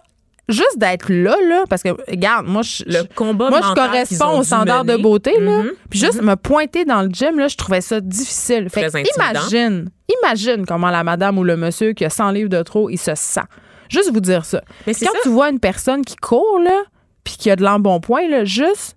Juste 0.50 0.78
d'être 0.78 1.12
là, 1.12 1.36
là, 1.46 1.64
parce 1.68 1.82
que, 1.82 1.90
regarde, 2.10 2.46
moi, 2.46 2.62
je, 2.62 2.82
Le 2.86 3.02
combat 3.14 3.50
moi, 3.50 3.60
je 3.60 4.24
ont 4.24 4.38
au 4.38 4.42
standard 4.42 4.82
de 4.82 4.96
beauté, 4.96 5.38
là. 5.38 5.58
Mhm. 5.58 5.72
Puis 5.90 5.98
juste 5.98 6.22
me 6.22 6.36
pointer 6.36 6.86
dans 6.86 7.02
le 7.02 7.10
gym, 7.10 7.38
là, 7.38 7.48
je 7.48 7.56
trouvais 7.56 7.82
ça 7.82 8.00
difficile. 8.00 8.70
Fait 8.70 8.88
imagine, 9.14 9.90
imagine 10.22 10.64
comment 10.64 10.88
la 10.88 11.04
madame 11.04 11.36
ou 11.36 11.44
le 11.44 11.58
monsieur 11.58 11.92
qui 11.92 12.06
a 12.06 12.08
100 12.08 12.30
livres 12.30 12.48
de 12.48 12.62
trop, 12.62 12.88
il 12.88 12.96
se 12.96 13.14
sent. 13.14 13.42
Juste 13.88 14.12
vous 14.12 14.20
dire 14.20 14.44
ça. 14.44 14.62
Mais 14.86 14.94
Quand 14.94 15.06
ça. 15.06 15.18
tu 15.22 15.28
vois 15.28 15.50
une 15.50 15.60
personne 15.60 16.04
qui 16.04 16.16
court, 16.16 16.58
là, 16.62 16.82
puis 17.24 17.36
qui 17.36 17.50
a 17.50 17.56
de 17.56 17.62
l'embonpoint, 17.62 18.28
là, 18.28 18.44
juste 18.44 18.96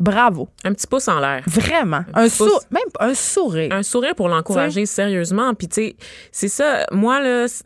bravo. 0.00 0.48
Un 0.64 0.72
petit 0.72 0.88
pouce 0.88 1.06
en 1.06 1.20
l'air. 1.20 1.44
Vraiment. 1.46 2.00
Un, 2.14 2.24
petit 2.26 2.38
pouce. 2.38 2.48
sou- 2.50 2.58
même 2.72 2.82
un 2.98 3.14
sourire. 3.14 3.72
un 3.72 3.84
sourire 3.84 4.16
pour 4.16 4.28
l'encourager 4.28 4.84
sérieusement 4.84 5.54
puis 5.54 5.68
tu 5.68 5.74
sais 5.74 5.96
c'est 6.32 6.48
ça 6.48 6.86
moi 6.90 7.20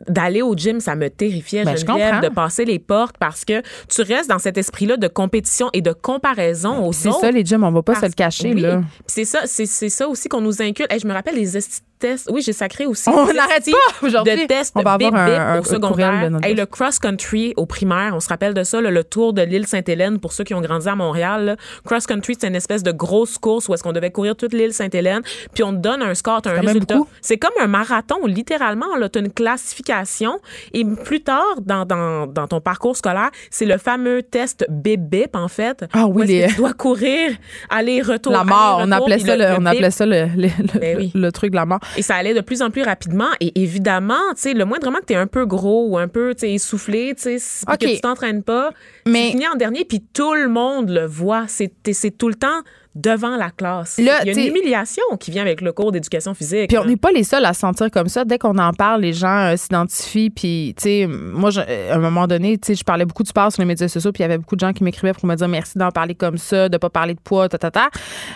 d'aller 0.07 0.43
au 0.43 0.53
gym 0.53 0.79
ça 0.79 0.95
me 0.95 1.09
terrifiait 1.09 1.63
Ben, 1.63 1.75
je 1.75 1.83
comprends. 1.83 2.19
de 2.19 2.27
passer 2.29 2.63
les 2.63 2.77
portes 2.77 3.15
parce 3.17 3.43
que 3.43 3.63
tu 3.89 4.01
restes 4.03 4.29
dans 4.29 4.37
cet 4.37 4.55
esprit 4.59 4.85
là 4.85 4.97
de 4.97 5.07
compétition 5.07 5.69
et 5.73 5.81
de 5.81 5.93
comparaison 5.93 6.85
aux 6.85 6.93
C'est 6.93 7.11
ça, 7.11 7.31
les 7.31 7.43
gyms, 7.43 7.63
on 7.63 7.71
va 7.71 7.81
pas 7.81 7.95
se 7.95 8.05
le 8.05 8.11
cacher, 8.11 8.53
oui. 8.53 8.61
là. 8.61 8.81
Puis 8.81 9.03
c'est 9.07 9.25
ça 9.25 9.39
c'est 9.45 9.65
ça 9.65 10.07
aussi 10.07 10.29
qu'on 10.29 10.41
nous 10.41 10.61
inculque 10.61 10.91
Hey, 10.93 10.99
je 10.99 11.07
me 11.07 11.13
rappelle 11.13 11.37
esti- 11.39 11.81
tests 11.99 12.29
oui 12.31 12.41
j'ai 12.41 12.53
sacré 12.53 12.85
aussi 12.85 13.09
On 13.09 13.25
n'arrête 13.33 13.65
pas 13.65 14.05
aujourd'hui. 14.07 14.41
de 14.41 14.47
tests 14.47 14.73
On 14.75 14.81
va 14.81 14.93
avoir 14.93 15.11
bip, 15.11 15.19
un- 15.19 15.25
bip 15.29 15.39
un- 15.39 15.59
au 15.59 15.63
secondaire 15.63 16.29
de 16.31 16.45
Hey, 16.45 16.55
le 16.55 16.65
cross 16.65 16.99
country 16.99 17.53
au 17.57 17.65
primaire 17.65 18.13
on 18.15 18.19
se 18.19 18.29
rappelle 18.29 18.53
de 18.53 18.63
ça 18.63 18.81
là, 18.81 18.91
le 18.91 19.03
tour 19.03 19.33
de 19.33 19.41
l'île 19.41 19.67
Sainte-Hélène 19.67 20.19
pour 20.19 20.33
ceux 20.33 20.43
qui 20.43 20.53
ont 20.53 20.61
grandi 20.61 20.87
à 20.87 20.95
Montréal 20.95 21.45
là. 21.45 21.55
cross 21.85 22.05
country 22.07 22.35
c'est 22.39 22.47
une 22.47 22.55
espèce 22.55 22.83
de 22.83 22.91
grosse 22.91 23.37
course 23.37 23.67
où 23.67 23.73
est-ce 23.73 23.83
qu'on 23.83 23.91
devait 23.93 24.11
courir 24.11 24.35
toute 24.35 24.53
l'île 24.53 24.73
Sainte-Hélène 24.73 25.21
puis 25.53 25.63
on 25.63 25.71
te 25.71 25.77
donne 25.79 26.01
un 26.01 26.13
score 26.15 26.41
t'as 26.41 26.51
un 26.51 26.61
résultat 26.61 26.99
c'est 27.21 27.37
comme 27.37 27.51
un 27.59 27.67
marathon, 27.67 28.25
littéralement. 28.25 28.85
Tu 29.11 29.19
as 29.19 29.21
une 29.21 29.31
classification. 29.31 30.39
Et 30.73 30.83
plus 30.85 31.21
tard, 31.21 31.43
dans, 31.61 31.85
dans, 31.85 32.27
dans 32.27 32.47
ton 32.47 32.61
parcours 32.61 32.95
scolaire, 32.95 33.29
c'est 33.49 33.65
le 33.65 33.77
fameux 33.77 34.23
test 34.23 34.65
bip-bip, 34.69 35.35
en 35.35 35.47
fait. 35.47 35.85
Ah 35.93 36.05
oui, 36.07 36.25
les- 36.27 36.47
tu 36.47 36.55
dois 36.55 36.73
courir, 36.73 37.31
aller-retour. 37.69 38.31
La 38.33 38.43
mort, 38.43 38.79
on 38.83 38.91
appelait 38.91 39.19
ça, 39.19 39.35
le- 39.35 39.43
le, 39.43 39.49
le 39.49 39.55
on 39.55 39.59
bip. 39.59 39.67
appelait 39.67 39.91
ça 39.91 40.05
le, 40.05 40.25
le- 40.35 40.47
le- 40.73 40.79
Ben 40.79 40.97
oui. 40.97 41.11
le 41.13 41.31
truc 41.31 41.51
de 41.51 41.55
la 41.55 41.65
mort. 41.65 41.79
Et 41.95 42.01
ça 42.01 42.15
allait 42.15 42.33
de 42.33 42.41
plus 42.41 42.61
en 42.61 42.69
plus 42.69 42.83
rapidement. 42.83 43.29
Et 43.39 43.59
évidemment, 43.61 44.15
tu 44.35 44.41
sais, 44.41 44.53
le 44.53 44.65
moindrement 44.65 44.99
que 44.99 45.05
tu 45.05 45.13
es 45.13 45.17
un 45.17 45.27
peu 45.27 45.45
gros 45.45 45.87
ou 45.89 45.97
un 45.97 46.07
peu 46.07 46.33
essoufflé, 46.41 47.13
tu 47.15 47.23
sais, 47.23 47.37
si- 47.39 47.65
puis 47.65 47.73
OK. 47.75 47.79
que 47.79 47.95
tu 47.95 48.01
t'entraînes 48.01 48.43
pas, 48.43 48.71
Mais- 49.07 49.25
tu 49.25 49.31
finis 49.31 49.47
en 49.47 49.55
dernier, 49.55 49.85
puis 49.85 50.03
tout 50.13 50.33
le 50.33 50.49
monde 50.49 50.89
le 50.89 51.05
voit. 51.05 51.45
C'est 51.47 51.71
tout 52.17 52.27
le 52.29 52.35
temps 52.35 52.61
devant 52.95 53.37
la 53.37 53.51
classe. 53.51 53.99
Là, 53.99 54.21
Il 54.23 54.27
y 54.27 54.29
a 54.31 54.41
une 54.41 54.47
humiliation 54.49 55.03
qui 55.19 55.29
vient 55.29 55.43
avec 55.43 55.61
le 55.61 55.71
cours 55.71 55.91
d'éducation 55.91 56.33
physique. 56.33 56.69
Puis 56.69 56.79
on 56.79 56.85
n'est 56.85 56.97
pas 56.97 57.11
les 57.11 57.23
seuls 57.23 57.45
à 57.45 57.53
se 57.53 57.59
sentir 57.59 57.91
comme 57.91 58.07
ça. 58.07 58.25
Dès 58.25 58.39
qu'on 58.39 58.57
en 58.57 58.73
parle, 58.73 59.01
les 59.01 59.13
gens 59.13 59.51
euh, 59.51 59.55
s'identifient. 59.55 60.31
Puis, 60.31 60.73
tu 60.75 60.83
sais, 60.83 61.07
moi, 61.07 61.51
je- 61.51 61.61
euh, 61.61 61.91
à 61.91 61.95
un 61.95 61.99
moment 61.99 62.25
donné, 62.25 62.57
tu 62.57 62.67
sais, 62.67 62.75
je 62.75 62.83
parlais 62.83 63.05
beaucoup 63.05 63.21
du 63.21 63.29
sport 63.29 63.51
sur 63.51 63.61
les 63.61 63.67
médias 63.67 63.87
sociaux. 63.87 64.11
Puis 64.11 64.21
il 64.21 64.23
y 64.23 64.25
avait 64.25 64.39
beaucoup 64.39 64.55
de 64.55 64.61
gens 64.61 64.73
qui 64.73 64.83
m'écrivaient 64.83 65.13
pour 65.13 65.25
me 65.27 65.35
dire 65.35 65.47
merci 65.47 65.77
d'en 65.77 65.91
parler 65.91 66.15
comme 66.15 66.39
ça, 66.39 66.69
de 66.69 66.77
pas 66.77 66.89
parler 66.89 67.13
de 67.13 67.19
poids, 67.19 67.47
ta, 67.47 67.59
ta, 67.59 67.69
ta. 67.69 67.89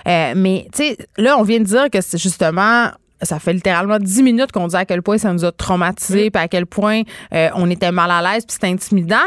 Euh, 0.08 0.34
mais, 0.36 0.68
tu 0.72 0.84
sais, 0.84 0.98
là, 1.18 1.40
on 1.40 1.44
vient 1.44 1.60
de 1.60 1.66
dire 1.66 1.90
que 1.92 2.00
c'est 2.00 2.20
justement. 2.20 2.92
Ça 3.23 3.39
fait 3.39 3.53
littéralement 3.53 3.99
10 3.99 4.23
minutes 4.23 4.51
qu'on 4.51 4.67
dit 4.67 4.75
à 4.75 4.86
quel 4.86 5.01
point 5.01 5.17
ça 5.17 5.31
nous 5.34 5.45
a 5.45 5.51
traumatisés, 5.51 6.31
puis 6.31 6.41
à 6.41 6.47
quel 6.47 6.65
point 6.65 7.01
euh, 7.34 7.49
on 7.55 7.69
était 7.69 7.91
mal 7.91 8.12
à 8.12 8.21
l'aise, 8.21 8.45
puis 8.45 8.53
c'était 8.53 8.67
intimidant. 8.67 9.17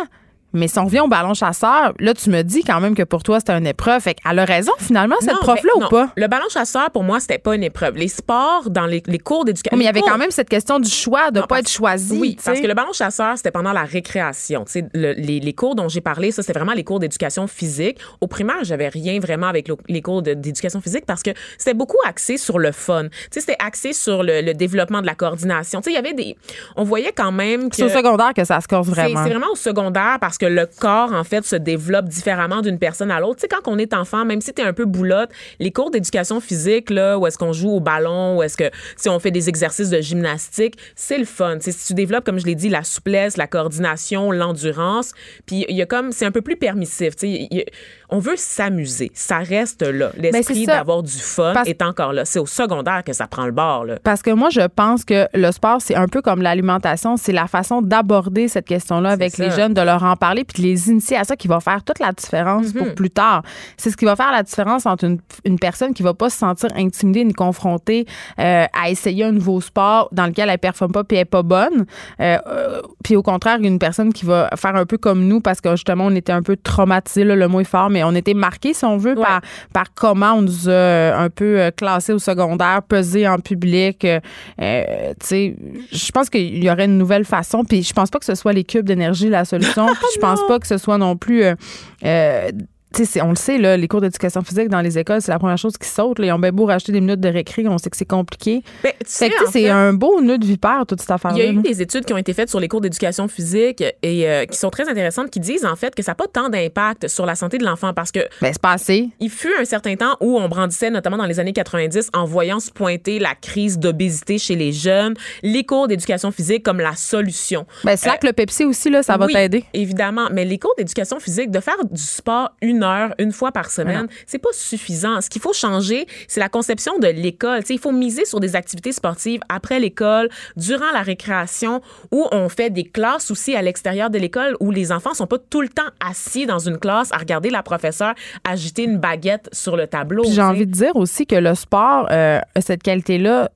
Mais 0.55 0.69
si 0.69 0.79
on 0.79 0.85
revient 0.85 1.01
au 1.01 1.09
ballon 1.09 1.35
chasseur, 1.35 1.93
là, 1.99 2.14
tu 2.14 2.31
me 2.31 2.43
dis 2.43 2.62
quand 2.64 2.81
même 2.81 2.95
que 2.95 3.03
pour 3.03 3.23
toi, 3.23 3.40
c'était 3.40 3.53
une 3.53 3.67
épreuve. 3.67 4.01
Fait 4.01 4.14
qu'elle 4.14 4.38
a 4.38 4.45
raison, 4.45 4.73
finalement, 4.79 5.17
cette 5.21 5.35
prof-là, 5.38 5.73
ou 5.77 5.81
non. 5.81 5.88
pas? 5.88 6.09
Le 6.17 6.27
ballon 6.29 6.49
chasseur, 6.49 6.90
pour 6.90 7.03
moi, 7.03 7.21
c'était 7.21 7.38
pas 7.38 7.55
une 7.55 7.64
épreuve. 7.64 7.97
Les 7.97 8.09
sports, 8.09 8.71
dans 8.71 8.87
les, 8.87 9.03
les 9.07 9.19
cours 9.19 9.45
d'éducation. 9.45 9.77
Oui, 9.77 9.79
mais 9.79 9.85
il 9.85 9.87
y 9.87 9.90
avait 9.90 10.01
cours- 10.01 10.11
quand 10.11 10.19
même 10.19 10.31
cette 10.31 10.49
question 10.49 10.79
du 10.79 10.88
choix, 10.88 11.31
de 11.31 11.37
Non, 11.37 11.43
pas 11.43 11.49
parce- 11.57 11.61
être 11.62 11.71
choisi. 11.71 12.19
Oui, 12.19 12.37
parce 12.45 12.61
que 12.61 12.67
le 12.67 12.75
ballon 12.75 12.93
chasseur, 12.93 13.37
c'était 13.37 13.51
pendant 13.51 13.73
la 13.73 13.83
récréation. 13.85 14.64
Le- 14.95 15.12
les, 15.14 15.40
les 15.40 15.53
cours 15.53 15.75
dont 15.75 15.88
j'ai 15.88 16.01
parlé, 16.01 16.31
ça, 16.31 16.43
c'était 16.43 16.59
vraiment 16.59 16.73
les 16.73 16.85
cours 16.85 17.01
d'éducation 17.01 17.47
physique. 17.47 17.99
Au 18.21 18.27
primaire, 18.27 18.57
j'avais 18.62 18.88
rien 18.88 19.19
vraiment 19.21 19.47
avec 19.49 19.69
le- 19.69 19.77
les 19.88 20.03
cours 20.03 20.23
d'éducation 20.23 20.81
physique 20.81 21.05
parce 21.07 21.23
que 21.23 21.31
c'était 21.59 21.75
beaucoup 21.75 21.97
axé 22.07 22.37
sur 22.37 22.59
le 22.59 22.73
fun. 22.73 23.07
C'était 23.31 23.57
axé 23.59 23.93
sur 23.93 24.23
le, 24.23 24.40
le 24.40 24.55
développement 24.55 25.01
de 25.01 25.07
la 25.07 25.14
coordination. 25.14 25.81
Il 25.87 25.93
y 25.93 25.97
avait 25.97 26.14
des. 26.14 26.37
On 26.77 26.85
voyait 26.85 27.12
quand 27.12 27.33
même 27.33 27.71
que. 27.71 27.77
C'est 27.77 27.85
au 27.85 27.88
secondaire 27.88 28.33
que 28.35 28.45
ça 28.45 28.61
se 28.61 28.69
corse 28.69 28.87
vraiment. 28.88 29.23
c'est 29.25 29.31
vraiment 29.31 29.51
au 29.53 29.57
secondaire 29.57 30.19
parce 30.21 30.38
que 30.38 30.43
le 30.46 30.66
corps, 30.66 31.12
en 31.12 31.24
fait, 31.24 31.44
se 31.44 31.57
développe 31.57 32.07
différemment 32.07 32.62
d'une 32.62 32.78
personne 32.78 33.11
à 33.11 33.20
l'autre. 33.20 33.37
Tu 33.37 33.42
sais, 33.42 33.48
quand 33.48 33.70
on 33.70 33.78
est 33.78 33.94
enfant, 33.94 34.24
même 34.24 34.40
si 34.40 34.52
tu 34.52 34.62
es 34.62 34.64
un 34.64 34.72
peu 34.72 34.85
boulotte, 34.85 35.30
les 35.59 35.70
cours 35.70 35.90
d'éducation 35.90 36.40
physique, 36.40 36.90
là, 36.90 37.18
où 37.18 37.26
est-ce 37.26 37.38
qu'on 37.38 37.52
joue 37.52 37.70
au 37.70 37.80
ballon, 37.80 38.38
où 38.38 38.42
est-ce 38.42 38.57
que, 38.57 38.70
si 38.96 39.09
on 39.09 39.18
fait 39.18 39.30
des 39.30 39.48
exercices 39.48 39.90
de 39.90 40.00
gymnastique, 40.00 40.76
c'est 40.96 41.18
le 41.18 41.24
fun. 41.24 41.59
Tu 41.59 41.72
si 41.72 41.87
tu 41.88 41.94
développes, 41.94 42.24
comme 42.24 42.38
je 42.38 42.46
l'ai 42.46 42.54
dit, 42.54 42.68
la 42.68 42.85
souplesse, 42.85 43.37
la 43.37 43.46
coordination, 43.46 44.30
l'endurance, 44.30 45.12
puis 45.46 45.64
il 45.68 45.76
y 45.76 45.83
a 45.83 45.87
comme, 45.87 46.12
c'est 46.12 46.26
un 46.26 46.33
peu 46.33 46.42
plus 46.42 46.57
permissif. 46.57 47.16
Tu 47.16 47.48
sais, 47.48 47.66
on 48.11 48.19
veut 48.19 48.37
s'amuser. 48.37 49.11
Ça 49.14 49.38
reste 49.38 49.83
là. 49.83 50.11
L'esprit 50.17 50.55
Ben, 50.61 50.64
ça. 50.67 50.77
d'avoir 50.79 51.03
du 51.03 51.12
fun 51.12 51.53
Parce- 51.55 51.69
est 51.69 51.83
encore 51.83 52.12
là. 52.12 52.25
C'est 52.25 52.38
au 52.38 52.47
secondaire 52.47 53.03
que 53.05 53.12
ça 53.12 53.27
prend 53.27 53.47
le 53.47 53.53
bord, 53.53 53.85
là. 53.85 53.97
Parce 54.03 54.23
que 54.23 54.31
moi, 54.31 54.51
je 54.51 54.61
pense 54.67 55.05
que 55.05 55.27
le 55.35 55.51
sport, 55.53 55.79
c'est 55.81 55.95
un 55.97 56.09
peu 56.09 56.23
comme 56.23 56.43
l'alimentation. 56.43 57.17
C'est 57.17 57.33
la 57.33 57.47
façon 57.47 57.83
d'aborder 57.83 58.49
cette 58.49 58.67
question-là 58.67 59.11
avec 59.11 59.35
ça. 59.37 59.45
les 59.45 59.51
jeunes, 59.51 59.75
de 59.75 59.81
leur 59.81 60.03
en 60.05 60.17
parler, 60.17 60.45
puis 60.45 60.62
de 60.62 60.69
les 60.69 60.88
initier 60.90 61.17
à 61.17 61.25
ça 61.25 61.37
qui 61.37 61.49
va 61.49 61.61
faire 61.61 61.83
toute 61.83 61.99
la 61.99 62.12
différence 62.12 62.73
pour 62.73 62.95
plus 62.95 63.11
tard. 63.11 63.43
C'est 63.77 63.90
ce 63.90 63.97
qui 63.97 64.05
va 64.05 64.17
faire 64.17 64.31
la 64.33 64.43
différence 64.43 64.87
entre 64.87 65.05
une, 65.05 65.19
une 65.45 65.59
personne 65.59 65.95
qui 65.95 66.03
va 66.03 66.14
pas 66.14 66.31
se 66.31 66.38
sentir 66.38 66.71
intimidée 66.77 67.25
ni 67.25 67.33
confrontée 67.33 68.07
euh, 68.38 68.67
à 68.73 68.90
essayer 68.90 69.25
un 69.25 69.33
nouveau 69.33 69.61
sport 69.61 70.09
dans 70.12 70.27
lequel 70.27 70.49
elle 70.49 70.59
performe 70.59 70.93
pas 70.93 71.05
puis 71.05 71.17
elle 71.17 71.23
est 71.23 71.25
pas 71.25 71.43
bonne. 71.43 71.87
Euh, 72.21 72.38
euh, 72.47 72.83
puis 73.03 73.17
au 73.17 73.23
contraire, 73.23 73.59
une 73.61 73.79
personne 73.79 74.12
qui 74.12 74.25
va 74.27 74.51
faire 74.57 74.77
un 74.77 74.87
peu 74.87 74.99
comme 74.99 75.25
nous 75.27 75.40
parce 75.40 75.61
que 75.61 75.71
justement, 75.73 76.07
on 76.07 76.14
était 76.14 76.33
un 76.33 76.43
peu 76.43 76.57
traumatisés, 76.57 77.25
là, 77.25 77.35
le 77.37 77.49
mot 77.49 77.61
est 77.61 77.64
fort, 77.64 77.90
mais 77.90 78.04
on 78.05 78.14
était 78.14 78.35
marqués, 78.35 78.75
si 78.75 78.85
on 78.85 78.97
veut, 78.97 79.14
par, 79.14 79.40
par 79.73 79.95
comment 79.95 80.35
on 80.35 80.43
nous 80.43 80.69
a 80.69 80.73
euh, 80.73 81.19
un 81.19 81.31
peu 81.31 81.61
euh, 81.61 81.71
classés 81.71 82.12
au 82.12 82.19
secondaire, 82.19 82.83
pesés 82.87 83.27
en 83.29 83.38
public. 83.38 84.05
euh, 84.05 84.21
euh, 84.61 85.12
tu 85.21 85.27
sais, 85.27 85.57
je 85.93 86.11
pense 86.12 86.31
qu'il 86.31 86.62
y 86.62 86.71
aurait 86.71 86.85
une 86.87 86.99
nouvelle 86.99 87.25
façon. 87.25 87.64
Puis 87.64 87.83
je 87.83 87.93
pense 87.93 88.11
pas 88.11 88.19
que 88.19 88.25
ce 88.25 88.35
soit 88.35 88.53
les 88.53 88.64
cubes 88.64 88.87
d'énergie 88.87 89.29
la 89.29 89.45
solution. 89.45 89.87
Puis 89.95 90.07
je 90.14 90.21
pense 90.21 90.40
pas 90.49 90.59
que 90.59 90.67
ce 90.67 90.79
soit 90.79 90.99
non 90.99 91.17
plus. 91.17 91.45
euh, 91.45 92.51
tu 92.94 93.04
sais, 93.04 93.04
c'est- 93.04 93.22
on 93.22 93.30
le 93.30 93.37
sait, 93.37 93.59
là, 93.59 93.76
les 93.76 93.88
cours 93.88 94.00
d'éducation 94.00 94.42
physique 94.42 94.68
dans 94.68 94.80
les 94.80 94.98
écoles, 94.98 95.20
c'est 95.20 95.33
la 95.33 95.38
première 95.38 95.59
chose 95.59 95.76
qui 95.76 95.88
saute. 95.88 96.18
là. 96.18 96.26
Ils 96.26 96.33
ont 96.33 96.38
bien 96.38 96.52
beau 96.52 96.66
racheter 96.66 96.92
des 96.92 97.00
minutes 97.00 97.20
de 97.20 97.28
récré, 97.28 97.66
on 97.66 97.76
sait 97.78 97.90
que 97.90 97.96
c'est 97.96 98.04
compliqué. 98.04 98.62
Ben, 98.83 98.92
c'est 99.04 99.30
fait- 99.50 99.68
un 99.68 99.92
beau 99.92 100.20
nœud 100.20 100.38
de 100.38 100.46
vipère, 100.46 100.85
toute 100.87 101.00
cette 101.00 101.09
Il 101.11 101.12
affaire-là. 101.14 101.38
y 101.44 101.48
a 101.48 101.50
eu 101.52 101.57
des 101.62 101.83
études 101.83 102.04
qui 102.04 102.12
ont 102.12 102.16
été 102.18 102.33
faites 102.33 102.48
sur 102.50 102.61
les 102.61 102.68
cours 102.68 102.80
d'éducation 102.80 103.26
physique 103.28 103.83
et 104.02 104.28
euh, 104.28 104.44
qui 104.46 104.57
sont 104.57 104.70
très 104.70 104.88
intéressantes, 104.88 105.30
qui 105.30 105.40
disent 105.40 105.64
en 105.64 105.74
fait 105.76 105.94
que 105.94 106.02
ça 106.02 106.12
n'a 106.12 106.14
pas 106.16 106.26
tant 106.33 106.48
d'impact 106.48 107.09
sur 107.09 107.26
la 107.26 107.35
santé 107.35 107.59
de 107.59 107.64
l'enfant 107.64 107.92
parce 107.94 108.12
que 108.12 108.20
Ben, 108.40 108.52
c'est 108.52 108.62
pas 108.62 108.72
assez. 108.72 109.09
il 109.18 109.30
fut 109.30 109.52
un 109.61 109.64
certain 109.64 109.96
temps 109.96 110.16
où 110.20 110.38
on 110.38 110.48
brandissait, 110.48 110.90
notamment 110.90 111.16
dans 111.16 111.26
les 111.26 111.40
années 111.40 111.52
90, 111.52 112.11
en 112.12 112.24
voyant 112.24 112.61
se 112.61 112.70
pointer 112.70 113.18
la 113.18 113.35
crise 113.35 113.78
d'obésité 113.78 114.38
chez 114.38 114.54
les 114.54 114.72
jeunes, 114.72 115.14
les 115.42 115.64
cours 115.64 115.88
d'éducation 115.88 116.30
physique 116.30 116.62
comme 116.62 116.78
la 116.78 116.94
solution. 116.94 117.66
Ben, 117.83 117.96
c'est 117.96 118.09
là 118.09 118.18
que 118.18 118.26
le 118.26 118.33
Pepsi 118.33 118.64
aussi, 118.64 118.90
là, 118.90 119.02
ça 119.02 119.16
va 119.16 119.26
Oui, 119.26 119.33
t'aider. 119.33 119.64
Évidemment, 119.74 120.28
mais 120.33 120.44
les 120.44 120.59
cours 120.59 120.74
d'éducation 120.78 121.18
physique, 121.18 121.50
de 121.50 121.61
faire 121.61 121.83
du 121.90 122.00
sport 122.00 122.50
une 122.62 122.84
heure, 122.85 123.14
une 123.18 123.33
fois 123.33 123.51
par 123.51 123.70
semaine, 123.70 124.07
c'est 124.27 124.38
pas 124.38 124.53
suffisant. 124.53 125.20
Ce 125.20 125.29
qu'il 125.29 125.42
faut 125.42 125.53
changer, 125.53 126.07
c'est 126.29 126.40
la 126.40 126.49
conception 126.49 126.99
de 126.99 127.09
l'école. 127.09 127.62
Il 127.68 127.79
faut 127.81 127.90
miser 127.92 128.25
sur 128.25 128.38
des 128.38 128.55
activités 128.55 128.92
sportives 128.92 129.40
après 129.49 129.81
l'école, 129.81 130.29
durant 130.57 130.92
la 130.92 131.03
récréation, 131.03 131.81
où 132.12 132.27
on 132.31 132.49
fait 132.49 132.70
des 132.70 132.85
classes 132.85 133.31
aussi 133.31 133.57
à 133.57 133.62
l'extérieur 133.62 134.11
de 134.11 134.18
l'école, 134.18 134.57
où 134.61 134.70
les 134.70 134.92
enfants 134.92 135.14
sont 135.14 135.27
pas 135.27 135.38
tout 135.38 135.62
le 135.62 135.68
temps 135.68 135.83
assis 136.07 136.47
dans 136.47 136.59
une 136.61 136.79
classe 136.79 137.11
à 137.12 137.16
regarder 137.16 137.51
la 137.51 137.62
professeure 137.62 138.14
agiter 138.49 138.85
une 138.85 138.99
baguette 138.99 139.49
sur 139.53 139.77
le 139.77 139.87
tableau. 139.87 140.25
J'ai 140.31 140.42
envie 140.42 140.66
de 140.66 140.73
dire 140.73 140.94
aussi 140.97 141.27
que 141.27 141.35
le 141.37 141.55
sport 141.55 142.07
euh, 142.11 142.38
a 142.55 142.61
cette 142.61 142.83
qualité-là, 142.83 143.51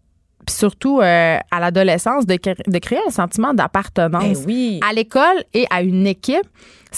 puis 0.46 0.54
surtout 0.56 1.00
euh, 1.00 1.36
à 1.50 1.60
l'adolescence, 1.60 2.24
de, 2.24 2.36
cré- 2.36 2.54
de 2.66 2.78
créer 2.78 3.00
un 3.06 3.10
sentiment 3.10 3.52
d'appartenance 3.52 4.22
Ben 4.40 4.44
oui. 4.46 4.80
à 4.88 4.94
l'école 4.94 5.44
et 5.52 5.66
à 5.70 5.82
une 5.82 6.06
équipe. 6.06 6.46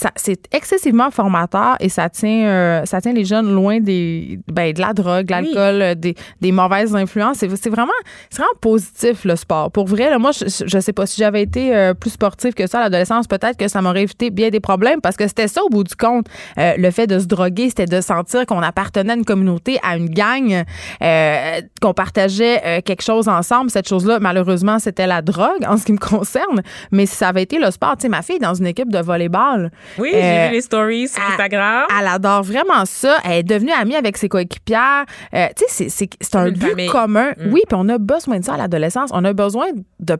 Ça, 0.01 0.11
c'est 0.17 0.47
excessivement 0.51 1.11
formateur 1.11 1.77
et 1.79 1.91
ça 1.91 2.09
tient, 2.09 2.47
euh, 2.47 2.85
ça 2.87 3.03
tient 3.03 3.13
les 3.13 3.27
jeunes 3.27 3.53
loin 3.53 3.81
des, 3.81 4.41
ben, 4.51 4.73
de 4.73 4.81
la 4.81 4.95
drogue, 4.95 5.27
de 5.27 5.31
l'alcool, 5.31 5.95
des, 6.01 6.15
des 6.41 6.53
mauvaises 6.53 6.97
influences. 6.97 7.37
C'est, 7.37 7.55
c'est 7.55 7.69
vraiment, 7.69 7.93
c'est 8.31 8.39
vraiment 8.39 8.59
positif 8.63 9.27
le 9.27 9.37
sport. 9.37 9.71
Pour 9.71 9.87
vrai, 9.87 10.09
là, 10.09 10.19
moi, 10.19 10.31
je, 10.33 10.47
je 10.65 10.79
sais 10.81 10.95
pas 10.95 11.05
si 11.05 11.21
j'avais 11.21 11.43
été 11.43 11.77
euh, 11.77 11.93
plus 11.93 12.09
sportive 12.09 12.55
que 12.55 12.67
ça 12.67 12.79
à 12.79 12.85
l'adolescence, 12.85 13.27
peut-être 13.27 13.59
que 13.59 13.69
ça 13.69 13.83
m'aurait 13.83 14.05
évité 14.05 14.31
bien 14.31 14.49
des 14.49 14.61
problèmes 14.61 15.03
parce 15.03 15.19
que 15.19 15.29
c'était 15.29 15.49
ça 15.49 15.63
au 15.63 15.69
bout 15.69 15.85
du 15.85 15.95
compte. 15.95 16.29
Euh, 16.57 16.73
le 16.79 16.91
fait 16.91 17.07
de 17.07 17.19
se 17.19 17.27
droguer, 17.27 17.69
c'était 17.69 17.85
de 17.85 18.01
sentir 18.01 18.47
qu'on 18.47 18.63
appartenait 18.63 19.13
à 19.13 19.17
une 19.17 19.27
communauté, 19.27 19.79
à 19.83 19.99
une 19.99 20.09
gang, 20.09 20.65
euh, 21.03 21.61
qu'on 21.83 21.93
partageait 21.93 22.63
euh, 22.65 22.81
quelque 22.81 23.03
chose 23.03 23.29
ensemble. 23.29 23.71
Cette 23.71 23.87
chose-là, 23.87 24.19
malheureusement, 24.19 24.79
c'était 24.79 25.07
la 25.07 25.21
drogue 25.21 25.63
en 25.69 25.77
ce 25.77 25.85
qui 25.85 25.93
me 25.93 25.99
concerne. 25.99 26.63
Mais 26.91 27.05
si 27.05 27.17
ça 27.17 27.29
avait 27.29 27.43
été 27.43 27.59
le 27.59 27.71
sport, 27.71 27.97
tu 27.97 28.03
sais, 28.03 28.09
ma 28.09 28.23
fille 28.23 28.37
est 28.37 28.39
dans 28.39 28.55
une 28.55 28.67
équipe 28.67 28.91
de 28.91 28.99
volleyball. 28.99 29.71
Oui, 29.99 30.11
Euh, 30.15 30.21
j'ai 30.21 30.49
vu 30.49 30.55
les 30.55 30.61
stories 30.61 31.09
sur 31.09 31.23
elle- 31.23 31.33
Instagram. 31.33 31.85
Elle 32.01 32.07
adore 32.07 32.43
vraiment 32.43 32.85
ça. 32.85 33.17
Elle 33.25 33.33
est 33.39 33.43
devenue 33.43 33.73
amie 33.73 33.95
avec 33.97 34.17
ses 34.17 34.29
coéquipières. 34.29 35.05
Euh, 35.35 35.47
tu 35.57 35.65
sais, 35.69 35.89
c'est- 35.89 36.35
un 36.37 36.51
but 36.51 36.69
famille. 36.71 36.89
commun. 36.89 37.31
Mm. 37.39 37.53
Oui, 37.53 37.63
puis 37.69 37.77
on 37.79 37.89
a 37.89 37.99
besoin 37.99 38.39
de 38.39 38.45
ça 38.45 38.55
à 38.55 38.57
l'adolescence. 38.57 39.11
On 39.13 39.25
a 39.25 39.33
besoin 39.33 39.67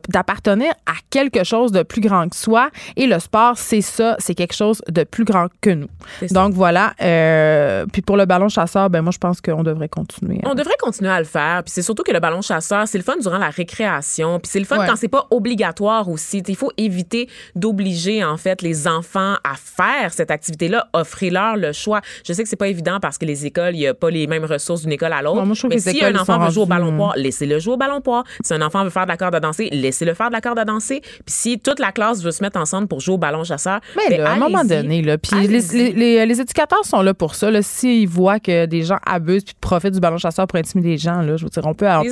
d'appartenir 0.09 0.71
à 0.85 0.93
quelque 1.09 1.43
chose 1.43 1.71
de 1.71 1.83
plus 1.83 2.01
grand 2.01 2.27
que 2.29 2.35
soi. 2.35 2.69
Et 2.95 3.07
le 3.07 3.19
sport, 3.19 3.57
c'est 3.57 3.81
ça. 3.81 4.15
C'est 4.19 4.35
quelque 4.35 4.53
chose 4.55 4.81
de 4.89 5.03
plus 5.03 5.23
grand 5.23 5.47
que 5.61 5.69
nous. 5.71 5.87
Donc 6.31 6.53
voilà. 6.53 6.93
Euh, 7.01 7.85
puis 7.91 8.01
pour 8.01 8.17
le 8.17 8.25
ballon 8.25 8.49
chasseur, 8.49 8.89
ben 8.89 9.01
moi, 9.01 9.11
je 9.11 9.17
pense 9.17 9.41
qu'on 9.41 9.63
devrait 9.63 9.89
continuer. 9.89 10.39
On 10.45 10.53
devrait 10.55 10.75
continuer 10.79 11.11
à 11.11 11.19
le 11.19 11.25
faire. 11.25 11.63
Puis 11.63 11.71
c'est 11.73 11.81
surtout 11.81 12.03
que 12.03 12.11
le 12.11 12.19
ballon 12.19 12.41
chasseur, 12.41 12.87
c'est 12.87 12.97
le 12.97 13.03
fun 13.03 13.15
durant 13.21 13.37
la 13.37 13.49
récréation. 13.49 14.39
Puis 14.39 14.49
c'est 14.51 14.59
le 14.59 14.65
fun 14.65 14.79
Ouais. 14.79 14.87
quand 14.87 14.95
c'est 14.95 15.07
pas 15.07 15.27
obligatoire 15.31 16.09
aussi. 16.09 16.43
Il 16.47 16.55
faut 16.55 16.71
éviter 16.77 17.29
d'obliger 17.55 18.23
en 18.23 18.37
fait 18.37 18.61
les 18.61 18.87
enfants 18.87 19.35
à 19.43 19.50
faire 19.55 20.13
cette 20.13 20.31
activité-là. 20.31 20.87
Offrez-leur 20.93 21.55
le 21.57 21.71
choix. 21.71 22.01
Je 22.25 22.33
sais 22.33 22.43
que 22.43 22.49
c'est 22.49 22.55
pas 22.55 22.67
évident 22.67 22.99
parce 23.01 23.17
que 23.17 23.25
les 23.25 23.45
écoles, 23.45 23.75
il 23.75 23.81
y 23.81 23.87
a 23.87 23.93
pas 23.93 24.09
les 24.09 24.27
mêmes 24.27 24.45
ressources 24.45 24.81
d'une 24.81 24.91
école 24.91 25.13
à 25.13 25.21
l'autre. 25.21 25.37
Mais 25.69 25.79
si 25.93 26.03
un 26.03 26.15
enfant 26.21 26.33
veut 26.39 26.51
jouer 26.51 26.63
au 26.63 26.67
ballon 26.67 26.93
euh, 26.93 26.97
poire, 26.97 27.13
laissez-le 27.15 27.59
jouer 27.59 27.73
au 27.73 27.77
ballon 27.77 28.01
poire. 28.01 28.23
Si 28.43 28.53
un 28.53 28.61
enfant 28.61 28.83
veut 28.83 28.89
faire 28.89 29.03
de 29.05 29.09
la 29.11 29.17
corde 29.17 29.35
à 29.35 29.39
danser, 29.39 29.69
laissez-le 29.71 30.13
faire 30.13 30.27
de 30.29 30.33
la 30.33 30.41
corde 30.41 30.59
à 30.59 30.65
danser. 30.65 31.01
Puis 31.01 31.21
si 31.27 31.59
toute 31.59 31.79
la 31.79 31.91
classe 31.91 32.21
veut 32.23 32.31
se 32.31 32.43
mettre 32.43 32.59
ensemble 32.59 32.87
pour 32.87 32.99
jouer 32.99 33.15
au 33.15 33.17
ballon 33.17 33.43
chasseur, 33.43 33.79
Mais 33.95 34.09
ben, 34.17 34.21
là, 34.23 34.29
à 34.31 34.33
un 34.33 34.37
moment 34.37 34.63
donné, 34.63 35.01
là, 35.01 35.17
puis 35.17 35.47
les, 35.47 35.59
les, 35.73 35.91
les- 35.93 36.25
les 36.25 36.41
éducateurs 36.41 36.85
sont 36.85 37.01
là 37.01 37.13
pour 37.13 37.35
ça. 37.35 37.49
S'ils 37.61 38.07
voient 38.07 38.39
que 38.39 38.65
des 38.65 38.83
gens 38.83 38.97
abusent 39.05 39.43
puis 39.43 39.55
profitent 39.59 39.93
du 39.93 39.99
ballon 39.99 40.17
chasseur 40.17 40.47
pour 40.47 40.57
intimider 40.59 40.89
les 40.89 40.97
gens, 40.97 41.21
là, 41.21 41.37
je 41.37 41.43
veux 41.43 41.49
dire, 41.49 41.65
on 41.65 41.73
peut, 41.73 41.85
on 41.99 42.03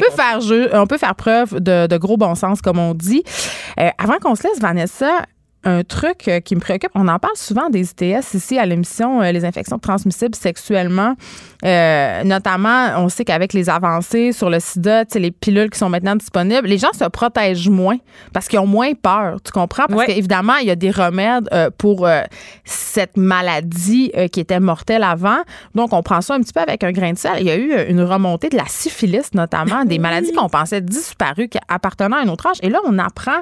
peut 0.00 0.16
faire 0.16 0.40
jeu, 0.40 0.68
on 0.72 0.86
peut 0.86 0.98
faire 0.98 1.14
preuve 1.14 1.60
de, 1.60 1.86
de 1.86 1.96
gros 1.96 2.16
bon 2.16 2.34
sens, 2.34 2.60
comme 2.62 2.78
on 2.78 2.94
dit. 2.94 3.22
Euh, 3.80 3.88
avant 3.98 4.18
qu'on 4.18 4.34
se 4.34 4.44
laisse, 4.44 4.60
Vanessa, 4.60 5.22
un 5.66 5.82
truc 5.82 6.28
euh, 6.28 6.40
qui 6.40 6.54
me 6.54 6.60
préoccupe, 6.60 6.92
on 6.94 7.08
en 7.08 7.18
parle 7.18 7.36
souvent 7.36 7.68
des 7.68 7.90
ITS 7.90 8.34
ici 8.34 8.56
à 8.56 8.64
l'émission, 8.64 9.20
euh, 9.20 9.32
les 9.32 9.44
infections 9.44 9.78
transmissibles 9.78 10.34
sexuellement. 10.34 11.16
Euh, 11.66 12.22
notamment, 12.24 12.90
on 12.98 13.08
sait 13.08 13.24
qu'avec 13.24 13.52
les 13.52 13.68
avancées 13.68 14.30
sur 14.32 14.48
le 14.50 14.60
sida, 14.60 15.02
les 15.16 15.30
pilules 15.32 15.68
qui 15.70 15.78
sont 15.78 15.88
maintenant 15.88 16.14
disponibles, 16.14 16.68
les 16.68 16.78
gens 16.78 16.92
se 16.92 17.04
protègent 17.08 17.68
moins 17.68 17.96
parce 18.32 18.46
qu'ils 18.46 18.58
ont 18.60 18.66
moins 18.66 18.92
peur. 18.94 19.38
Tu 19.44 19.50
comprends? 19.52 19.84
Parce 19.88 19.98
Ouais. 19.98 20.06
qu'évidemment, 20.06 20.56
il 20.56 20.68
y 20.68 20.70
a 20.70 20.76
des 20.76 20.90
remèdes 20.90 21.48
euh, 21.52 21.70
pour 21.76 22.06
euh, 22.06 22.22
cette 22.64 23.16
maladie 23.16 24.12
qui 24.32 24.40
était 24.40 24.60
mortelle 24.60 25.02
avant. 25.02 25.38
Donc, 25.74 25.92
on 25.92 26.02
prend 26.02 26.20
ça 26.20 26.34
un 26.34 26.40
petit 26.40 26.52
peu 26.52 26.60
avec 26.60 26.84
un 26.84 26.92
grain 26.92 27.12
de 27.12 27.18
sel. 27.18 27.32
Il 27.40 27.46
y 27.46 27.50
a 27.50 27.56
eu 27.56 27.72
une 27.90 28.02
remontée 28.02 28.48
de 28.48 28.56
la 28.56 28.66
syphilis, 28.66 29.34
notamment, 29.34 29.84
des 29.84 29.98
maladies 29.98 30.32
qu'on 30.32 30.48
pensait 30.48 30.80
disparues, 30.80 31.48
qui 31.48 31.58
appartenaient 31.68 32.16
à 32.16 32.20
un 32.20 32.28
autre 32.28 32.46
âge. 32.46 32.58
Et 32.62 32.68
là, 32.68 32.78
on 32.86 32.98
apprend 32.98 33.40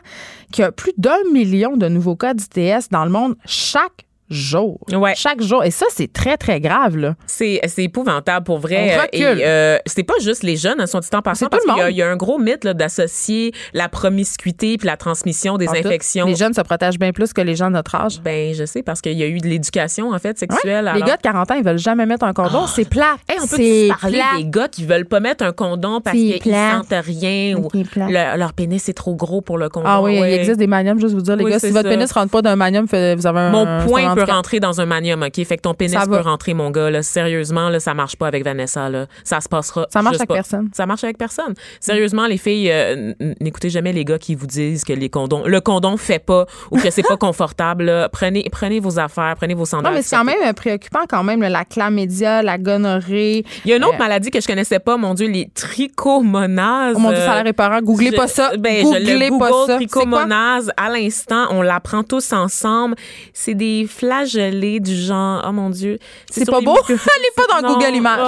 qu'il 0.52 0.62
y 0.62 0.66
a 0.66 0.72
plus 0.72 0.92
d'un 0.96 1.18
million 1.32 1.76
de 1.76 1.88
nouveaux 1.88 2.16
cas 2.16 2.32
d'ITS 2.34 2.88
dans 2.90 3.04
le 3.04 3.10
monde 3.10 3.34
chaque 3.44 4.06
jour. 4.30 4.80
Ouais. 4.92 5.12
Chaque 5.16 5.42
jour. 5.42 5.64
Et 5.64 5.70
ça, 5.70 5.86
c'est 5.90 6.12
très, 6.12 6.36
très 6.36 6.60
grave, 6.60 6.96
là. 6.96 7.14
C'est, 7.26 7.60
c'est 7.66 7.84
épouvantable 7.84 8.44
pour 8.44 8.58
vrai. 8.58 8.96
On 8.96 9.02
recule. 9.02 9.40
Et 9.40 9.44
euh, 9.46 9.78
c'est 9.86 10.02
pas 10.02 10.14
juste 10.20 10.42
les 10.42 10.56
jeunes, 10.56 10.80
hein, 10.80 10.86
sont 10.86 11.00
dit 11.00 11.08
en 11.14 11.22
passant, 11.22 11.46
parce 11.48 11.62
tout 11.64 11.70
le 11.70 11.84
qu'il 11.86 11.94
y 11.94 11.98
y 11.98 12.02
a 12.02 12.08
un 12.10 12.16
gros 12.16 12.38
mythe 12.38 12.64
là, 12.64 12.74
d'associer 12.74 13.52
la 13.72 13.88
promiscuité 13.88 14.76
puis 14.78 14.86
la 14.86 14.96
transmission 14.96 15.56
des 15.58 15.68
En 15.68 15.72
tout, 15.72 15.78
infections. 15.78 16.26
Les 16.26 16.34
jeunes 16.36 16.54
se 16.54 16.60
protègent 16.62 16.98
bien 16.98 17.12
plus 17.12 17.32
que 17.32 17.40
les 17.40 17.54
gens 17.56 17.68
de 17.68 17.74
notre 17.74 17.94
âge. 17.94 18.20
Ben, 18.22 18.54
je 18.54 18.64
sais, 18.64 18.82
parce 18.82 19.00
qu'il 19.00 19.12
y 19.18 19.22
a 19.22 19.26
eu 19.26 19.38
de 19.38 19.46
l'éducation, 19.46 20.10
en 20.12 20.18
fait, 20.18 20.28
Ouais. 20.40 20.46
sexuelle. 20.50 20.84
Les 20.84 20.90
alors- 20.90 21.08
gars 21.08 21.16
de 21.16 21.22
40 21.22 21.50
ans, 21.50 21.54
ils 21.54 21.64
veulent 21.64 21.78
jamais 21.78 22.06
mettre 22.06 22.24
un 22.24 22.32
condom. 22.32 22.66
c'est 22.66 22.88
plat. 22.88 23.16
Hey, 23.28 23.36
on 23.42 23.46
peut 23.46 23.56
c'est 23.56 23.88
parler 24.00 24.18
plat. 24.18 24.38
des 24.38 24.44
gars 24.46 24.68
qui 24.68 24.84
veulent 24.84 25.04
pas 25.06 25.20
mettre 25.20 25.44
un 25.44 25.52
condom 25.52 26.00
parce 26.00 26.16
qu'ils 26.16 26.40
sentent 26.42 26.94
rien 27.04 27.56
ou 27.56 27.68
le- 27.74 28.36
leur 28.38 28.52
pénis 28.52 28.88
est 28.88 28.92
trop 28.94 29.14
gros 29.14 29.40
pour 29.42 29.58
le 29.58 29.68
condom. 29.68 29.86
Ah 29.88 30.02
oui, 30.02 30.18
Ouais. 30.20 30.32
il 30.32 30.34
existe 30.38 30.58
des 30.58 30.66
maniums, 30.66 30.98
juste 31.00 31.14
vous 31.14 31.20
dire, 31.22 31.36
les 31.36 31.44
Oui, 31.44 31.50
gars, 31.50 31.58
si 31.58 31.70
votre 31.70 31.88
pénis 31.88 32.10
rentre 32.12 32.30
pas 32.30 32.42
d'un 32.42 32.56
manium, 32.56 32.86
vous 32.86 32.94
avez 33.26 33.40
un. 33.40 33.50
Mon 33.50 33.86
point 33.86 34.13
peut 34.14 34.20
handicap. 34.22 34.36
rentrer 34.36 34.60
dans 34.60 34.80
un 34.80 34.86
manium, 34.86 35.22
OK? 35.22 35.44
Fait 35.44 35.56
que 35.56 35.62
ton 35.62 35.74
pénis 35.74 35.94
Ça 35.98 36.04
peut 36.06 36.12
va. 36.16 36.22
rentrer, 36.22 36.54
mon 36.54 36.70
gars. 36.70 36.90
Là. 36.90 37.02
Sérieusement, 37.02 37.68
là, 37.68 37.80
ça 37.80 37.94
marche 37.94 38.16
pas 38.16 38.26
avec 38.26 38.44
Vanessa. 38.44 38.88
Là. 38.88 39.06
Ça 39.24 39.40
se 39.40 39.48
passera. 39.48 39.86
Ça 39.92 40.02
marche 40.02 40.16
avec 40.16 40.28
pas. 40.28 40.34
personne. 40.34 40.68
Ça 40.74 40.86
marche 40.86 41.04
avec 41.04 41.18
personne. 41.18 41.54
Sérieusement, 41.80 42.26
les 42.26 42.38
filles, 42.38 42.70
euh, 42.72 43.12
n'écoutez 43.40 43.70
jamais 43.70 43.92
les 43.92 44.04
gars 44.04 44.18
qui 44.18 44.34
vous 44.34 44.46
disent 44.46 44.84
que 44.84 44.92
les 44.92 45.08
condoms, 45.08 45.44
le 45.46 45.60
condom 45.60 45.96
fait 45.96 46.18
pas 46.18 46.46
ou 46.70 46.78
que 46.78 46.90
c'est 46.90 47.02
pas 47.02 47.16
confortable. 47.18 47.84
là. 47.84 48.08
Prenez, 48.08 48.46
prenez 48.50 48.80
vos 48.80 48.98
affaires, 48.98 49.34
prenez 49.36 49.54
vos 49.54 49.64
sandales. 49.64 49.92
Non, 49.92 49.96
mais 49.98 50.02
c'est 50.02 50.16
quand 50.16 50.24
même 50.24 50.36
euh, 50.46 50.52
préoccupant, 50.52 51.00
quand 51.08 51.22
même, 51.22 51.40
là, 51.42 51.48
la 51.48 51.64
chlamydia, 51.64 52.42
la 52.42 52.58
gonorrhée. 52.58 53.44
Il 53.64 53.70
y 53.70 53.72
a 53.72 53.76
une 53.76 53.84
autre 53.84 53.94
Euh, 53.94 53.98
maladie 53.98 54.30
que 54.30 54.40
je 54.40 54.46
connaissais 54.46 54.78
pas, 54.78 54.96
mon 54.96 55.14
Dieu, 55.14 55.28
les 55.28 55.48
trichomonases. 55.54 56.94
Oh 56.96 57.00
mon 57.00 57.10
Dieu, 57.10 57.18
ça 57.18 57.32
a 57.32 57.34
Euh, 57.34 57.42
l'air 57.42 57.46
épeurant. 57.48 57.80
Googlez 57.82 58.10
je- 58.12 58.16
pas 58.16 58.28
ça. 58.28 58.52
Ben, 58.58 58.82
Googlez 58.82 59.04
je 59.06 59.12
le 59.12 59.38
pas 59.38 59.50
Google 59.50 59.66
ça. 59.66 59.76
trichomonase 59.76 60.72
à 60.76 60.88
l'instant. 60.88 61.46
On 61.50 61.62
l'apprend 61.62 62.02
tous 62.02 62.32
ensemble. 62.32 62.94
C'est 63.32 63.54
des 63.54 63.86
flagellés 64.04 64.80
du 64.80 64.94
genre. 64.94 65.44
Oh 65.48 65.52
mon 65.52 65.70
Dieu. 65.70 65.98
C'est 66.30 66.48
pas 66.50 66.58
les 66.60 66.64
beau? 66.66 66.76
Allez 66.88 66.98
pas 67.36 67.60
dans 67.60 67.68
Non. 67.68 67.74
Google 67.78 67.94
Images. 67.96 68.20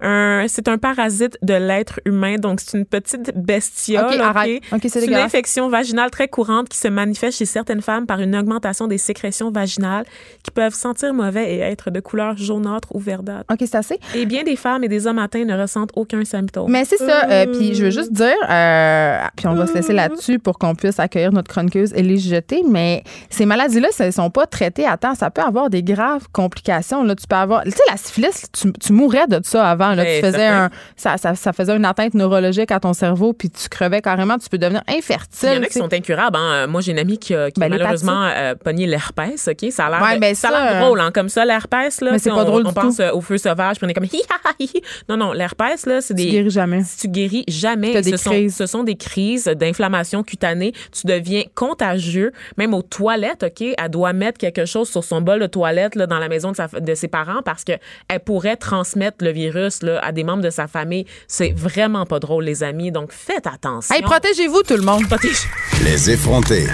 Un- 0.00 0.46
C'est 0.48 0.68
un 0.68 0.78
parasite 0.78 1.36
de 1.42 1.54
l'être 1.54 2.00
humain. 2.04 2.36
Donc, 2.36 2.60
c'est 2.60 2.76
une 2.78 2.84
petite 2.86 3.32
bestiole. 3.36 4.06
OK, 4.14 4.20
arrête. 4.20 4.62
C'est 4.88 5.04
une 5.06 5.14
infection 5.14 5.68
vaginale 5.68 6.10
très 6.10 6.28
courante 6.28 6.68
qui 6.68 6.78
se 6.78 6.88
manifeste 6.88 7.38
chez 7.38 7.44
certaines 7.46 7.82
femmes 7.82 8.06
par 8.06 8.20
une 8.20 8.34
augmentation 8.36 8.86
des 8.86 8.98
sécrétions 8.98 9.50
vaginales 9.50 10.04
qui 10.42 10.50
peuvent 10.50 10.74
sentir 10.74 11.12
mauvais 11.14 11.54
et 11.54 11.58
être 11.60 11.90
de 11.90 12.00
couleur 12.00 12.36
jaunâtre 12.36 12.88
ou 12.94 12.98
verdâtre. 13.00 13.44
OK, 13.52 13.58
c'est 13.60 13.74
assez. 13.74 13.98
Et 14.14 14.26
bien 14.26 14.42
des 14.42 14.56
femmes 14.56 14.84
et 14.84 14.88
des 14.88 15.06
hommes 15.06 15.18
atteints 15.18 15.44
ne 15.44 15.58
ressentent 15.60 15.90
aucun 15.94 16.24
symptôme. 16.24 16.70
Mais 16.70 16.84
c'est 16.84 16.96
ça. 16.98 17.28
euh, 17.30 17.46
puis 17.46 17.74
je 17.74 17.84
veux 17.84 17.90
juste 17.90 18.12
dire, 18.12 18.34
euh, 18.50 19.18
puis 19.36 19.46
on 19.46 19.54
va 19.54 19.66
se 19.66 19.74
laisser 19.74 19.92
là-dessus 19.92 20.38
pour 20.38 20.58
qu'on 20.58 20.74
puisse 20.74 20.98
accueillir 20.98 21.32
notre 21.32 21.48
chroniqueuse 21.48 21.92
Élise 21.94 22.28
Jeté, 22.28 22.62
mais 22.68 23.02
ces 23.30 23.46
maladies-là, 23.46 23.88
elles 23.98 24.06
ne 24.06 24.10
sont 24.12 24.30
pas 24.30 24.46
traitées 24.54 24.86
à 24.86 24.96
temps. 24.96 25.14
Ça 25.14 25.30
peut 25.30 25.42
avoir 25.42 25.68
des 25.70 25.82
graves 25.82 26.26
complications. 26.32 27.02
Là, 27.04 27.14
tu 27.14 27.26
peux 27.26 27.36
avoir, 27.36 27.64
tu 27.64 27.70
sais, 27.72 27.82
la 27.90 27.96
syphilis, 27.96 28.44
tu, 28.52 28.72
tu 28.72 28.92
mourrais 28.92 29.26
de 29.26 29.40
ça 29.42 29.68
avant. 29.68 29.94
Là, 29.94 30.04
Eh, 30.06 30.20
tu 30.20 30.26
faisais 30.26 30.38
certain. 30.38 30.64
un, 30.66 30.70
ça, 30.96 31.16
ça, 31.16 31.34
ça 31.34 31.52
faisait 31.52 31.74
une 31.76 31.84
atteinte 31.84 32.14
neurologique 32.14 32.70
à 32.70 32.80
ton 32.80 32.92
cerveau, 32.92 33.32
puis 33.32 33.50
tu 33.50 33.68
crevais 33.68 34.00
carrément. 34.00 34.38
Tu 34.38 34.48
peux 34.48 34.58
devenir 34.58 34.82
infertile. 34.88 35.48
Il 35.52 35.54
y 35.54 35.58
en 35.58 35.62
a 35.62 35.64
tu 35.66 35.72
qui 35.72 35.78
sont 35.78 35.92
incurables. 35.92 36.36
hein. 36.38 36.66
Moi, 36.66 36.80
j'ai 36.80 36.92
une 36.92 36.98
amie 36.98 37.18
qui 37.18 37.34
a, 37.34 37.50
qui 37.50 37.60
a 37.60 37.68
Ben, 37.68 37.70
malheureusement 37.76 38.24
euh, 38.32 38.54
pogné 38.54 38.86
l'herpès. 38.86 39.48
OK? 39.48 39.70
Ça 39.70 39.86
a 39.86 39.90
l'air 39.90 40.02
Ouais, 40.02 40.18
ben 40.18 40.34
ça 40.34 40.48
a 40.48 40.50
ça, 40.52 40.64
l'air 40.64 40.76
euh, 40.76 40.84
drôle, 40.84 41.00
hein, 41.00 41.10
comme 41.12 41.28
ça, 41.28 41.44
l'herpès. 41.44 42.00
Là, 42.00 42.12
Mais 42.12 42.18
c'est 42.18 42.30
Tu 42.30 42.36
pas 42.36 42.44
drôle 42.44 42.62
on 42.66 42.68
du 42.68 42.74
pense 42.74 42.96
tout. 42.96 43.02
euh, 43.02 43.12
au 43.12 43.20
feu 43.20 43.36
sauvage, 43.38 43.76
puis 43.76 43.86
on 43.86 43.88
est 43.88 43.94
comme 43.94 44.04
hi, 44.12 44.22
hi. 44.60 44.70
Non, 45.08 45.16
non, 45.16 45.32
l'herpès, 45.32 45.86
là, 45.86 46.00
c'est 46.00 46.14
Tu 46.14 46.24
des. 46.24 46.30
guéris 46.30 46.50
jamais. 46.50 46.82
Si 46.84 46.98
tu 46.98 47.08
guéris 47.08 47.44
jamais, 47.48 48.00
des 48.00 48.10
ce, 48.12 48.16
sont, 48.16 48.46
ce 48.50 48.66
sont 48.66 48.84
des 48.84 48.94
crises 48.96 49.44
d'inflammation 49.46 50.22
cutanée. 50.22 50.72
Tu 50.92 51.06
deviens 51.06 51.42
contagieux, 51.54 52.32
même 52.56 52.74
aux 52.74 52.82
toilettes, 52.82 53.42
OK? 53.44 53.66
Elle 53.76 53.88
doit 53.90 54.12
mettre 54.12 54.38
quelque 54.52 54.66
chose 54.66 54.88
sur 54.88 55.02
son 55.04 55.20
bol 55.20 55.40
de 55.40 55.46
toilette 55.46 55.94
là, 55.94 56.06
dans 56.06 56.18
la 56.18 56.28
maison 56.28 56.50
de, 56.52 56.56
sa- 56.56 56.68
de 56.68 56.94
ses 56.94 57.08
parents 57.08 57.42
parce 57.44 57.64
qu'elle 57.64 57.80
pourrait 58.24 58.56
transmettre 58.56 59.18
le 59.24 59.30
virus 59.30 59.82
là, 59.82 59.98
à 60.04 60.12
des 60.12 60.24
membres 60.24 60.42
de 60.42 60.50
sa 60.50 60.66
famille. 60.66 61.06
C'est 61.28 61.52
vraiment 61.56 62.04
pas 62.06 62.18
drôle, 62.20 62.44
les 62.44 62.62
amis. 62.62 62.90
Donc, 62.92 63.12
faites 63.12 63.46
attention. 63.46 63.94
Hey, 63.94 64.02
protégez-vous, 64.02 64.62
tout 64.62 64.76
le 64.76 64.82
monde. 64.82 65.06
Protégez- 65.08 65.46
Les 65.84 66.10
effrontés. 66.10 66.66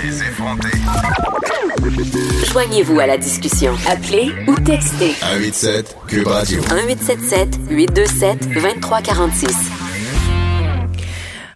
Joignez-vous 2.53 2.99
à 3.01 3.07
la 3.07 3.17
discussion. 3.17 3.75
Appelez 3.89 4.33
ou 4.47 4.55
textez 4.57 5.13
187 5.21 5.97
Cube 6.09 6.27
Radio. 6.27 6.61
1877 6.61 7.49
827 7.71 8.49
2346. 8.55 9.90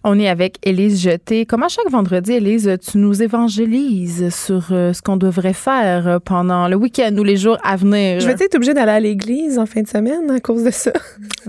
On 0.07 0.19
est 0.19 0.29
avec 0.29 0.59
Élise 0.61 1.01
Jeté. 1.01 1.47
Comme 1.47 1.63
à 1.63 1.67
chaque 1.67 1.89
vendredi, 1.89 2.33
Élise, 2.33 2.77
tu 2.79 2.99
nous 2.99 3.23
évangélises 3.23 4.29
sur 4.29 4.67
euh, 4.69 4.93
ce 4.93 5.01
qu'on 5.01 5.17
devrait 5.17 5.51
faire 5.51 6.07
euh, 6.07 6.19
pendant 6.23 6.67
le 6.67 6.75
week-end 6.75 7.11
ou 7.17 7.23
les 7.23 7.37
jours 7.37 7.57
à 7.63 7.75
venir? 7.75 8.19
Je 8.19 8.27
vais 8.27 8.33
être 8.33 8.53
obligée 8.53 8.75
d'aller 8.75 8.91
à 8.91 8.99
l'église 8.99 9.57
en 9.57 9.65
fin 9.65 9.81
de 9.81 9.87
semaine 9.87 10.29
à 10.29 10.39
cause 10.39 10.63
de 10.63 10.69
ça. 10.69 10.91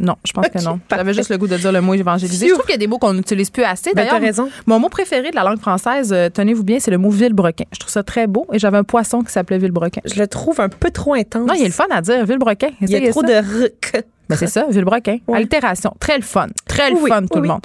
Non, 0.00 0.14
je 0.26 0.32
pense 0.32 0.48
que 0.48 0.58
non. 0.64 0.80
J'avais 0.90 1.12
juste 1.12 1.28
le 1.28 1.36
goût 1.36 1.46
de 1.46 1.58
dire 1.58 1.70
le 1.70 1.82
mot 1.82 1.92
évangéliser. 1.92 2.48
Je 2.48 2.54
trouve 2.54 2.64
qu'il 2.64 2.72
y 2.72 2.76
a 2.76 2.78
des 2.78 2.86
mots 2.86 2.96
qu'on 2.96 3.12
n'utilise 3.12 3.50
plus 3.50 3.62
assez. 3.62 3.90
Ben, 3.92 4.06
D'ailleurs, 4.06 4.22
raison. 4.22 4.48
mon 4.64 4.78
mot 4.78 4.88
préféré 4.88 5.32
de 5.32 5.36
la 5.36 5.44
langue 5.44 5.60
française, 5.60 6.10
euh, 6.14 6.30
tenez-vous 6.32 6.64
bien, 6.64 6.80
c'est 6.80 6.90
le 6.90 6.96
mot 6.96 7.10
vilebrequin. 7.10 7.66
Je 7.72 7.78
trouve 7.78 7.92
ça 7.92 8.04
très 8.04 8.26
beau 8.26 8.46
et 8.54 8.58
j'avais 8.58 8.78
un 8.78 8.84
poisson 8.84 9.20
qui 9.20 9.32
s'appelait 9.32 9.58
vilebrequin. 9.58 10.00
Je 10.06 10.18
le 10.18 10.26
trouve 10.28 10.62
un 10.62 10.70
peu 10.70 10.90
trop 10.90 11.12
intense. 11.12 11.46
Non, 11.46 11.52
il 11.52 11.60
y 11.60 11.64
a 11.64 11.66
le 11.66 11.72
fun 11.72 11.84
à 11.90 12.00
dire, 12.00 12.24
vilebrequin. 12.24 12.70
Il 12.80 12.88
y 12.88 12.96
a 12.96 13.10
trop 13.10 13.20
ça. 13.20 13.42
de 13.42 13.60
ruc. 13.60 13.92
Ben, 14.28 14.36
c'est 14.36 14.48
ça, 14.48 14.66
vilebrequin. 14.68 15.18
Ouais. 15.28 15.38
Altération. 15.38 15.94
Très 16.00 16.16
le 16.16 16.22
fun. 16.24 16.48
Très 16.66 16.90
le 16.90 16.96
Oui, 16.96 17.08
fun, 17.08 17.22
tout 17.22 17.28
oui, 17.34 17.36
le 17.36 17.42
oui. 17.42 17.48
monde. 17.48 17.60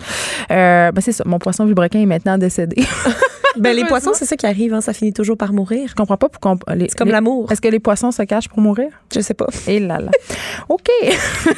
Euh, 0.51 0.91
ben, 0.91 1.01
c'est 1.01 1.11
ça. 1.11 1.23
Mon 1.25 1.39
poisson 1.39 1.65
vilebrequin 1.65 1.99
est 2.01 2.05
maintenant 2.05 2.37
décédé. 2.37 2.83
Ben, 3.57 3.75
les 3.75 3.85
poissons, 3.85 4.11
c'est 4.13 4.25
ça 4.25 4.35
qui 4.37 4.45
arrive, 4.45 4.73
hein, 4.73 4.81
ça 4.81 4.93
finit 4.93 5.13
toujours 5.13 5.35
par 5.37 5.51
mourir. 5.53 5.87
Je 5.89 5.93
comprends 5.95 6.17
pas 6.17 6.29
pourquoi. 6.29 6.55
C'est 6.67 6.95
comme 6.97 7.09
l'amour. 7.09 7.51
Est-ce 7.51 7.61
que 7.61 7.67
les 7.67 7.79
poissons 7.79 8.11
se 8.11 8.21
cachent 8.23 8.47
pour 8.49 8.59
mourir? 8.59 8.87
Je 9.13 9.19
sais 9.19 9.33
pas. 9.33 9.47
Et 9.67 9.79
là 9.79 9.99
là. 9.99 10.11
OK. 10.69 10.89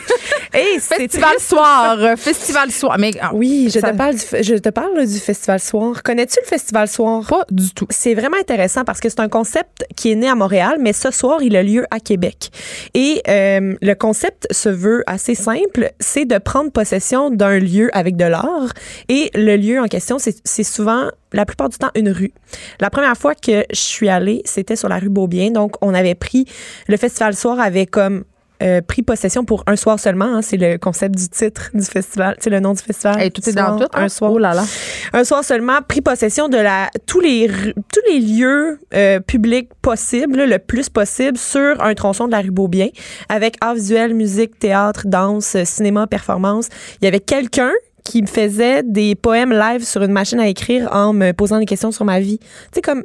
Hey, 0.55 0.79
Festival 0.79 1.39
soir. 1.39 1.97
euh, 1.99 2.15
Festival 2.15 2.69
soir. 2.69 2.97
Mais 2.99 3.09
ah, 3.19 3.31
Oui, 3.33 3.71
je 3.73 3.79
ça- 3.79 3.91
te 3.91 3.97
parle 3.97 4.13
du, 4.13 4.21
je 4.43 4.53
te 4.53 4.69
parle 4.69 5.03
du 5.07 5.17
Festival 5.19 5.59
Soir. 5.59 6.03
Connais-tu 6.03 6.37
le 6.43 6.47
Festival 6.47 6.87
Soir? 6.87 7.25
Pas 7.27 7.43
du 7.49 7.71
tout. 7.73 7.87
C'est 7.89 8.13
vraiment 8.13 8.37
intéressant 8.39 8.83
parce 8.83 8.99
que 8.99 9.09
c'est 9.09 9.19
un 9.19 9.29
concept 9.29 9.83
qui 9.95 10.11
est 10.11 10.15
né 10.15 10.29
à 10.29 10.35
Montréal, 10.35 10.77
mais 10.79 10.93
ce 10.93 11.09
soir, 11.09 11.41
il 11.41 11.55
a 11.55 11.63
lieu 11.63 11.85
à 11.89 11.99
Québec. 11.99 12.51
Et 12.93 13.23
euh, 13.27 13.73
le 13.81 13.93
concept 13.95 14.45
se 14.53 14.69
veut 14.69 15.03
assez 15.07 15.33
simple, 15.33 15.91
c'est 15.99 16.25
de 16.25 16.37
prendre 16.37 16.71
possession 16.71 17.31
d'un 17.31 17.57
lieu 17.57 17.89
avec 17.93 18.15
de 18.15 18.25
l'art. 18.25 18.73
Et 19.09 19.31
le 19.33 19.57
lieu 19.57 19.79
en 19.81 19.87
question, 19.87 20.19
c'est 20.19 20.35
c'est 20.43 20.63
souvent, 20.63 21.07
la 21.34 21.45
plupart 21.45 21.69
du 21.69 21.77
temps, 21.77 21.91
une 21.95 22.09
rue. 22.09 22.31
La 22.79 22.89
première 22.89 23.17
fois 23.17 23.36
que 23.36 23.63
je 23.71 23.79
suis 23.79 24.09
allée, 24.09 24.41
c'était 24.45 24.75
sur 24.75 24.88
la 24.89 24.99
rue 24.99 25.09
Beaubien. 25.09 25.51
Donc, 25.51 25.75
on 25.81 25.93
avait 25.93 26.15
pris, 26.15 26.45
le 26.88 26.97
Festival 26.97 27.36
Soir 27.36 27.59
avait 27.59 27.86
comme 27.88 28.23
euh, 28.61 28.79
pris 28.81 29.01
possession 29.01 29.43
pour 29.43 29.63
un 29.67 29.75
soir 29.75 29.99
seulement. 29.99 30.25
hein. 30.36 30.41
c'est 30.41 30.55
le 30.55 30.77
concept 30.77 31.15
du 31.17 31.27
titre 31.27 31.69
du 31.73 31.84
festival. 31.84 32.36
C'est 32.39 32.49
le 32.51 32.61
nom 32.61 32.71
du 32.73 32.81
festival. 32.81 33.19
Hey, 33.19 33.29
tout 33.31 33.41
est 33.49 33.51
dans 33.51 33.77
tout. 33.77 33.84
hein? 33.93 34.03
Un 34.03 34.07
soir 34.09 34.31
Oh 34.31 34.38
là 34.38 34.53
là. 34.53 34.63
un 35.11 35.23
soir 35.25 35.43
seulement, 35.43 35.81
pris 35.86 35.99
possession 35.99 36.47
de 36.47 36.55
la 36.57 36.89
tous 37.05 37.19
les 37.19 37.49
tous 37.49 38.01
les 38.09 38.19
lieux 38.21 38.79
euh, 38.93 39.19
publics 39.19 39.69
possibles, 39.81 40.43
le 40.45 40.59
plus 40.59 40.88
possible, 40.88 41.38
sur 41.38 41.81
un 41.84 41.93
tronçon 41.93 42.27
de 42.27 42.31
la 42.31 42.39
rue 42.39 42.51
Beaubien, 42.51 42.88
avec 43.27 43.57
art 43.59 43.73
visuel, 43.75 44.13
musique, 44.13 44.57
théâtre, 44.59 45.07
danse, 45.07 45.57
cinéma, 45.65 46.07
performance. 46.07 46.69
Il 47.01 47.05
y 47.05 47.07
avait 47.09 47.19
quelqu'un 47.19 47.71
qui 48.04 48.22
me 48.22 48.28
faisait 48.28 48.84
des 48.84 49.16
poèmes 49.16 49.54
live 49.54 49.84
sur 49.84 50.04
une 50.04 50.12
machine 50.12 50.39
à 50.39 50.47
écrire 50.47 50.89
en 50.91 51.14
me 51.14 51.32
posant 51.32 51.60
des 51.60 51.66
questions 51.66 51.91
sur 51.91 52.06
ma 52.06 52.20
vie. 52.20 52.39
Tu 52.39 52.47
sais, 52.76 52.82
comme 52.82 53.04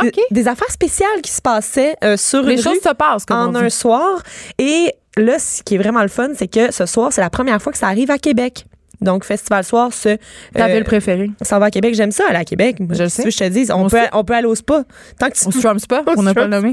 des- 0.00 0.08
OK. 0.08 0.20
des, 0.30 0.48
affaires 0.48 0.70
spéciales 0.70 1.20
qui 1.22 1.30
se 1.30 1.42
passaient 1.42 1.96
euh, 2.02 2.16
sur 2.16 2.42
Les 2.42 2.54
une 2.54 2.62
choses 2.62 2.72
rue 2.74 2.80
se 2.88 2.94
passent, 2.94 3.24
comme 3.26 3.54
en 3.54 3.54
un 3.54 3.68
soir. 3.68 4.22
Et 4.58 4.92
là, 5.16 5.38
ce 5.38 5.62
qui 5.62 5.74
est 5.74 5.78
vraiment 5.78 6.02
le 6.02 6.08
fun, 6.08 6.30
c'est 6.34 6.48
que 6.48 6.72
ce 6.72 6.86
soir, 6.86 7.12
c'est 7.12 7.20
la 7.20 7.30
première 7.30 7.60
fois 7.60 7.72
que 7.72 7.78
ça 7.78 7.88
arrive 7.88 8.10
à 8.10 8.18
Québec. 8.18 8.66
Donc, 9.02 9.24
Festival 9.24 9.64
Soir, 9.64 9.92
ce, 9.92 10.16
Ta 10.54 10.66
euh, 10.66 10.74
ville 10.74 10.84
préférée? 10.84 11.30
ça 11.42 11.58
va 11.58 11.66
à 11.66 11.70
Québec. 11.70 11.94
J'aime 11.94 12.12
ça 12.12 12.24
aller 12.28 12.38
à 12.38 12.44
Québec. 12.44 12.76
Je 12.90 13.02
le 13.04 13.08
sais. 13.08 13.30
Je 13.30 13.36
te 13.36 13.48
dis, 13.48 13.66
on, 13.70 13.84
On 13.84 13.88
peut, 13.88 13.98
on 14.12 14.24
peut 14.24 14.34
aller 14.34 14.46
au 14.46 14.54
spa. 14.54 14.84
Tant 15.18 15.28
que 15.28 15.34
tu 15.34 15.44
On 15.46 15.50
se 15.50 15.86
pas, 15.86 16.02
On 16.16 16.22
n'a 16.22 16.34
pas 16.34 16.44
le 16.44 16.50
nommé. 16.50 16.72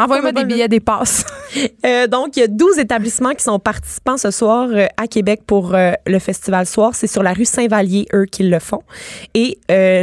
Envoyez-moi 0.00 0.32
des 0.32 0.42
le 0.42 0.46
billets, 0.46 0.68
des 0.68 0.80
passes. 0.80 1.24
Euh, 1.86 2.06
donc, 2.06 2.36
il 2.36 2.40
y 2.40 2.42
a 2.42 2.48
12 2.48 2.78
établissements 2.78 3.32
qui 3.32 3.44
sont 3.44 3.58
participants 3.58 4.16
ce 4.16 4.30
soir 4.30 4.68
euh, 4.72 4.86
à 4.96 5.06
Québec 5.06 5.42
pour 5.46 5.74
euh, 5.74 5.92
le 6.06 6.18
Festival 6.18 6.66
Soir. 6.66 6.94
C'est 6.94 7.06
sur 7.06 7.22
la 7.22 7.32
rue 7.32 7.44
Saint-Vallier, 7.44 8.06
eux, 8.12 8.26
qui 8.26 8.42
le 8.42 8.58
font. 8.58 8.82
Et 9.34 9.58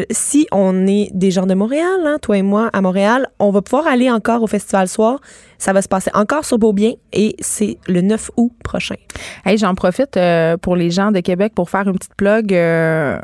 si 0.09 0.47
on 0.51 0.87
est 0.87 1.09
des 1.13 1.31
gens 1.31 1.45
de 1.45 1.53
Montréal, 1.53 1.99
hein, 2.05 2.17
toi 2.21 2.37
et 2.37 2.41
moi, 2.41 2.69
à 2.73 2.81
Montréal, 2.81 3.27
on 3.39 3.51
va 3.51 3.61
pouvoir 3.61 3.87
aller 3.87 4.09
encore 4.09 4.41
au 4.41 4.47
Festival 4.47 4.87
Soir. 4.87 5.19
Ça 5.57 5.73
va 5.73 5.81
se 5.81 5.87
passer 5.87 6.11
encore 6.13 6.45
sur 6.45 6.57
Beaubien 6.59 6.93
et 7.11 7.35
c'est 7.39 7.77
le 7.87 8.01
9 8.01 8.31
août 8.37 8.51
prochain. 8.63 8.95
Hey, 9.45 9.57
j'en 9.57 9.75
profite 9.75 10.17
euh, 10.17 10.57
pour 10.57 10.75
les 10.75 10.91
gens 10.91 11.11
de 11.11 11.19
Québec 11.19 11.53
pour 11.55 11.69
faire 11.69 11.87
une 11.87 11.97
petite 11.97 12.15
plug. 12.15 12.53
euh, 12.53 13.19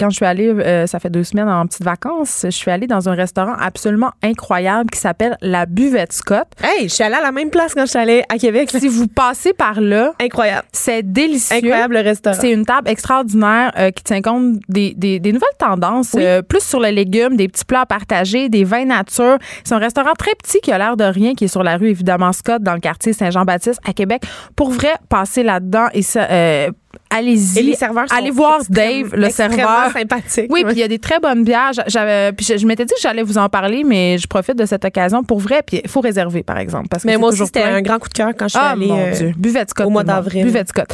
quand 0.00 0.10
je 0.10 0.16
suis 0.16 0.24
allée, 0.24 0.48
euh, 0.48 0.86
ça 0.86 0.98
fait 0.98 1.10
deux 1.10 1.24
semaines 1.24 1.48
en 1.48 1.66
petites 1.66 1.84
vacances, 1.84 2.40
je 2.44 2.50
suis 2.50 2.70
allée 2.70 2.86
dans 2.86 3.08
un 3.08 3.14
restaurant 3.14 3.52
absolument 3.60 4.10
incroyable 4.22 4.88
qui 4.90 4.98
s'appelle 4.98 5.36
la 5.42 5.66
Buvette 5.66 6.12
Scott. 6.12 6.46
Hey, 6.62 6.88
je 6.88 6.94
suis 6.94 7.04
allée 7.04 7.16
à 7.16 7.20
la 7.20 7.32
même 7.32 7.50
place 7.50 7.74
quand 7.74 7.82
je 7.82 7.90
suis 7.90 7.98
allée 7.98 8.22
à 8.28 8.38
Québec. 8.38 8.70
Si 8.70 8.88
vous 8.88 9.06
passez 9.06 9.52
par 9.52 9.80
là, 9.80 10.14
Incroyable. 10.20 10.66
c'est 10.72 11.02
délicieux. 11.02 11.56
Incroyable 11.58 11.94
le 11.94 12.00
restaurant. 12.00 12.36
C'est 12.40 12.50
une 12.50 12.64
table 12.64 12.88
extraordinaire 12.88 13.72
euh, 13.78 13.90
qui 13.90 14.02
tient 14.02 14.22
compte 14.22 14.58
des, 14.68 14.94
des- 14.96 15.20
des 15.20 15.32
nouvelles 15.32 15.48
tendances, 15.58 16.14
euh, 16.18 16.40
plus 16.42 16.62
sur 16.64 16.80
les 16.80 16.92
légumes, 16.92 17.36
des 17.36 17.48
petits 17.48 17.64
plats 17.66 17.82
à 17.82 17.86
partager, 17.86 18.48
des 18.48 18.64
vins 18.64 18.86
nature. 18.86 19.36
C'est 19.64 19.74
un 19.74 19.78
restaurant 19.78 20.14
très 20.18 20.34
petit 20.34 20.60
qui 20.60 20.72
a 20.72 20.78
l'air 20.78 20.96
de 20.96 21.04
rien, 21.04 21.34
qui 21.34 21.44
est 21.44 21.48
sur 21.48 21.62
la 21.62 21.76
rue, 21.76 21.88
évidemment, 21.90 22.32
Scott, 22.32 22.62
dans 22.62 22.74
le 22.74 22.80
quartier 22.80 23.12
Saint-Jean-Baptiste 23.12 23.80
à 23.86 23.92
Québec. 23.92 24.22
Pour 24.56 24.70
vrai, 24.70 24.94
passez 25.08 25.42
là-dedans 25.42 25.88
et 25.92 26.02
ça, 26.02 26.22
euh, 26.30 26.70
allez-y. 27.10 27.58
Et 27.58 27.62
les 27.62 27.74
serveurs 27.74 28.08
sont 28.08 28.14
Allez 28.14 28.30
voir 28.30 28.60
Dave, 28.68 29.14
le 29.14 29.30
serveur. 29.30 29.90
sympathique. 29.92 30.46
Oui, 30.50 30.64
puis 30.64 30.74
il 30.74 30.78
y 30.78 30.82
a 30.82 30.88
des 30.88 30.98
très 30.98 31.18
bonnes 31.20 31.44
bières. 31.44 31.72
J'avais, 31.86 32.32
puis 32.32 32.44
je, 32.46 32.56
je 32.56 32.66
m'étais 32.66 32.84
dit 32.84 32.94
que 32.94 33.00
j'allais 33.00 33.22
vous 33.22 33.38
en 33.38 33.48
parler, 33.48 33.84
mais 33.84 34.18
je 34.18 34.26
profite 34.26 34.56
de 34.56 34.66
cette 34.66 34.84
occasion 34.84 35.22
pour 35.24 35.38
vrai. 35.40 35.62
Puis 35.66 35.80
il 35.84 35.90
faut 35.90 36.00
réserver, 36.00 36.42
par 36.42 36.58
exemple, 36.58 36.88
parce 36.88 37.02
que 37.02 37.08
Mais 37.08 37.16
moi 37.16 37.30
aussi, 37.30 37.44
c'était 37.46 37.62
un 37.62 37.82
grand 37.82 37.98
coup 37.98 38.08
de 38.08 38.14
cœur 38.14 38.30
quand 38.36 38.46
je 38.46 38.50
suis 38.50 38.60
Ah, 38.62 38.70
allée. 38.70 38.86
mon 38.86 38.98
euh, 38.98 39.12
Dieu. 39.12 39.34
Scott. 39.68 39.86
au 39.86 39.90
mois 39.90 40.04
d'avril. 40.04 40.50
Scott. 40.66 40.88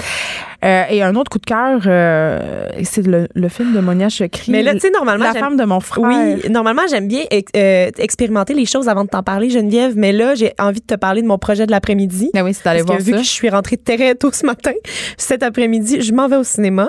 Euh, 0.65 0.85
et 0.91 1.03
un 1.03 1.15
autre 1.17 1.31
coup 1.31 1.39
de 1.39 1.45
cœur, 1.47 1.81
euh, 1.87 2.69
c'est 2.83 3.07
le, 3.07 3.29
le 3.35 3.49
film 3.49 3.75
de 3.75 3.81
Monia 3.81 4.09
Chokri. 4.09 4.51
Mais 4.51 4.63
là, 4.63 4.73
tu 4.75 4.81
sais, 4.81 4.91
normalement, 4.91 5.27
La 5.27 5.33
j'aime- 5.33 5.41
femme 5.43 5.57
de 5.57 5.65
mon 5.65 5.81
frère. 5.81 6.05
Oui, 6.05 6.51
normalement, 6.51 6.83
j'aime 6.91 7.09
bien 7.09 7.25
ex- 7.31 7.53
expérimenter 7.99 8.55
les 8.55 8.65
choses 8.65 8.89
avant 8.89 9.05
de 9.05 9.09
t'en 9.11 9.23
parler, 9.23 9.51
Geneviève, 9.51 9.93
mais 9.97 10.13
là, 10.13 10.35
j'ai 10.35 10.55
envie 10.59 10.81
de 10.81 10.87
te 10.87 10.95
parler 10.95 11.23
de 11.23 11.27
mon 11.27 11.39
projet 11.39 11.67
de 11.67 11.71
l'après-midi. 11.71 12.31
Ben 12.35 12.43
oui, 12.43 12.55
c'est 12.55 12.65
d'aller 12.65 12.83
voir 12.83 12.99
que 12.99 13.03
vu 13.03 13.13
ça. 13.13 13.19
que 13.19 13.23
je 13.23 13.29
suis 13.29 13.51
rentrée 13.51 13.77
très 13.77 14.15
tôt 14.15 14.31
ce 14.33 14.47
matin, 14.47 14.73
cet 15.19 15.43
après-midi, 15.43 15.86
je 15.87 16.13
m'en 16.13 16.29
vais 16.29 16.37
au 16.37 16.45
cinéma. 16.45 16.89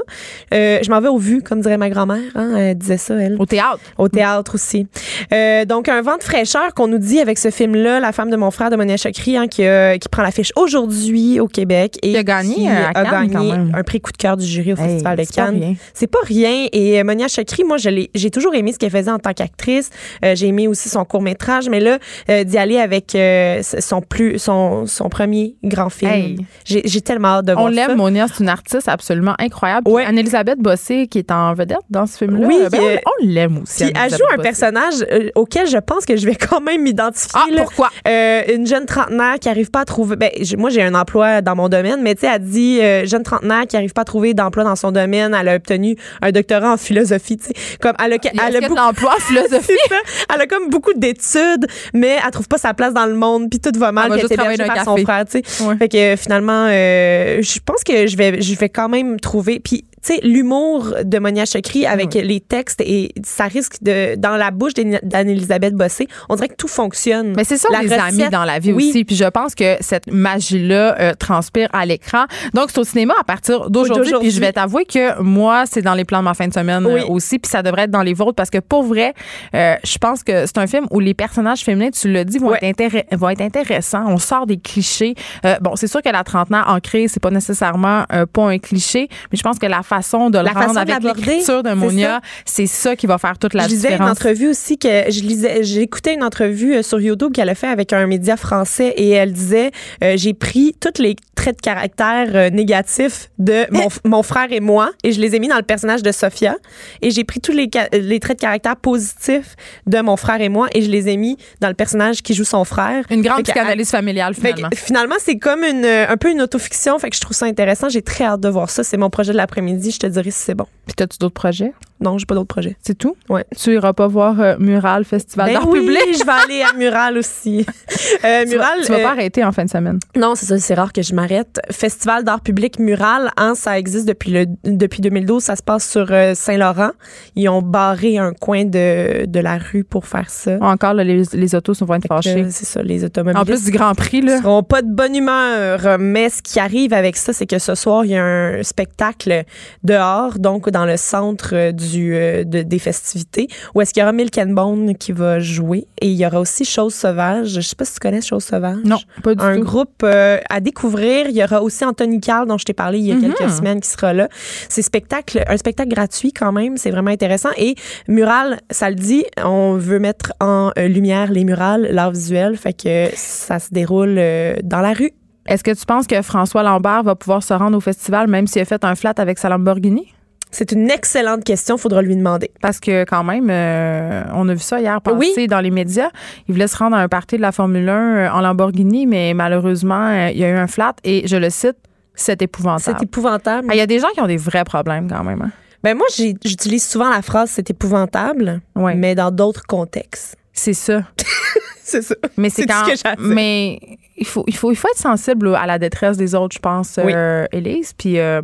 Euh, 0.53 0.79
je 0.81 0.89
m'en 0.89 0.99
vais 0.99 1.07
au 1.07 1.17
vu, 1.17 1.41
comme 1.41 1.61
dirait 1.61 1.77
ma 1.77 1.89
grand-mère. 1.89 2.19
Hein, 2.35 2.55
elle 2.57 2.77
disait 2.77 2.97
ça, 2.97 3.15
elle. 3.15 3.35
Au 3.39 3.45
théâtre. 3.45 3.79
Au 3.97 4.09
théâtre 4.09 4.55
aussi. 4.55 4.87
Euh, 5.33 5.65
donc, 5.65 5.89
un 5.89 6.01
vent 6.01 6.17
de 6.17 6.23
fraîcheur 6.23 6.73
qu'on 6.73 6.87
nous 6.87 6.97
dit 6.97 7.19
avec 7.19 7.37
ce 7.37 7.49
film-là, 7.51 7.99
La 7.99 8.11
femme 8.11 8.29
de 8.29 8.35
mon 8.35 8.51
frère 8.51 8.69
de 8.69 8.75
Monia 8.75 8.97
Chokri, 8.97 9.37
hein, 9.37 9.47
qui, 9.47 9.63
qui 9.99 10.09
prend 10.09 10.23
l'affiche 10.23 10.51
aujourd'hui 10.55 11.39
au 11.39 11.47
Québec. 11.47 11.97
Et 12.03 12.11
Qui 12.11 12.17
a 12.17 12.23
gagné, 12.23 12.55
qui 12.55 12.67
à 12.67 12.89
a 12.89 12.93
Cannes, 12.93 13.11
gagné 13.11 13.33
quand 13.33 13.43
même. 13.43 13.71
un 13.75 13.83
prix 13.83 14.01
coup 14.01 14.11
de 14.11 14.17
cœur 14.17 14.37
du 14.37 14.45
jury 14.45 14.73
au 14.73 14.77
Hey, 14.77 14.89
Festival 14.89 15.17
de 15.17 15.23
Cannes. 15.25 15.75
C'est 15.93 16.07
pas 16.07 16.19
rien. 16.23 16.67
Et 16.71 16.99
euh, 16.99 17.03
Monia 17.03 17.27
Chokri, 17.27 17.63
moi, 17.63 17.77
j'ai 17.77 18.31
toujours 18.31 18.55
aimé 18.55 18.73
ce 18.73 18.77
qu'elle 18.79 18.91
faisait 18.91 19.11
en 19.11 19.19
tant 19.19 19.33
qu'actrice. 19.33 19.89
J'ai 20.23 20.47
aimé 20.47 20.67
aussi 20.67 20.89
son 20.89 21.05
court-métrage, 21.05 21.69
mais 21.69 21.79
là, 21.79 21.97
d'y 22.43 22.57
aller 22.57 22.77
avec 22.77 23.17
son, 23.63 24.01
plus, 24.01 24.39
son, 24.39 24.85
son 24.85 25.09
premier 25.09 25.55
grand 25.63 25.89
film. 25.89 26.11
Hey. 26.11 26.37
J'ai 26.65 27.01
tellement 27.01 27.27
hâte 27.29 27.45
de 27.45 27.53
voir 27.53 27.65
On 27.65 27.67
l'aime, 27.69 27.95
Monia, 27.95 28.27
c'est 28.27 28.43
une 28.43 28.49
artiste 28.49 28.86
absolument 28.91 29.35
incroyable. 29.39 29.89
Ouais. 29.89 30.05
Anne-Elisabeth 30.05 30.59
Bossé, 30.59 31.07
qui 31.07 31.19
est 31.19 31.31
en 31.31 31.53
vedette 31.53 31.77
dans 31.89 32.05
ce 32.05 32.17
film-là, 32.17 32.47
Oui, 32.47 32.57
ben, 32.71 32.79
on- 32.81 32.85
euh, 32.85 32.97
on, 33.05 33.25
l'aime 33.25 33.57
aussi. 33.63 33.85
Puis 33.85 33.93
elle 33.95 34.09
joue 34.11 34.23
un 34.31 34.38
Bossé. 34.38 34.47
personnage 34.49 34.93
euh, 35.11 35.29
auquel 35.35 35.67
je 35.67 35.77
pense 35.77 36.05
que 36.05 36.15
je 36.17 36.25
vais 36.25 36.35
quand 36.35 36.61
même 36.61 36.81
m'identifier. 36.83 37.29
Ah, 37.33 37.45
pourquoi? 37.57 37.89
Euh, 38.07 38.41
une 38.53 38.65
jeune 38.67 38.85
trentenaire 38.85 39.39
qui 39.39 39.49
arrive 39.49 39.69
pas 39.71 39.81
à 39.81 39.85
trouver. 39.85 40.15
Ben, 40.15 40.29
moi, 40.57 40.69
j'ai 40.69 40.81
un 40.83 40.95
emploi 40.95 41.41
dans 41.41 41.55
mon 41.55 41.69
domaine, 41.69 42.01
mais 42.01 42.15
tu 42.15 42.21
sais, 42.21 42.31
elle 42.33 42.43
dit 42.43 42.79
euh, 42.81 43.05
jeune 43.05 43.23
trentenaire 43.23 43.65
qui 43.67 43.75
arrive 43.77 43.93
pas 43.93 44.01
à 44.01 44.05
trouver 44.05 44.33
d'emploi 44.33 44.63
dans 44.63 44.75
son 44.75 44.91
domaine. 44.91 45.35
Elle 45.39 45.47
a 45.49 45.55
obtenu 45.55 45.95
un 46.21 46.31
doctorat 46.31 46.73
en 46.73 46.77
philosophie. 46.77 47.38
tu 47.38 47.45
sais. 47.47 47.53
Comme 47.81 47.93
elle 48.03 48.13
a, 48.13 48.17
elle 48.47 48.61
beaucoup- 48.61 48.75
l'emploi, 48.75 49.13
philosophie. 49.19 49.73
C'est 49.88 49.93
ça. 49.93 50.01
Elle 50.35 50.41
a 50.41 50.47
comme 50.47 50.69
beaucoup 50.69 50.93
d'études, 50.93 51.67
mais 51.93 52.17
elle 52.23 52.31
trouve 52.31 52.47
pas 52.47 52.57
sa 52.57 52.73
place 52.73 52.93
dans 52.93 53.05
le 53.05 53.15
monde, 53.15 53.49
puis 53.49 53.59
tout 53.59 53.77
va 53.79 53.91
mal. 53.91 54.05
Elle 54.05 54.11
va 54.13 54.17
juste 54.19 54.35
par 54.67 54.83
son 54.83 54.97
frère, 54.97 55.25
tu 55.25 55.41
sais. 55.45 55.63
Ouais. 55.63 55.75
Fait 55.77 55.89
que 55.89 55.97
euh, 55.97 56.17
finalement, 56.17 56.67
euh, 56.69 57.41
je 57.41 57.59
pense 57.65 57.83
que 57.83 58.07
je 58.07 58.15
vais, 58.17 58.41
je 58.41 58.55
vais 58.55 58.69
quand 58.78 58.89
même 58.89 59.19
trouver. 59.19 59.59
Puis 59.59 59.86
tu 60.07 60.13
sais, 60.15 60.19
l'humour 60.23 60.93
de 61.03 61.19
Monia 61.19 61.43
Chokri 61.45 61.85
avec 61.85 62.13
les 62.13 62.39
textes 62.39 62.79
et 62.81 63.11
ça 63.25 63.45
risque 63.45 63.81
de 63.81 64.15
dans 64.15 64.37
la 64.37 64.51
bouche 64.51 64.73
d'Anne- 64.73 64.99
d'Anne-Elisabeth 65.03 65.73
Bossé, 65.73 66.07
on 66.29 66.35
dirait 66.35 66.47
que 66.47 66.55
tout 66.55 66.67
fonctionne. 66.69 67.33
Mais 67.35 67.43
c'est 67.43 67.57
ça, 67.57 67.67
La 67.71 67.79
les 67.81 67.87
recette, 67.89 68.21
amis 68.21 68.29
dans 68.29 68.45
la 68.45 68.59
vie 68.59 68.71
oui. 68.71 68.89
aussi. 68.89 69.03
Puis 69.03 69.15
je 69.17 69.25
pense 69.25 69.53
que 69.53 69.75
cette 69.81 70.07
magie-là 70.11 70.95
euh, 70.99 71.13
transpire 71.13 71.67
à 71.73 71.85
l'écran. 71.85 72.25
Donc, 72.53 72.69
c'est 72.71 72.79
au 72.79 72.83
cinéma 72.85 73.15
à 73.19 73.23
partir 73.25 73.69
d'aujourd'hui. 73.69 74.13
Puis 74.21 74.31
je 74.31 74.39
vais 74.39 74.53
t'avouer 74.53 74.85
que 74.85 75.21
moi, 75.21 75.65
c'est 75.69 75.81
dans 75.81 75.93
les 75.93 76.05
plans 76.05 76.19
de 76.19 76.23
ma 76.23 76.33
fin 76.33 76.47
de 76.47 76.53
semaine 76.53 76.85
Oui. 76.85 77.01
euh, 77.01 77.07
aussi. 77.07 77.37
Puis 77.37 77.49
ça 77.51 77.61
devrait 77.61 77.83
être 77.83 77.91
dans 77.91 78.01
les 78.03 78.13
vôtres 78.13 78.35
parce 78.35 78.49
que 78.49 78.59
pour 78.59 78.83
vrai, 78.83 79.13
euh, 79.55 79.75
je 79.83 79.97
pense 79.97 80.23
que 80.23 80.45
c'est 80.45 80.57
un 80.57 80.67
film 80.67 80.85
où 80.91 81.01
les 81.01 81.13
personnages 81.13 81.61
féminins, 81.65 81.89
tu 81.91 82.09
l'as 82.09 82.23
dit, 82.23 82.37
vont, 82.37 82.51
Ouais. 82.51 82.59
être, 82.61 83.15
vont 83.17 83.29
être 83.29 83.41
intéressants. 83.41 84.05
On 84.07 84.17
sort 84.17 84.45
des 84.47 84.57
clichés. 84.57 85.15
Euh, 85.45 85.55
bon, 85.59 85.75
c'est 85.75 85.87
sûr 85.87 86.01
que 86.01 86.09
la 86.09 86.23
trentenaire 86.23 86.65
ancrée, 86.69 87.07
c'est 87.09 87.19
pas 87.21 87.31
nécessairement 87.31 88.05
pas 88.31 88.43
un 88.47 88.57
cliché, 88.57 89.09
mais 89.31 89.37
je 89.37 89.43
pense 89.43 89.59
que 89.59 89.65
la 89.65 89.81
façon 89.83 89.96
de 89.99 90.37
le 90.37 90.43
La 90.43 90.51
rendre 90.51 90.67
façon 90.67 90.73
de 90.73 90.91
avec 90.91 91.03
l'écriture 91.03 91.63
de 91.63 91.69
c'est 91.69 91.75
Monia, 91.75 92.07
ça. 92.07 92.21
c'est 92.45 92.67
ça 92.67 92.95
qui 92.95 93.07
va 93.07 93.17
faire 93.17 93.37
toute 93.37 93.53
la 93.53 93.63
je 93.63 93.69
lisais 93.69 93.89
une 93.89 93.93
différence. 93.95 94.11
entrevue 94.11 94.47
aussi 94.49 94.77
que 94.77 94.87
je 95.09 95.21
lisais, 95.21 95.63
j'écoutais 95.63 96.13
une 96.13 96.23
entrevue 96.23 96.75
euh, 96.75 96.81
sur 96.81 96.99
YouTube 96.99 97.33
qu'elle 97.33 97.49
a 97.49 97.55
fait 97.55 97.67
avec 97.67 97.93
un 97.93 98.05
média 98.07 98.37
français 98.37 98.93
et 98.97 99.09
elle 99.09 99.33
disait 99.33 99.71
euh, 100.03 100.13
j'ai 100.15 100.33
pris 100.33 100.75
tous 100.79 101.01
les 101.01 101.15
traits 101.35 101.57
de 101.57 101.61
caractère 101.61 102.27
euh, 102.35 102.49
négatifs 102.49 103.29
de 103.37 103.65
mon, 103.71 103.87
mon 104.03 104.23
frère 104.23 104.51
et 104.51 104.59
moi 104.59 104.91
et 105.03 105.11
je 105.11 105.21
les 105.21 105.35
ai 105.35 105.39
mis 105.39 105.47
dans 105.47 105.57
le 105.57 105.63
personnage 105.63 106.03
de 106.03 106.11
Sophia 106.11 106.55
et 107.01 107.11
j'ai 107.11 107.23
pris 107.23 107.39
tous 107.39 107.51
les, 107.51 107.69
traits 107.69 108.37
de 108.37 108.41
caractère 108.41 108.75
positifs 108.75 109.55
de 109.85 109.99
mon 110.01 110.17
frère 110.17 110.41
et 110.41 110.49
moi 110.49 110.67
et 110.73 110.81
je 110.81 110.89
les 110.89 111.09
ai 111.09 111.17
mis 111.17 111.37
dans 111.61 111.67
le 111.67 111.73
personnage 111.73 112.21
qui 112.21 112.33
joue 112.33 112.43
son 112.43 112.63
frère. 112.63 113.05
Une 113.09 113.21
grande 113.21 113.43
psychanalyse 113.43 113.91
familiale, 113.91 114.33
fait 114.33 114.51
que, 114.53 114.55
finalement. 114.55 114.69
finalement, 114.75 115.15
c'est 115.19 115.37
comme 115.37 115.63
une, 115.63 115.85
un 115.85 116.17
peu 116.17 116.31
une 116.31 116.41
autofiction. 116.41 116.97
Fait 116.99 117.09
que 117.09 117.15
je 117.15 117.21
trouve 117.21 117.35
ça 117.35 117.45
intéressant. 117.45 117.89
J'ai 117.89 118.01
très 118.01 118.25
hâte 118.25 118.41
de 118.41 118.49
voir 118.49 118.69
ça. 118.69 118.83
C'est 118.83 118.97
mon 118.97 119.09
projet 119.09 119.31
de 119.31 119.37
l'après-midi. 119.37 119.76
Je 119.91 119.99
te 119.99 120.07
dirai 120.07 120.32
si 120.32 120.39
c'est 120.41 120.55
bon. 120.55 120.65
Puis, 120.86 120.95
as-tu 121.03 121.17
d'autres 121.19 121.34
projets? 121.34 121.73
Non, 121.99 122.17
j'ai 122.19 122.25
pas 122.28 122.36
d'autres 122.36 122.47
projets. 122.47 122.78
C'est 122.82 122.95
tout? 122.97 123.15
Ouais. 123.28 123.43
Tu 123.57 123.73
iras 123.73 123.91
pas 123.93 124.05
voir 124.07 124.39
euh, 124.39 124.55
Mural, 124.59 125.03
Festival 125.03 125.47
Ben 125.47 125.53
d'art 125.53 125.67
oui, 125.67 125.80
public? 125.80 125.99
je 126.13 126.23
vais 126.23 126.32
aller 126.43 126.61
à 126.61 126.73
Mural 126.78 127.17
aussi. 127.17 127.65
Euh, 128.23 128.43
Tu 128.45 128.51
vas, 128.51 128.55
Mural. 128.75 128.80
tu 128.86 128.91
vas 128.91 128.99
euh, 128.99 129.03
pas 129.03 129.11
arrêter 129.11 129.43
en 129.43 129.51
fin 129.51 129.65
de 129.65 129.69
semaine? 129.69 129.99
Non, 130.15 130.34
c'est 130.36 130.45
ça, 130.45 130.57
c'est 130.59 130.73
rare 130.75 130.93
que 130.93 131.01
je 131.01 131.13
m'arrête. 131.13 131.59
Festival 131.71 132.23
d'art 132.23 132.39
public 132.41 132.80
mural, 132.80 133.32
hein, 133.38 133.53
ça 133.53 133.78
existe 133.78 134.07
depuis 134.07 134.32
le 134.32 134.45
depuis 134.63 135.01
2012, 135.01 135.43
ça 135.43 135.55
se 135.55 135.61
passe 135.63 135.88
sur 135.89 136.07
euh, 136.11 136.34
Saint-Laurent. 136.34 136.91
Ils 137.36 137.49
ont 137.49 137.61
barré 137.61 138.17
un 138.17 138.32
coin 138.34 138.63
de, 138.65 139.25
de 139.25 139.39
la 139.39 139.57
rue 139.57 139.84
pour 139.84 140.07
faire 140.07 140.30
ça. 140.30 140.57
Encore, 140.61 140.93
là, 140.93 141.03
les, 141.03 141.23
les 141.34 141.55
autos 141.55 141.73
vont 141.82 141.95
être 141.95 142.07
fâchés. 142.07 142.43
Euh, 142.43 142.47
c'est 142.49 142.65
ça, 142.65 142.82
les 142.82 143.03
automobilistes. 143.03 143.41
En 143.41 143.45
plus 143.45 143.65
du 143.65 143.71
Grand 143.71 143.93
Prix, 143.93 144.21
là. 144.21 144.38
seront 144.41 144.63
pas 144.63 144.82
de 144.82 144.89
bonne 144.91 145.15
humeur. 145.15 145.97
Mais 145.99 146.30
ce 146.30 146.41
qui 146.41 146.59
arrive 146.59 146.93
avec 146.93 147.17
ça, 147.17 147.34
c'est 147.34 147.45
que 147.47 147.59
ce 147.59 147.75
soir, 147.75 148.05
il 148.05 148.11
y 148.11 148.15
a 148.15 148.23
un 148.23 148.63
spectacle 148.63 149.43
dehors, 149.84 150.39
donc 150.39 150.70
dans 150.70 150.86
le 150.86 150.97
centre 150.97 151.49
euh, 151.53 151.72
du, 151.72 152.15
euh, 152.15 152.43
de- 152.43 152.61
des 152.63 152.80
festivités, 152.80 153.47
où 153.76 153.82
est-ce 153.82 153.93
qu'il 153.93 154.01
y 154.01 154.03
aura 154.03 154.13
Milk 154.13 154.38
and 154.38 154.47
Bone 154.51 154.95
qui 154.95 155.11
va 155.11 155.39
jouer. 155.39 155.88
Et 156.01 156.07
il 156.07 156.15
y 156.18 156.26
aura 156.26 156.39
aussi 156.39 156.65
Chose 156.65 156.93
Sauvage. 156.93 157.49
Je 157.49 157.61
sais 157.61 157.76
pas 157.76 157.86
si 157.86 157.93
tu 157.93 157.99
connais 157.99 158.22
Chose 158.22 158.43
Sauvage. 158.43 158.78
Non, 158.84 158.97
pas 159.24 159.36
du 159.36 159.43
un 159.43 159.57
tout. 159.57 159.63
groupe 159.63 160.01
euh, 160.03 160.39
à 160.49 160.59
découvrir. 160.59 161.28
Il 161.30 161.36
y 161.36 161.43
aura 161.43 161.61
aussi 161.61 161.84
Anthony 161.86 162.20
Carl, 162.20 162.47
dont 162.47 162.57
je 162.57 162.65
t'ai 162.65 162.74
parlé 162.74 162.99
il 162.99 163.05
y 163.05 163.11
a 163.11 163.15
Mhm. 163.15 163.22
quelques 163.34 163.51
semaines, 163.51 163.80
qui 163.82 163.89
sera 163.89 164.13
là. 164.13 164.30
C'est 164.70 164.82
spectacle, 164.82 165.43
un 165.47 165.57
spectacle 165.57 165.89
gratuit 165.89 166.34
quand 166.34 166.51
même. 166.51 166.78
C'est 166.78 166.91
vraiment 166.91 167.11
intéressant. 167.11 167.49
Et 167.57 167.76
Mural, 168.07 168.59
ça 168.72 168.89
le 168.89 168.95
dit, 168.95 169.24
on 169.43 169.74
veut 169.74 169.99
mettre 169.99 170.34
en 170.39 170.72
lumière 170.78 171.32
les 171.32 171.43
murales, 171.43 171.88
l'art 171.91 172.11
visuel. 172.11 172.57
Fait 172.57 172.74
que 172.74 173.07
ça 173.15 173.59
se 173.59 173.70
déroule 173.72 174.15
dans 174.63 174.82
la 174.82 174.93
rue. 174.93 175.11
Est-ce 175.47 175.63
que 175.63 175.71
tu 175.71 175.85
penses 175.85 176.07
que 176.07 176.21
François 176.21 176.63
Lambert 176.63 177.03
va 177.03 177.15
pouvoir 177.15 177.41
se 177.43 177.53
rendre 177.53 177.77
au 177.77 177.81
festival 177.81 178.27
même 178.27 178.47
s'il 178.47 178.61
a 178.61 178.65
fait 178.65 178.83
un 178.83 178.95
flat 178.95 179.13
avec 179.17 179.37
sa 179.37 179.49
Lamborghini? 179.49 180.13
C'est 180.49 180.71
une 180.71 180.89
excellente 180.89 181.43
question. 181.43 181.77
Faudra 181.77 182.01
lui 182.01 182.15
demander. 182.15 182.51
Parce 182.61 182.79
que 182.79 183.03
quand 183.03 183.23
même, 183.23 183.49
euh, 183.49 184.23
on 184.33 184.47
a 184.47 184.53
vu 184.53 184.59
ça 184.61 184.79
hier 184.79 185.01
passer 185.01 185.33
Oui. 185.35 185.47
dans 185.47 185.59
les 185.59 185.71
médias. 185.71 186.09
Il 186.47 186.53
voulait 186.53 186.67
se 186.67 186.77
rendre 186.77 186.95
à 186.95 187.01
un 187.01 187.07
party 187.09 187.35
de 187.35 187.41
la 187.41 187.51
Formule 187.51 187.87
1 187.89 187.93
euh, 187.93 188.29
en 188.31 188.39
Lamborghini, 188.41 189.07
mais 189.07 189.33
malheureusement, 189.33 190.07
euh, 190.07 190.29
il 190.31 190.37
y 190.37 190.45
a 190.45 190.49
eu 190.49 190.55
un 190.57 190.67
flat 190.67 190.93
et 191.03 191.27
je 191.27 191.35
le 191.35 191.49
cite, 191.49 191.75
c'est 192.15 192.41
épouvantable. 192.41 192.97
C'est 192.99 193.03
épouvantable. 193.03 193.67
Ah, 193.69 193.75
Il 193.75 193.77
y 193.77 193.81
a 193.81 193.87
des 193.87 193.99
gens 193.99 194.07
qui 194.13 194.21
ont 194.21 194.27
des 194.27 194.37
vrais 194.37 194.63
problèmes 194.63 195.09
quand 195.09 195.23
même. 195.23 195.41
hein. 195.41 195.51
Ben 195.83 195.95
moi, 195.95 196.07
j'utilise 196.17 196.85
souvent 196.87 197.09
la 197.09 197.21
phrase 197.21 197.51
c'est 197.53 197.69
épouvantable, 197.69 198.61
mais 198.75 199.15
dans 199.15 199.31
d'autres 199.31 199.63
contextes. 199.67 200.35
C'est 200.53 200.73
ça. 200.73 201.03
C'est 201.83 202.01
ça. 202.01 202.15
Mais 202.35 202.49
c'est 202.49 202.65
quand 202.65 202.83
ce 202.85 203.01
que 203.03 203.21
mais 203.33 203.79
il 204.18 204.26
faut 204.26 204.43
il 204.47 204.55
faut 204.55 204.72
il 204.72 204.76
faut 204.76 204.88
être 204.89 204.97
sensible 204.97 205.55
à 205.55 205.65
la 205.65 205.80
détresse 205.80 206.18
des 206.18 206.36
autres, 206.36 206.55
je 206.55 206.59
pense, 206.59 206.99
Oui. 207.03 207.11
euh, 207.15 207.45
Élise, 207.51 207.93
puis 207.93 208.20
euh, 208.20 208.41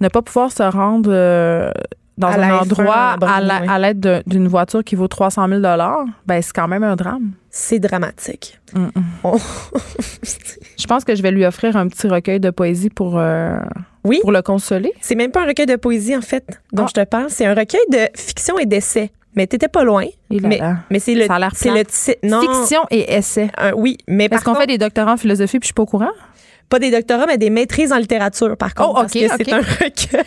ne 0.00 0.08
pas 0.08 0.22
pouvoir 0.22 0.50
se 0.52 0.62
rendre 0.62 1.10
euh, 1.12 1.70
dans 2.18 2.28
À 2.28 2.34
un 2.34 2.36
la 2.38 2.48
F1 2.48 2.62
endroit 2.62 3.16
à 3.20 3.40
la- 3.42 3.60
oui. 3.60 3.66
l'aide 3.82 4.00
de- 4.00 4.22
d'une 4.26 4.48
voiture 4.48 4.82
qui 4.82 4.94
vaut 4.94 5.06
300 5.08 5.48
000 5.48 5.60
ben 5.60 6.42
c'est 6.42 6.52
quand 6.54 6.66
même 6.68 6.82
un 6.82 6.96
drame. 6.96 7.32
C'est 7.50 7.78
dramatique. 7.78 8.58
Mm, 8.74 8.84
mm. 8.84 8.90
On- 9.24 9.36
Je 10.78 10.86
pense 10.86 11.04
que 11.04 11.14
je 11.14 11.22
vais 11.22 11.30
lui 11.30 11.44
offrir 11.44 11.76
un 11.76 11.88
petit 11.88 12.08
recueil 12.08 12.40
de 12.40 12.50
poésie 12.50 12.90
pour 12.90 13.18
euh, 13.18 13.58
Oui. 14.04 14.18
pour 14.22 14.32
le 14.32 14.42
consoler. 14.42 14.92
C'est 15.00 15.14
même 15.14 15.30
pas 15.30 15.42
un 15.42 15.46
recueil 15.46 15.66
de 15.66 15.76
poésie, 15.76 16.16
en 16.16 16.20
fait, 16.22 16.44
dont 16.72 16.84
Ah. 16.84 16.88
je 16.88 17.00
te 17.00 17.04
parle. 17.04 17.26
C'est 17.30 17.46
un 17.46 17.54
recueil 17.54 17.80
de 17.90 17.98
fiction 18.14 18.58
et 18.58 18.66
d'essais. 18.66 19.10
Mais 19.36 19.46
t'étais 19.46 19.68
pas 19.68 19.84
loin. 19.84 20.06
Là 20.30 20.48
mais 20.48 20.58
là. 20.58 20.76
mais 20.90 20.98
c'est 20.98 21.14
le, 21.14 21.26
Ça 21.26 21.34
a 21.34 21.38
l'air 21.38 21.52
c'est 21.54 21.70
le 21.70 21.84
titre. 21.84 22.18
Non. 22.22 22.40
Fiction 22.40 22.80
et 22.90 23.14
essai. 23.14 23.50
Euh, 23.60 23.72
oui, 23.76 23.98
mais 24.08 24.28
par 24.28 24.38
Est-ce 24.38 24.44
qu'on 24.44 24.54
fait 24.54 24.66
des 24.66 24.78
doctorats 24.78 25.12
en 25.12 25.16
philosophie 25.16 25.58
puis 25.58 25.66
je 25.66 25.68
suis 25.68 25.74
pas 25.74 25.82
au 25.82 25.86
courant? 25.86 26.10
Pas 26.68 26.78
des 26.78 26.90
doctorats, 26.90 27.26
mais 27.26 27.38
des 27.38 27.50
maîtrises 27.50 27.92
en 27.92 27.96
littérature, 27.98 28.56
par 28.56 28.74
contre. 28.74 28.90
Oh, 28.90 28.94
parce 28.94 29.14
ok, 29.14 29.22
que 29.22 29.44
c'est 29.44 29.52
un 29.52 29.58
recueil. 29.84 30.24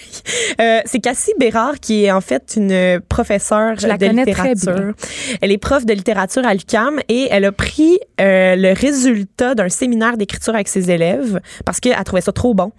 Euh, 0.62 0.80
c'est 0.86 1.00
Cassie 1.00 1.34
Bérard 1.40 1.80
qui 1.80 2.06
est 2.06 2.12
en 2.12 2.22
fait 2.22 2.54
une 2.58 3.00
professeure 3.10 3.78
Je 3.80 3.88
la 3.88 3.98
de 3.98 4.08
connais 4.08 4.26
très 4.32 4.54
littérature. 4.54 4.94
Elle 5.42 5.52
est 5.52 5.58
prof 5.58 5.86
de 5.86 5.94
littérature 5.94 6.46
à 6.46 6.54
l'UQAM 6.54 7.00
et 7.10 7.28
elle 7.32 7.46
a 7.46 7.52
pris 7.52 8.00
euh, 8.22 8.56
le 8.56 8.74
résultat 8.74 9.56
d'un 9.56 9.70
séminaire 9.70 10.18
d'écriture 10.18 10.54
avec 10.56 10.68
ses 10.68 10.92
élèves 10.92 11.40
parce 11.66 11.80
qu'elle 11.80 11.96
trouvait 12.04 12.22
ça 12.22 12.32
trop 12.32 12.54
bon 12.54 12.72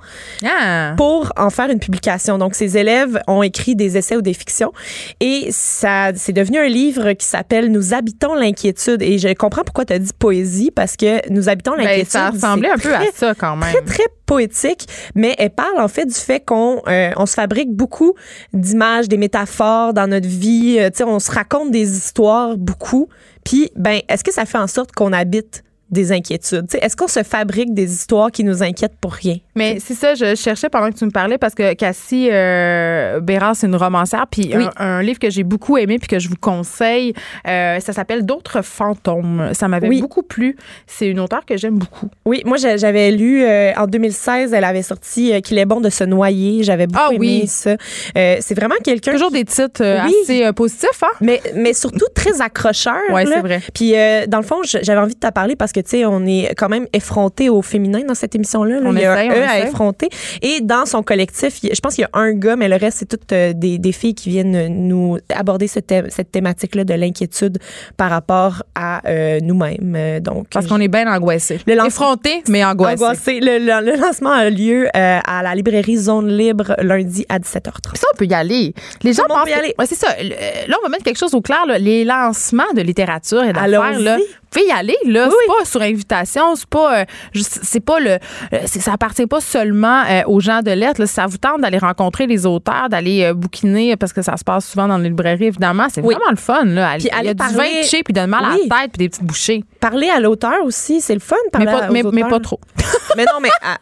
Ah. 0.44 0.94
pour 0.96 1.32
en 1.36 1.50
faire 1.50 1.70
une 1.70 1.80
publication. 1.80 2.38
Donc, 2.38 2.54
ses 2.54 2.78
élèves 2.78 3.20
ont 3.28 3.42
écrit 3.42 3.76
des 3.76 3.96
essais 3.98 4.16
ou 4.16 4.22
des 4.22 4.34
fictions 4.34 4.72
et 5.20 5.48
ça, 5.50 6.12
c'est 6.14 6.32
devenu 6.32 6.58
un 6.58 6.68
livre 6.68 7.12
qui 7.12 7.26
s'appelle 7.26 7.70
Nous 7.70 7.94
habitons 7.94 8.34
l'inquiétude. 8.34 9.02
Et 9.02 9.18
je 9.18 9.28
comprends 9.34 9.62
pourquoi 9.64 9.84
tu 9.84 9.92
as 9.92 9.98
dit 9.98 10.12
poésie 10.18 10.70
parce 10.70 10.96
que 10.96 11.28
Nous 11.30 11.48
habitons 11.48 11.72
Ben, 11.76 11.84
l'inquiétude. 11.84 12.10
ça 12.10 12.30
ressemblait 12.30 12.70
un 12.70 12.78
peu 12.78 12.94
à 12.94 13.02
ça 13.14 13.34
quand 13.34 13.49
même. 13.56 13.72
Très, 13.72 13.82
très 13.82 14.06
poétique, 14.26 14.86
mais 15.14 15.34
elle 15.38 15.50
parle 15.50 15.80
en 15.80 15.88
fait 15.88 16.06
du 16.06 16.14
fait 16.14 16.40
qu'on 16.40 16.82
euh, 16.86 17.10
on 17.16 17.26
se 17.26 17.34
fabrique 17.34 17.72
beaucoup 17.72 18.14
d'images, 18.52 19.08
des 19.08 19.16
métaphores 19.16 19.92
dans 19.92 20.08
notre 20.08 20.28
vie. 20.28 20.76
Euh, 20.78 20.90
tu 20.90 20.98
sais, 20.98 21.04
on 21.04 21.18
se 21.18 21.30
raconte 21.30 21.70
des 21.70 21.96
histoires 21.96 22.56
beaucoup. 22.56 23.08
Puis, 23.44 23.70
ben, 23.76 24.00
est-ce 24.08 24.22
que 24.22 24.32
ça 24.32 24.44
fait 24.44 24.58
en 24.58 24.66
sorte 24.66 24.92
qu'on 24.92 25.12
habite 25.12 25.64
des 25.90 26.12
inquiétudes? 26.12 26.66
Est-ce 26.80 26.96
qu'on 26.96 27.08
se 27.08 27.22
fabrique 27.22 27.74
des 27.74 27.92
histoires 27.92 28.30
qui 28.30 28.44
nous 28.44 28.62
inquiètent 28.62 28.96
pour 29.00 29.12
rien? 29.12 29.36
Mais 29.54 29.78
c'est 29.80 29.94
ça, 29.94 30.14
je 30.14 30.34
cherchais 30.34 30.68
pendant 30.68 30.90
que 30.90 30.96
tu 30.96 31.04
me 31.04 31.10
parlais 31.10 31.38
parce 31.38 31.54
que 31.54 31.74
Cassie 31.74 32.28
euh, 32.30 33.20
Bérard, 33.20 33.56
c'est 33.56 33.66
une 33.66 33.76
romancière. 33.76 34.26
Puis 34.30 34.50
Oui. 34.54 34.64
un, 34.76 34.86
un 34.86 35.02
livre 35.02 35.18
que 35.18 35.30
j'ai 35.30 35.44
beaucoup 35.44 35.76
aimé 35.78 35.98
puis 35.98 36.08
que 36.08 36.18
je 36.18 36.28
vous 36.28 36.36
conseille, 36.40 37.12
euh, 37.46 37.80
ça 37.80 37.92
s'appelle 37.92 38.24
D'autres 38.26 38.62
fantômes. 38.62 39.50
Ça 39.52 39.68
m'avait 39.68 39.88
Oui. 39.88 40.00
beaucoup 40.00 40.22
plu. 40.22 40.56
C'est 40.86 41.06
une 41.08 41.20
auteure 41.20 41.44
que 41.44 41.56
j'aime 41.56 41.78
beaucoup. 41.78 42.08
Oui, 42.24 42.42
moi 42.44 42.56
j'a- 42.56 42.76
j'avais 42.76 43.10
lu 43.10 43.42
euh, 43.44 43.72
en 43.76 43.86
2016, 43.86 44.52
elle 44.52 44.64
avait 44.64 44.82
sorti 44.82 45.32
euh, 45.32 45.40
qu'il 45.40 45.58
est 45.58 45.64
bon 45.64 45.80
de 45.80 45.90
se 45.90 46.04
noyer. 46.04 46.62
J'avais 46.62 46.86
beaucoup 46.86 47.04
Ah 47.04 47.10
oui. 47.18 47.38
aimé 47.38 47.46
ça. 47.46 47.76
C'est 48.14 48.54
vraiment 48.54 48.74
quelqu'un 48.82 49.12
Toujours 49.12 49.30
des 49.30 49.44
titres 49.44 49.82
Oui. 50.06 50.14
assez 50.22 50.52
positifs, 50.52 51.02
hein? 51.02 51.06
mais 51.20 51.40
mais 51.54 51.72
surtout 51.72 52.06
très 52.14 52.40
accrocheur. 52.40 52.94
Ouais, 53.12 53.24
là. 53.24 53.30
c'est 53.36 53.40
vrai. 53.40 53.60
Puis 53.74 53.92
dans 54.28 54.38
le 54.38 54.44
fond, 54.44 54.60
j'avais 54.64 55.00
envie 55.00 55.14
de 55.14 55.18
t'en 55.20 55.32
parler 55.32 55.56
parce 55.56 55.72
que 55.72 55.79
tu 55.82 55.90
sais, 55.90 56.04
on 56.06 56.24
est 56.26 56.54
quand 56.56 56.68
même 56.68 56.86
effronté 56.92 57.48
au 57.48 57.62
féminin 57.62 58.00
dans 58.06 58.14
cette 58.14 58.34
émission-là. 58.34 58.80
là. 58.80 58.86
On 58.88 58.94
il 58.96 59.02
y 59.02 59.04
a 59.04 59.14
essaye, 59.24 59.28
un 59.30 59.32
on 59.32 59.46
E 59.46 59.48
à 59.48 59.58
effronter. 59.66 60.08
Et 60.42 60.60
dans 60.60 60.86
son 60.86 61.02
collectif, 61.02 61.60
je 61.62 61.80
pense 61.80 61.94
qu'il 61.94 62.02
y 62.02 62.04
a 62.04 62.18
un 62.18 62.32
gars, 62.32 62.56
mais 62.56 62.68
le 62.68 62.76
reste 62.76 62.98
c'est 62.98 63.08
toutes 63.08 63.32
euh, 63.32 63.52
des, 63.54 63.78
des 63.78 63.92
filles 63.92 64.14
qui 64.14 64.28
viennent 64.30 64.66
nous 64.88 65.18
aborder 65.34 65.66
ce 65.68 65.80
thème- 65.80 66.10
cette 66.10 66.30
thématique-là 66.32 66.84
de 66.84 66.94
l'inquiétude 66.94 67.58
par 67.96 68.10
rapport 68.10 68.62
à 68.74 69.06
euh, 69.08 69.38
nous-mêmes. 69.42 69.94
Euh, 69.96 70.20
donc 70.20 70.46
Parce 70.52 70.66
qu'on 70.66 70.80
est 70.80 70.88
bien 70.88 71.12
angoissé. 71.12 71.58
Le 71.66 71.74
Effronté, 71.86 72.42
mais 72.48 72.64
angoissé. 72.64 72.94
Angoissé. 73.02 73.40
Le, 73.40 73.58
le- 73.58 73.90
le 73.92 74.00
lancement 74.00 74.30
a 74.32 74.48
lieu 74.50 74.86
euh, 74.96 75.18
à 75.24 75.42
la 75.42 75.54
librairie 75.54 75.96
Zone 75.96 76.28
Libre 76.28 76.74
lundi 76.80 77.24
à 77.28 77.38
17h30. 77.38 77.90
Puis 77.92 77.98
ça, 77.98 78.06
on 78.12 78.16
peut 78.16 78.26
y 78.26 78.34
aller. 78.34 78.74
Les 79.02 79.12
gens 79.12 79.22
pensent 79.28 79.48
y 79.48 79.52
aller. 79.52 79.74
Ouais, 79.78 79.86
c'est 79.86 79.94
ça. 79.94 80.08
Là, 80.08 80.76
on 80.80 80.82
va 80.82 80.88
mettre 80.88 81.04
quelque 81.04 81.18
chose 81.18 81.34
au 81.34 81.40
clair. 81.40 81.64
là. 81.66 81.78
Les 81.78 82.04
lancements 82.04 82.62
de 82.74 82.82
littérature 82.82 83.42
et 83.42 83.52
d'affaires, 83.52 83.98
là, 84.00 84.18
pouvez 84.50 84.66
y 84.66 84.70
aller. 84.72 84.96
Là, 85.06 85.28
Oui, 85.28 85.34
c'est 85.46 85.52
pas 85.58 85.64
sur 85.64 85.82
invitation, 85.82 86.54
c'est 86.56 86.68
pas, 86.68 87.00
euh, 87.00 87.04
c'est 87.34 87.80
pas 87.84 88.00
le, 88.00 88.10
euh, 88.10 88.18
c'est- 88.66 88.80
ça 88.80 88.92
appartient 88.92 89.26
pas 89.26 89.40
seulement 89.40 90.02
euh, 90.08 90.22
aux 90.26 90.40
gens 90.40 90.60
de 90.62 90.70
lettres. 90.70 91.00
là. 91.00 91.06
Ça 91.06 91.26
vous 91.26 91.38
tente 91.38 91.60
d'aller 91.60 91.78
rencontrer 91.78 92.26
les 92.26 92.46
auteurs, 92.46 92.88
d'aller 92.88 93.22
euh, 93.24 93.34
bouquiner 93.34 93.96
parce 93.96 94.12
que 94.12 94.22
ça 94.22 94.36
se 94.36 94.44
passe 94.44 94.66
souvent 94.66 94.88
dans 94.88 94.98
les 94.98 95.08
librairies. 95.08 95.46
Évidemment, 95.46 95.86
c'est 95.92 96.00
Oui. 96.02 96.14
vraiment 96.14 96.30
le 96.30 96.36
fun. 96.36 96.64
Là. 96.64 96.94
Puis 96.98 97.08
Il 97.20 97.24
y 97.26 97.28
a 97.28 97.34
du 97.34 97.54
vin 97.54 97.64
cheap, 97.84 98.04
puis 98.04 98.12
donne 98.14 98.30
mal 98.30 98.44
à 98.44 98.48
la 98.50 98.56
tête, 98.56 98.92
puis 98.92 98.98
des 98.98 99.08
petites 99.08 99.24
bouchées. 99.24 99.64
Parler 99.80 100.08
à 100.10 100.20
l'auteur 100.20 100.62
aussi, 100.64 101.00
c'est 101.00 101.14
le 101.14 101.20
fun. 101.20 101.36
Mais 101.58 101.64
Parler 101.64 101.80
pas, 101.80 101.88
aux 101.88 101.92
mais, 101.92 102.02
mais 102.22 102.28
pas 102.28 102.38
trop. 102.40 102.60
mais 103.16 103.24
non, 103.24 103.40
mais 103.42 103.48
à- 103.62 103.78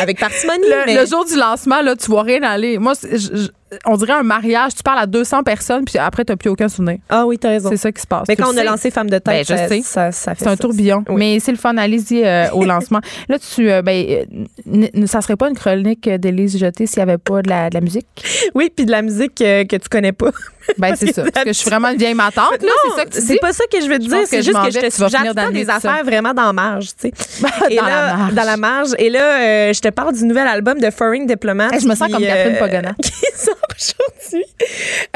avec 0.00 0.18
parcimonie. 0.18 0.64
Le, 0.68 0.86
mais- 0.86 0.94
le 0.96 1.06
jour 1.06 1.24
du 1.24 1.36
lancement, 1.36 1.82
là, 1.82 1.94
tu 1.94 2.06
vois 2.10 2.22
rien 2.22 2.42
aller. 2.42 2.78
Moi, 2.78 2.94
c'est- 2.94 3.18
je- 3.18 3.36
je- 3.36 3.48
on 3.86 3.96
dirait 3.96 4.12
un 4.14 4.22
mariage. 4.22 4.74
Tu 4.74 4.82
parles 4.82 4.98
à 4.98 5.06
200 5.06 5.42
personnes, 5.42 5.84
puis 5.84 5.98
après, 5.98 6.24
tu 6.24 6.32
n'as 6.32 6.36
plus 6.36 6.50
aucun 6.50 6.68
souvenir. 6.68 6.98
Ah 7.08 7.26
oui, 7.26 7.38
t'as 7.38 7.48
raison. 7.50 7.68
C'est 7.70 7.76
ça 7.78 7.92
qui 7.92 8.00
se 8.02 8.06
passe. 8.06 8.24
Mais 8.28 8.36
Tu 8.36 8.42
quand 8.42 8.52
on 8.52 8.56
a 8.56 8.64
lancé 8.64 8.90
Femme 8.90 9.08
de 9.10 9.20
Ben, 9.24 9.44
tête, 9.44 9.48
je 9.48 9.54
ça, 9.56 9.68
sais. 9.68 9.80
ça, 9.82 10.12
ça 10.12 10.34
fait 10.34 10.44
C'est 10.44 10.50
un 10.50 10.56
tourbillon. 10.56 11.04
Oui. 11.08 11.16
Mais 11.18 11.40
c'est 11.40 11.52
le 11.52 11.58
fun. 11.58 11.76
Allez-y 11.76 12.22
euh, 12.24 12.50
au 12.52 12.64
lancement. 12.66 13.00
Là, 13.28 13.38
tu, 13.38 13.70
euh, 13.70 13.80
ben, 13.82 14.24
euh, 14.66 15.06
ça 15.06 15.20
serait 15.22 15.36
pas 15.36 15.48
une 15.48 15.56
chronique 15.56 16.08
d'Élise 16.08 16.58
Jeté 16.58 16.86
s'il 16.86 16.98
n'y 16.98 17.02
avait 17.10 17.18
pas 17.18 17.40
de 17.42 17.48
la, 17.50 17.68
de 17.70 17.74
la 17.74 17.80
musique? 17.80 18.06
Oui, 18.54 18.70
puis 18.74 18.84
de 18.86 18.90
la 18.90 19.02
musique 19.02 19.40
euh, 19.42 19.64
que 19.64 19.76
tu 19.76 19.88
connais 19.90 20.12
pas. 20.12 20.30
Ben, 20.78 20.94
c'est 20.96 21.12
ça. 21.12 21.24
Parce 21.32 21.44
que 21.44 21.52
je 21.52 21.58
suis 21.58 21.68
vraiment 21.68 21.88
une 21.88 21.98
vieille 21.98 22.14
matante, 22.14 22.62
là. 22.62 22.72
C'est 22.84 22.96
ça 22.96 23.04
que 23.04 23.10
tu 23.10 23.20
dis? 23.20 23.26
c'est 23.26 23.36
pas 23.38 23.52
ça 23.52 23.64
que 23.70 23.80
je 23.80 23.86
veux 23.88 23.98
te 23.98 24.04
dire. 24.04 24.26
C'est 24.26 24.42
juste 24.42 24.58
que 24.58 24.70
je 24.70 24.78
te 24.78 25.32
d'amener 25.32 25.64
des 25.64 25.70
affaires 25.70 26.04
vraiment 26.04 26.32
dans 26.34 26.46
la 26.46 26.52
marge, 26.52 26.88
tu 27.00 27.08
sais. 27.08 27.12
Et 27.70 27.76
Dans 27.76 27.82
la 27.84 27.88
là, 27.88 28.16
marge. 28.16 28.34
Dans 28.34 28.44
la 28.44 28.56
marge. 28.56 28.88
Et 28.98 29.10
là, 29.10 29.20
euh, 29.20 29.72
je 29.72 29.80
te 29.80 29.88
parle 29.88 30.14
du 30.14 30.24
nouvel 30.24 30.46
album 30.46 30.80
de 30.80 30.90
Foreign 30.90 31.26
Diplomat. 31.26 31.78
Je 31.78 31.86
me 31.86 31.94
sens 31.94 32.10
comme 32.10 32.22
Catherine 32.22 32.56
euh, 32.60 32.92
qui 33.02 33.12
sort 33.36 33.56
aujourd'hui. 33.82 34.44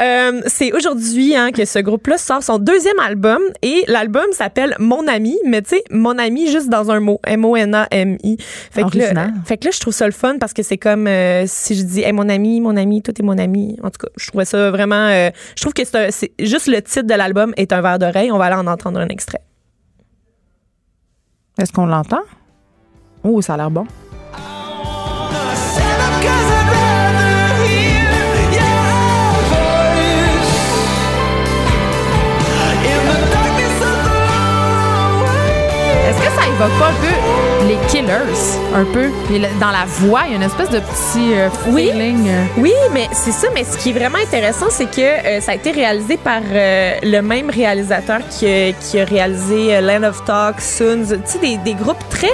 Euh, 0.01 0.41
c'est 0.47 0.71
aujourd'hui 0.73 1.35
hein, 1.35 1.51
que 1.51 1.65
ce 1.65 1.79
groupe-là 1.79 2.17
sort 2.17 2.43
son 2.43 2.57
deuxième 2.59 2.99
album 2.99 3.41
et 3.61 3.83
l'album 3.87 4.25
s'appelle 4.31 4.75
Mon 4.79 5.07
Ami, 5.07 5.37
mais 5.45 5.61
tu 5.61 5.69
sais, 5.69 5.83
Mon 5.91 6.17
Ami 6.17 6.51
juste 6.51 6.69
dans 6.69 6.91
un 6.91 6.99
mot, 6.99 7.19
M-O-N-A-M-I. 7.25 8.37
Fait 8.71 8.83
que, 8.83 8.97
là, 8.97 9.03
Original. 9.05 9.33
fait 9.45 9.57
que 9.57 9.65
là, 9.65 9.71
je 9.71 9.79
trouve 9.79 9.93
ça 9.93 10.05
le 10.05 10.11
fun 10.11 10.37
parce 10.39 10.53
que 10.53 10.63
c'est 10.63 10.77
comme 10.77 11.07
euh, 11.07 11.43
si 11.47 11.75
je 11.75 11.83
dis, 11.83 12.01
hey, 12.01 12.11
mon 12.11 12.29
ami, 12.29 12.61
mon 12.61 12.75
ami, 12.77 13.01
tout 13.01 13.13
est 13.17 13.23
mon 13.23 13.37
ami. 13.37 13.77
En 13.83 13.89
tout 13.89 13.99
cas, 14.05 14.09
je 14.17 14.27
trouvais 14.27 14.45
ça 14.45 14.69
vraiment. 14.71 15.07
euh, 15.07 15.29
je 15.55 15.61
trouve 15.61 15.73
que 15.73 15.83
c'est 15.85 16.31
juste 16.39 16.67
le 16.67 16.81
titre 16.81 17.07
de 17.07 17.13
l'album 17.13 17.53
est 17.57 17.71
un 17.73 17.81
verre 17.81 17.99
d'oreille. 17.99 18.31
On 18.31 18.37
va 18.37 18.45
aller 18.45 18.55
en 18.55 18.67
entendre 18.67 18.99
un 18.99 19.07
extrait. 19.07 19.41
Est-ce 21.59 21.71
qu'on 21.71 21.85
l'entend? 21.87 22.21
Oh, 23.23 23.41
ça 23.41 23.55
a 23.55 23.57
l'air 23.57 23.71
bon. 23.71 23.85
Évoque 36.59 36.79
pas 36.79 36.87
un 36.87 36.93
peu 36.93 37.67
les 37.67 37.77
Killers, 37.87 38.13
un 38.73 38.85
peu? 38.85 39.09
Et 39.33 39.39
dans 39.59 39.71
la 39.71 39.85
voix, 39.85 40.21
il 40.25 40.31
y 40.31 40.33
a 40.33 40.37
une 40.37 40.43
espèce 40.43 40.69
de 40.69 40.79
petit 40.79 41.33
euh, 41.33 41.49
feeling. 41.65 42.27
euh. 42.29 42.43
Oui, 42.57 42.71
mais 42.93 43.07
c'est 43.11 43.31
ça. 43.31 43.47
Mais 43.53 43.63
ce 43.63 43.77
qui 43.77 43.89
est 43.89 43.93
vraiment 43.93 44.17
intéressant, 44.23 44.67
c'est 44.69 44.89
que 44.89 45.01
euh, 45.01 45.41
ça 45.41 45.51
a 45.51 45.55
été 45.55 45.71
réalisé 45.71 46.17
par 46.17 46.41
euh, 46.51 46.93
le 47.03 47.21
même 47.21 47.49
réalisateur 47.49 48.19
qui, 48.29 48.45
a- 48.47 48.71
qui 48.73 48.99
a 48.99 49.05
réalisé 49.05 49.81
Land 49.81 50.03
of 50.07 50.23
Talk, 50.25 50.61
Suns, 50.61 51.07
tu 51.09 51.19
sais, 51.25 51.39
des, 51.39 51.57
des 51.57 51.73
groupes 51.73 52.03
très 52.09 52.31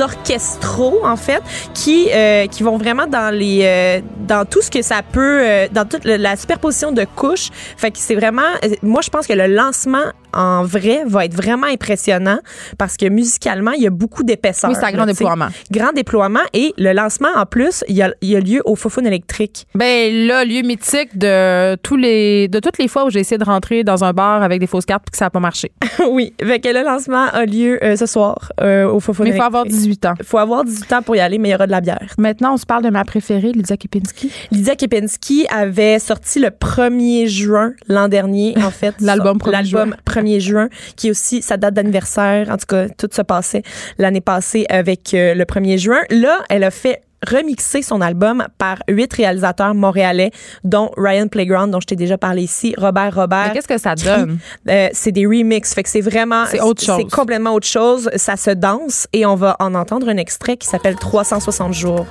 orchestraux, 0.00 1.00
en 1.04 1.16
fait, 1.16 1.42
qui, 1.74 2.08
euh, 2.12 2.46
qui 2.46 2.62
vont 2.62 2.76
vraiment 2.76 3.06
dans 3.06 3.34
les 3.34 3.60
euh, 3.62 4.00
dans 4.26 4.44
tout 4.44 4.62
ce 4.62 4.70
que 4.70 4.82
ça 4.82 5.02
peut, 5.02 5.40
euh, 5.42 5.66
dans 5.70 5.84
toute 5.84 6.04
la 6.04 6.36
superposition 6.36 6.92
de 6.92 7.04
couches. 7.16 7.50
Fait 7.76 7.90
que 7.90 7.98
c'est 7.98 8.14
vraiment, 8.14 8.42
euh, 8.64 8.68
moi, 8.82 9.00
je 9.02 9.10
pense 9.10 9.26
que 9.26 9.32
le 9.32 9.46
lancement 9.46 10.04
en 10.32 10.64
vrai 10.64 11.04
va 11.06 11.24
être 11.24 11.34
vraiment 11.34 11.66
impressionnant 11.66 12.38
parce 12.76 12.96
que 12.96 13.06
musicalement, 13.08 13.70
il 13.72 13.82
y 13.82 13.86
a 13.86 13.90
beaucoup 13.90 14.24
d'épaisseur. 14.24 14.70
Oui, 14.70 14.76
c'est 14.78 14.86
un 14.86 14.90
grand 14.90 15.04
là, 15.04 15.12
déploiement. 15.12 15.48
Grand 15.70 15.92
déploiement 15.92 16.40
et 16.52 16.74
le 16.76 16.92
lancement, 16.92 17.28
en 17.36 17.46
plus, 17.46 17.84
il 17.88 17.94
y 17.94 18.02
a, 18.02 18.12
il 18.20 18.30
y 18.30 18.36
a 18.36 18.40
lieu 18.40 18.62
au 18.64 18.74
Fofone 18.74 19.06
électrique. 19.06 19.66
Ben 19.74 20.26
là, 20.26 20.44
lieu 20.44 20.62
mythique 20.62 21.16
de 21.16 21.76
tous 21.76 21.96
les 21.96 22.48
de 22.48 22.58
toutes 22.58 22.78
les 22.78 22.88
fois 22.88 23.04
où 23.04 23.10
j'ai 23.10 23.20
essayé 23.20 23.38
de 23.38 23.44
rentrer 23.44 23.84
dans 23.84 24.02
un 24.04 24.12
bar 24.12 24.42
avec 24.42 24.58
des 24.58 24.66
fausses 24.66 24.86
cartes 24.86 25.04
puis 25.04 25.12
que 25.12 25.16
ça 25.18 25.26
n'a 25.26 25.30
pas 25.30 25.40
marché. 25.40 25.70
oui, 26.10 26.34
fait 26.40 26.60
que 26.60 26.68
le 26.68 26.82
lancement 26.82 27.26
a 27.26 27.44
lieu 27.44 27.78
euh, 27.84 27.96
ce 27.96 28.06
soir 28.06 28.50
euh, 28.60 28.88
au 28.88 28.98
Fofone 29.00 29.28
Mais 29.28 29.34
il 29.34 29.36
faut 29.36 29.42
électrique. 29.42 29.46
avoir 29.46 29.64
18 29.74 30.06
ans. 30.06 30.14
Il 30.18 30.24
faut 30.24 30.38
avoir 30.38 30.64
18 30.64 30.92
ans 30.92 31.02
pour 31.02 31.16
y 31.16 31.20
aller, 31.20 31.38
mais 31.38 31.50
il 31.50 31.52
y 31.52 31.54
aura 31.54 31.66
de 31.66 31.72
la 31.72 31.80
bière. 31.80 32.14
Maintenant, 32.18 32.54
on 32.54 32.56
se 32.56 32.66
parle 32.66 32.84
de 32.84 32.90
ma 32.90 33.04
préférée, 33.04 33.52
Lydia 33.52 33.76
Kipinski. 33.76 34.30
Lydia 34.50 34.76
Kepinski 34.76 35.46
avait 35.50 35.98
sorti 35.98 36.38
le 36.38 36.48
1er 36.48 37.26
juin 37.26 37.72
l'an 37.88 38.08
dernier, 38.08 38.54
en 38.58 38.70
fait. 38.70 38.94
L'album 39.00 39.38
1er 39.38 39.50
L'album 39.50 39.96
1er 40.06 40.40
juin, 40.40 40.68
qui 40.96 41.08
est 41.08 41.10
aussi 41.10 41.42
sa 41.42 41.56
date 41.56 41.74
d'anniversaire. 41.74 42.48
En 42.50 42.56
tout 42.56 42.66
cas, 42.66 42.88
tout 42.88 43.08
se 43.12 43.22
passait 43.22 43.62
l'année 43.98 44.20
passée 44.20 44.66
avec 44.68 45.14
euh, 45.14 45.34
le 45.34 45.44
1er 45.44 45.78
juin. 45.78 46.00
Là, 46.10 46.38
elle 46.48 46.64
a 46.64 46.70
fait 46.70 47.02
remixer 47.26 47.82
son 47.82 48.00
album 48.00 48.46
par 48.58 48.78
huit 48.88 49.12
réalisateurs 49.12 49.74
montréalais, 49.74 50.30
dont 50.64 50.90
Ryan 50.96 51.28
Playground, 51.28 51.70
dont 51.72 51.80
je 51.80 51.86
t'ai 51.86 51.96
déjà 51.96 52.18
parlé 52.18 52.42
ici, 52.42 52.74
Robert 52.78 53.14
Robert. 53.14 53.52
Qu'est-ce 53.52 53.68
que 53.68 53.78
ça 53.78 53.94
donne? 53.94 54.38
euh, 54.68 54.88
c'est 54.92 55.12
des 55.12 55.26
remixes. 55.26 55.74
Fait 55.74 55.82
que 55.82 55.88
c'est 55.88 56.00
vraiment. 56.00 56.44
C'est 56.46 56.60
autre 56.60 56.82
chose. 56.82 56.96
C'est 56.98 57.14
complètement 57.14 57.54
autre 57.54 57.66
chose. 57.66 58.10
Ça 58.16 58.36
se 58.36 58.50
danse 58.50 59.06
et 59.12 59.26
on 59.26 59.34
va 59.34 59.56
en 59.60 59.74
entendre 59.74 60.08
un 60.08 60.16
extrait 60.16 60.56
qui 60.56 60.66
s'appelle 60.68 60.96
360 60.96 61.72
jours. 61.72 62.06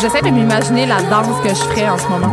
J'essaie 0.00 0.22
de 0.22 0.30
m'imaginer 0.30 0.86
la 0.86 1.02
danse 1.02 1.40
que 1.42 1.48
je 1.48 1.54
ferais 1.54 1.88
en 1.88 1.98
ce 1.98 2.06
moment. 2.08 2.32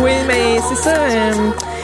Oui, 0.00 0.12
mais 0.26 0.58
c'est 0.68 0.76
ça. 0.82 0.90
euh, 0.96 1.32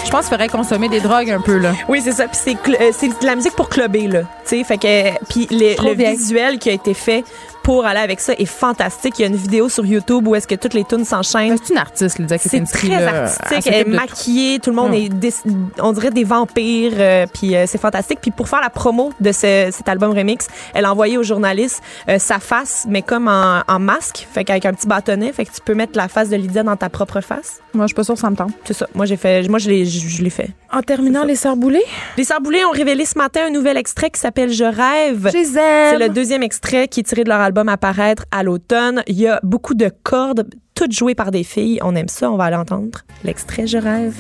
Je 0.08 0.10
pense 0.10 0.22
qu'il 0.22 0.30
faudrait 0.30 0.48
consommer 0.48 0.88
des 0.88 1.00
drogues 1.00 1.30
un 1.30 1.40
peu, 1.42 1.58
là. 1.58 1.74
oui, 1.86 2.00
c'est 2.02 2.12
ça. 2.12 2.26
Puis 2.28 2.38
c'est 2.42 2.54
cl- 2.54 2.80
euh, 2.80 2.92
c'est 2.96 3.08
de 3.08 3.26
la 3.26 3.36
musique 3.36 3.54
pour 3.54 3.68
clubber, 3.68 4.08
là. 4.08 4.20
Tu 4.20 4.56
sais, 4.56 4.64
fait 4.64 4.78
que. 4.78 5.22
Puis 5.26 5.46
le, 5.50 5.92
visuel 5.92 6.58
qui 6.58 6.70
a 6.70 6.72
été 6.72 6.94
fait 6.94 7.24
pour 7.68 7.84
aller 7.84 8.00
avec 8.00 8.18
ça 8.18 8.32
est 8.32 8.46
fantastique. 8.46 9.18
Il 9.18 9.22
y 9.22 9.24
a 9.26 9.28
une 9.28 9.36
vidéo 9.36 9.68
sur 9.68 9.84
YouTube 9.84 10.26
où 10.26 10.34
est-ce 10.34 10.46
que 10.48 10.54
toutes 10.54 10.72
les 10.72 10.84
tunes 10.84 11.04
s'enchaînent. 11.04 11.54
C'est 11.62 11.74
une 11.74 11.78
artiste, 11.78 12.18
Lydia 12.18 12.38
C'est 12.38 12.48
Kipinski. 12.48 12.88
très 12.88 13.04
artistique, 13.06 13.66
Elle 13.66 13.74
est 13.74 13.84
maquillée, 13.84 14.58
tout 14.58 14.70
le 14.70 14.76
monde 14.76 14.92
Ouais. 14.92 15.02
est, 15.02 15.08
des- 15.10 15.34
on 15.78 15.92
dirait 15.92 16.10
des 16.10 16.24
vampires, 16.24 16.92
euh, 16.96 17.26
puis 17.30 17.54
euh, 17.54 17.64
c'est 17.66 17.76
fantastique. 17.76 18.20
Puis 18.22 18.30
pour 18.30 18.48
faire 18.48 18.62
la 18.62 18.70
promo 18.70 19.12
de 19.20 19.32
ce- 19.32 19.68
cet 19.70 19.86
album 19.86 20.12
remix, 20.16 20.46
elle 20.72 20.86
a 20.86 20.92
envoyé 20.92 21.18
aux 21.18 21.22
journalistes 21.22 21.82
euh, 22.08 22.18
sa 22.18 22.38
face, 22.38 22.86
mais 22.88 23.02
comme 23.02 23.28
en, 23.28 23.60
en 23.68 23.78
masque, 23.78 24.26
fait 24.32 24.44
qu'avec 24.44 24.64
un 24.64 24.72
petit 24.72 24.86
bâtonnet, 24.86 25.30
fait 25.34 25.44
que 25.44 25.52
tu 25.52 25.60
peux 25.62 25.74
mettre 25.74 25.92
la 25.98 26.08
face 26.08 26.30
de 26.30 26.36
Lydia 26.36 26.62
dans 26.62 26.76
ta 26.76 26.88
propre 26.88 27.20
face. 27.20 27.60
Moi, 27.74 27.84
je 27.84 27.88
suis 27.88 27.94
pas 27.96 28.04
sûre 28.04 28.16
ça 28.16 28.30
me 28.30 28.36
tente. 28.36 28.52
C'est 28.64 28.72
ça. 28.72 28.86
Moi 28.94 29.04
j'ai 29.04 29.18
fait, 29.18 29.46
moi 29.46 29.58
je 29.58 29.68
l'ai, 29.68 29.84
je, 29.84 30.08
je 30.08 30.22
l'ai 30.22 30.30
fait. 30.30 30.48
En 30.72 30.80
terminant, 30.80 31.24
les 31.24 31.36
sœurs 31.36 31.56
Boulay. 31.56 31.82
Les 32.16 32.24
Sœurs 32.24 32.40
Boulay 32.40 32.64
ont 32.64 32.70
révélé 32.70 33.04
ce 33.04 33.18
matin 33.18 33.40
un 33.46 33.50
nouvel 33.50 33.76
extrait 33.76 34.08
qui 34.10 34.20
s'appelle 34.20 34.52
Je 34.52 34.64
rêve. 34.64 35.28
C'est 35.30 35.98
le 35.98 36.08
deuxième 36.08 36.42
extrait 36.42 36.88
qui 36.88 37.00
est 37.00 37.02
tiré 37.02 37.24
de 37.24 37.28
leur 37.28 37.40
album 37.40 37.57
paraître 37.76 38.24
à 38.30 38.42
l'automne. 38.42 39.02
Il 39.06 39.18
y 39.18 39.26
a 39.26 39.40
beaucoup 39.42 39.74
de 39.74 39.90
cordes, 40.02 40.48
toutes 40.74 40.92
jouées 40.92 41.14
par 41.14 41.30
des 41.30 41.44
filles. 41.44 41.80
On 41.82 41.94
aime 41.94 42.08
ça, 42.08 42.30
on 42.30 42.36
va 42.36 42.44
aller 42.44 42.56
entendre. 42.56 43.00
L'extrait 43.24 43.66
Je 43.66 43.78
rêve. 43.78 44.16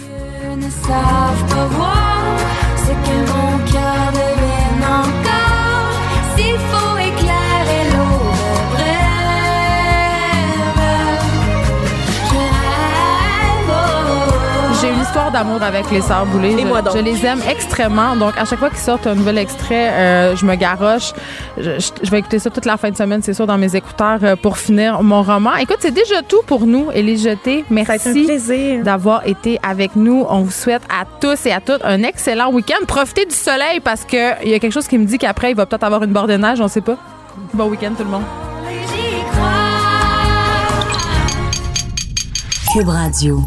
Histoire 15.18 15.32
d'amour 15.32 15.60
avec 15.64 15.90
les 15.90 16.00
sœurs 16.00 16.26
Boulay. 16.26 16.52
Et 16.52 16.58
je, 16.60 16.66
moi 16.66 16.80
donc. 16.80 16.94
je 16.96 17.02
les 17.02 17.26
aime 17.26 17.40
extrêmement. 17.50 18.14
Donc, 18.14 18.34
à 18.38 18.44
chaque 18.44 18.60
fois 18.60 18.68
qu'ils 18.70 18.78
sortent 18.78 19.08
un 19.08 19.16
nouvel 19.16 19.36
extrait, 19.38 19.90
euh, 19.90 20.36
je 20.36 20.46
me 20.46 20.54
garoche. 20.54 21.12
Je, 21.56 21.80
je- 21.80 21.90
je 22.04 22.10
vais 22.12 22.20
écouter 22.20 22.38
ça 22.38 22.50
toute 22.50 22.64
la 22.66 22.76
fin 22.76 22.90
de 22.92 22.96
semaine, 22.96 23.20
c'est 23.20 23.34
sûr, 23.34 23.44
dans 23.44 23.58
mes 23.58 23.74
écouteurs 23.74 24.20
euh, 24.22 24.36
pour 24.36 24.58
finir 24.58 25.02
mon 25.02 25.24
roman. 25.24 25.56
Écoute, 25.56 25.78
c'est 25.80 25.90
déjà 25.90 26.22
tout 26.22 26.42
pour 26.46 26.66
nous, 26.66 26.90
a 26.90 26.94
été 26.96 27.64
un 27.68 27.74
Merci 27.74 28.78
d'avoir 28.84 29.26
été 29.26 29.58
avec 29.68 29.96
nous. 29.96 30.24
On 30.28 30.42
vous 30.42 30.52
souhaite 30.52 30.82
à 30.88 31.04
tous 31.20 31.46
et 31.46 31.52
à 31.52 31.60
toutes 31.60 31.84
un 31.84 32.04
excellent 32.04 32.52
week-end. 32.52 32.84
Profitez 32.86 33.24
du 33.26 33.34
soleil 33.34 33.80
parce 33.80 34.04
qu'il 34.04 34.20
y 34.44 34.54
a 34.54 34.60
quelque 34.60 34.72
chose 34.72 34.86
qui 34.86 34.98
me 34.98 35.04
dit 35.04 35.18
qu'après, 35.18 35.50
il 35.50 35.56
va 35.56 35.66
peut-être 35.66 35.82
avoir 35.82 36.04
une 36.04 36.12
bord 36.12 36.28
de 36.28 36.36
neige. 36.36 36.60
On 36.60 36.68
sait 36.68 36.80
pas. 36.80 36.96
Bon 37.54 37.64
week-end, 37.68 37.90
tout 37.98 38.04
le 38.04 38.10
monde. 38.10 38.22
J'y 38.70 39.24
crois. 39.32 39.48
Cube 42.72 42.88
Radio. 42.88 43.40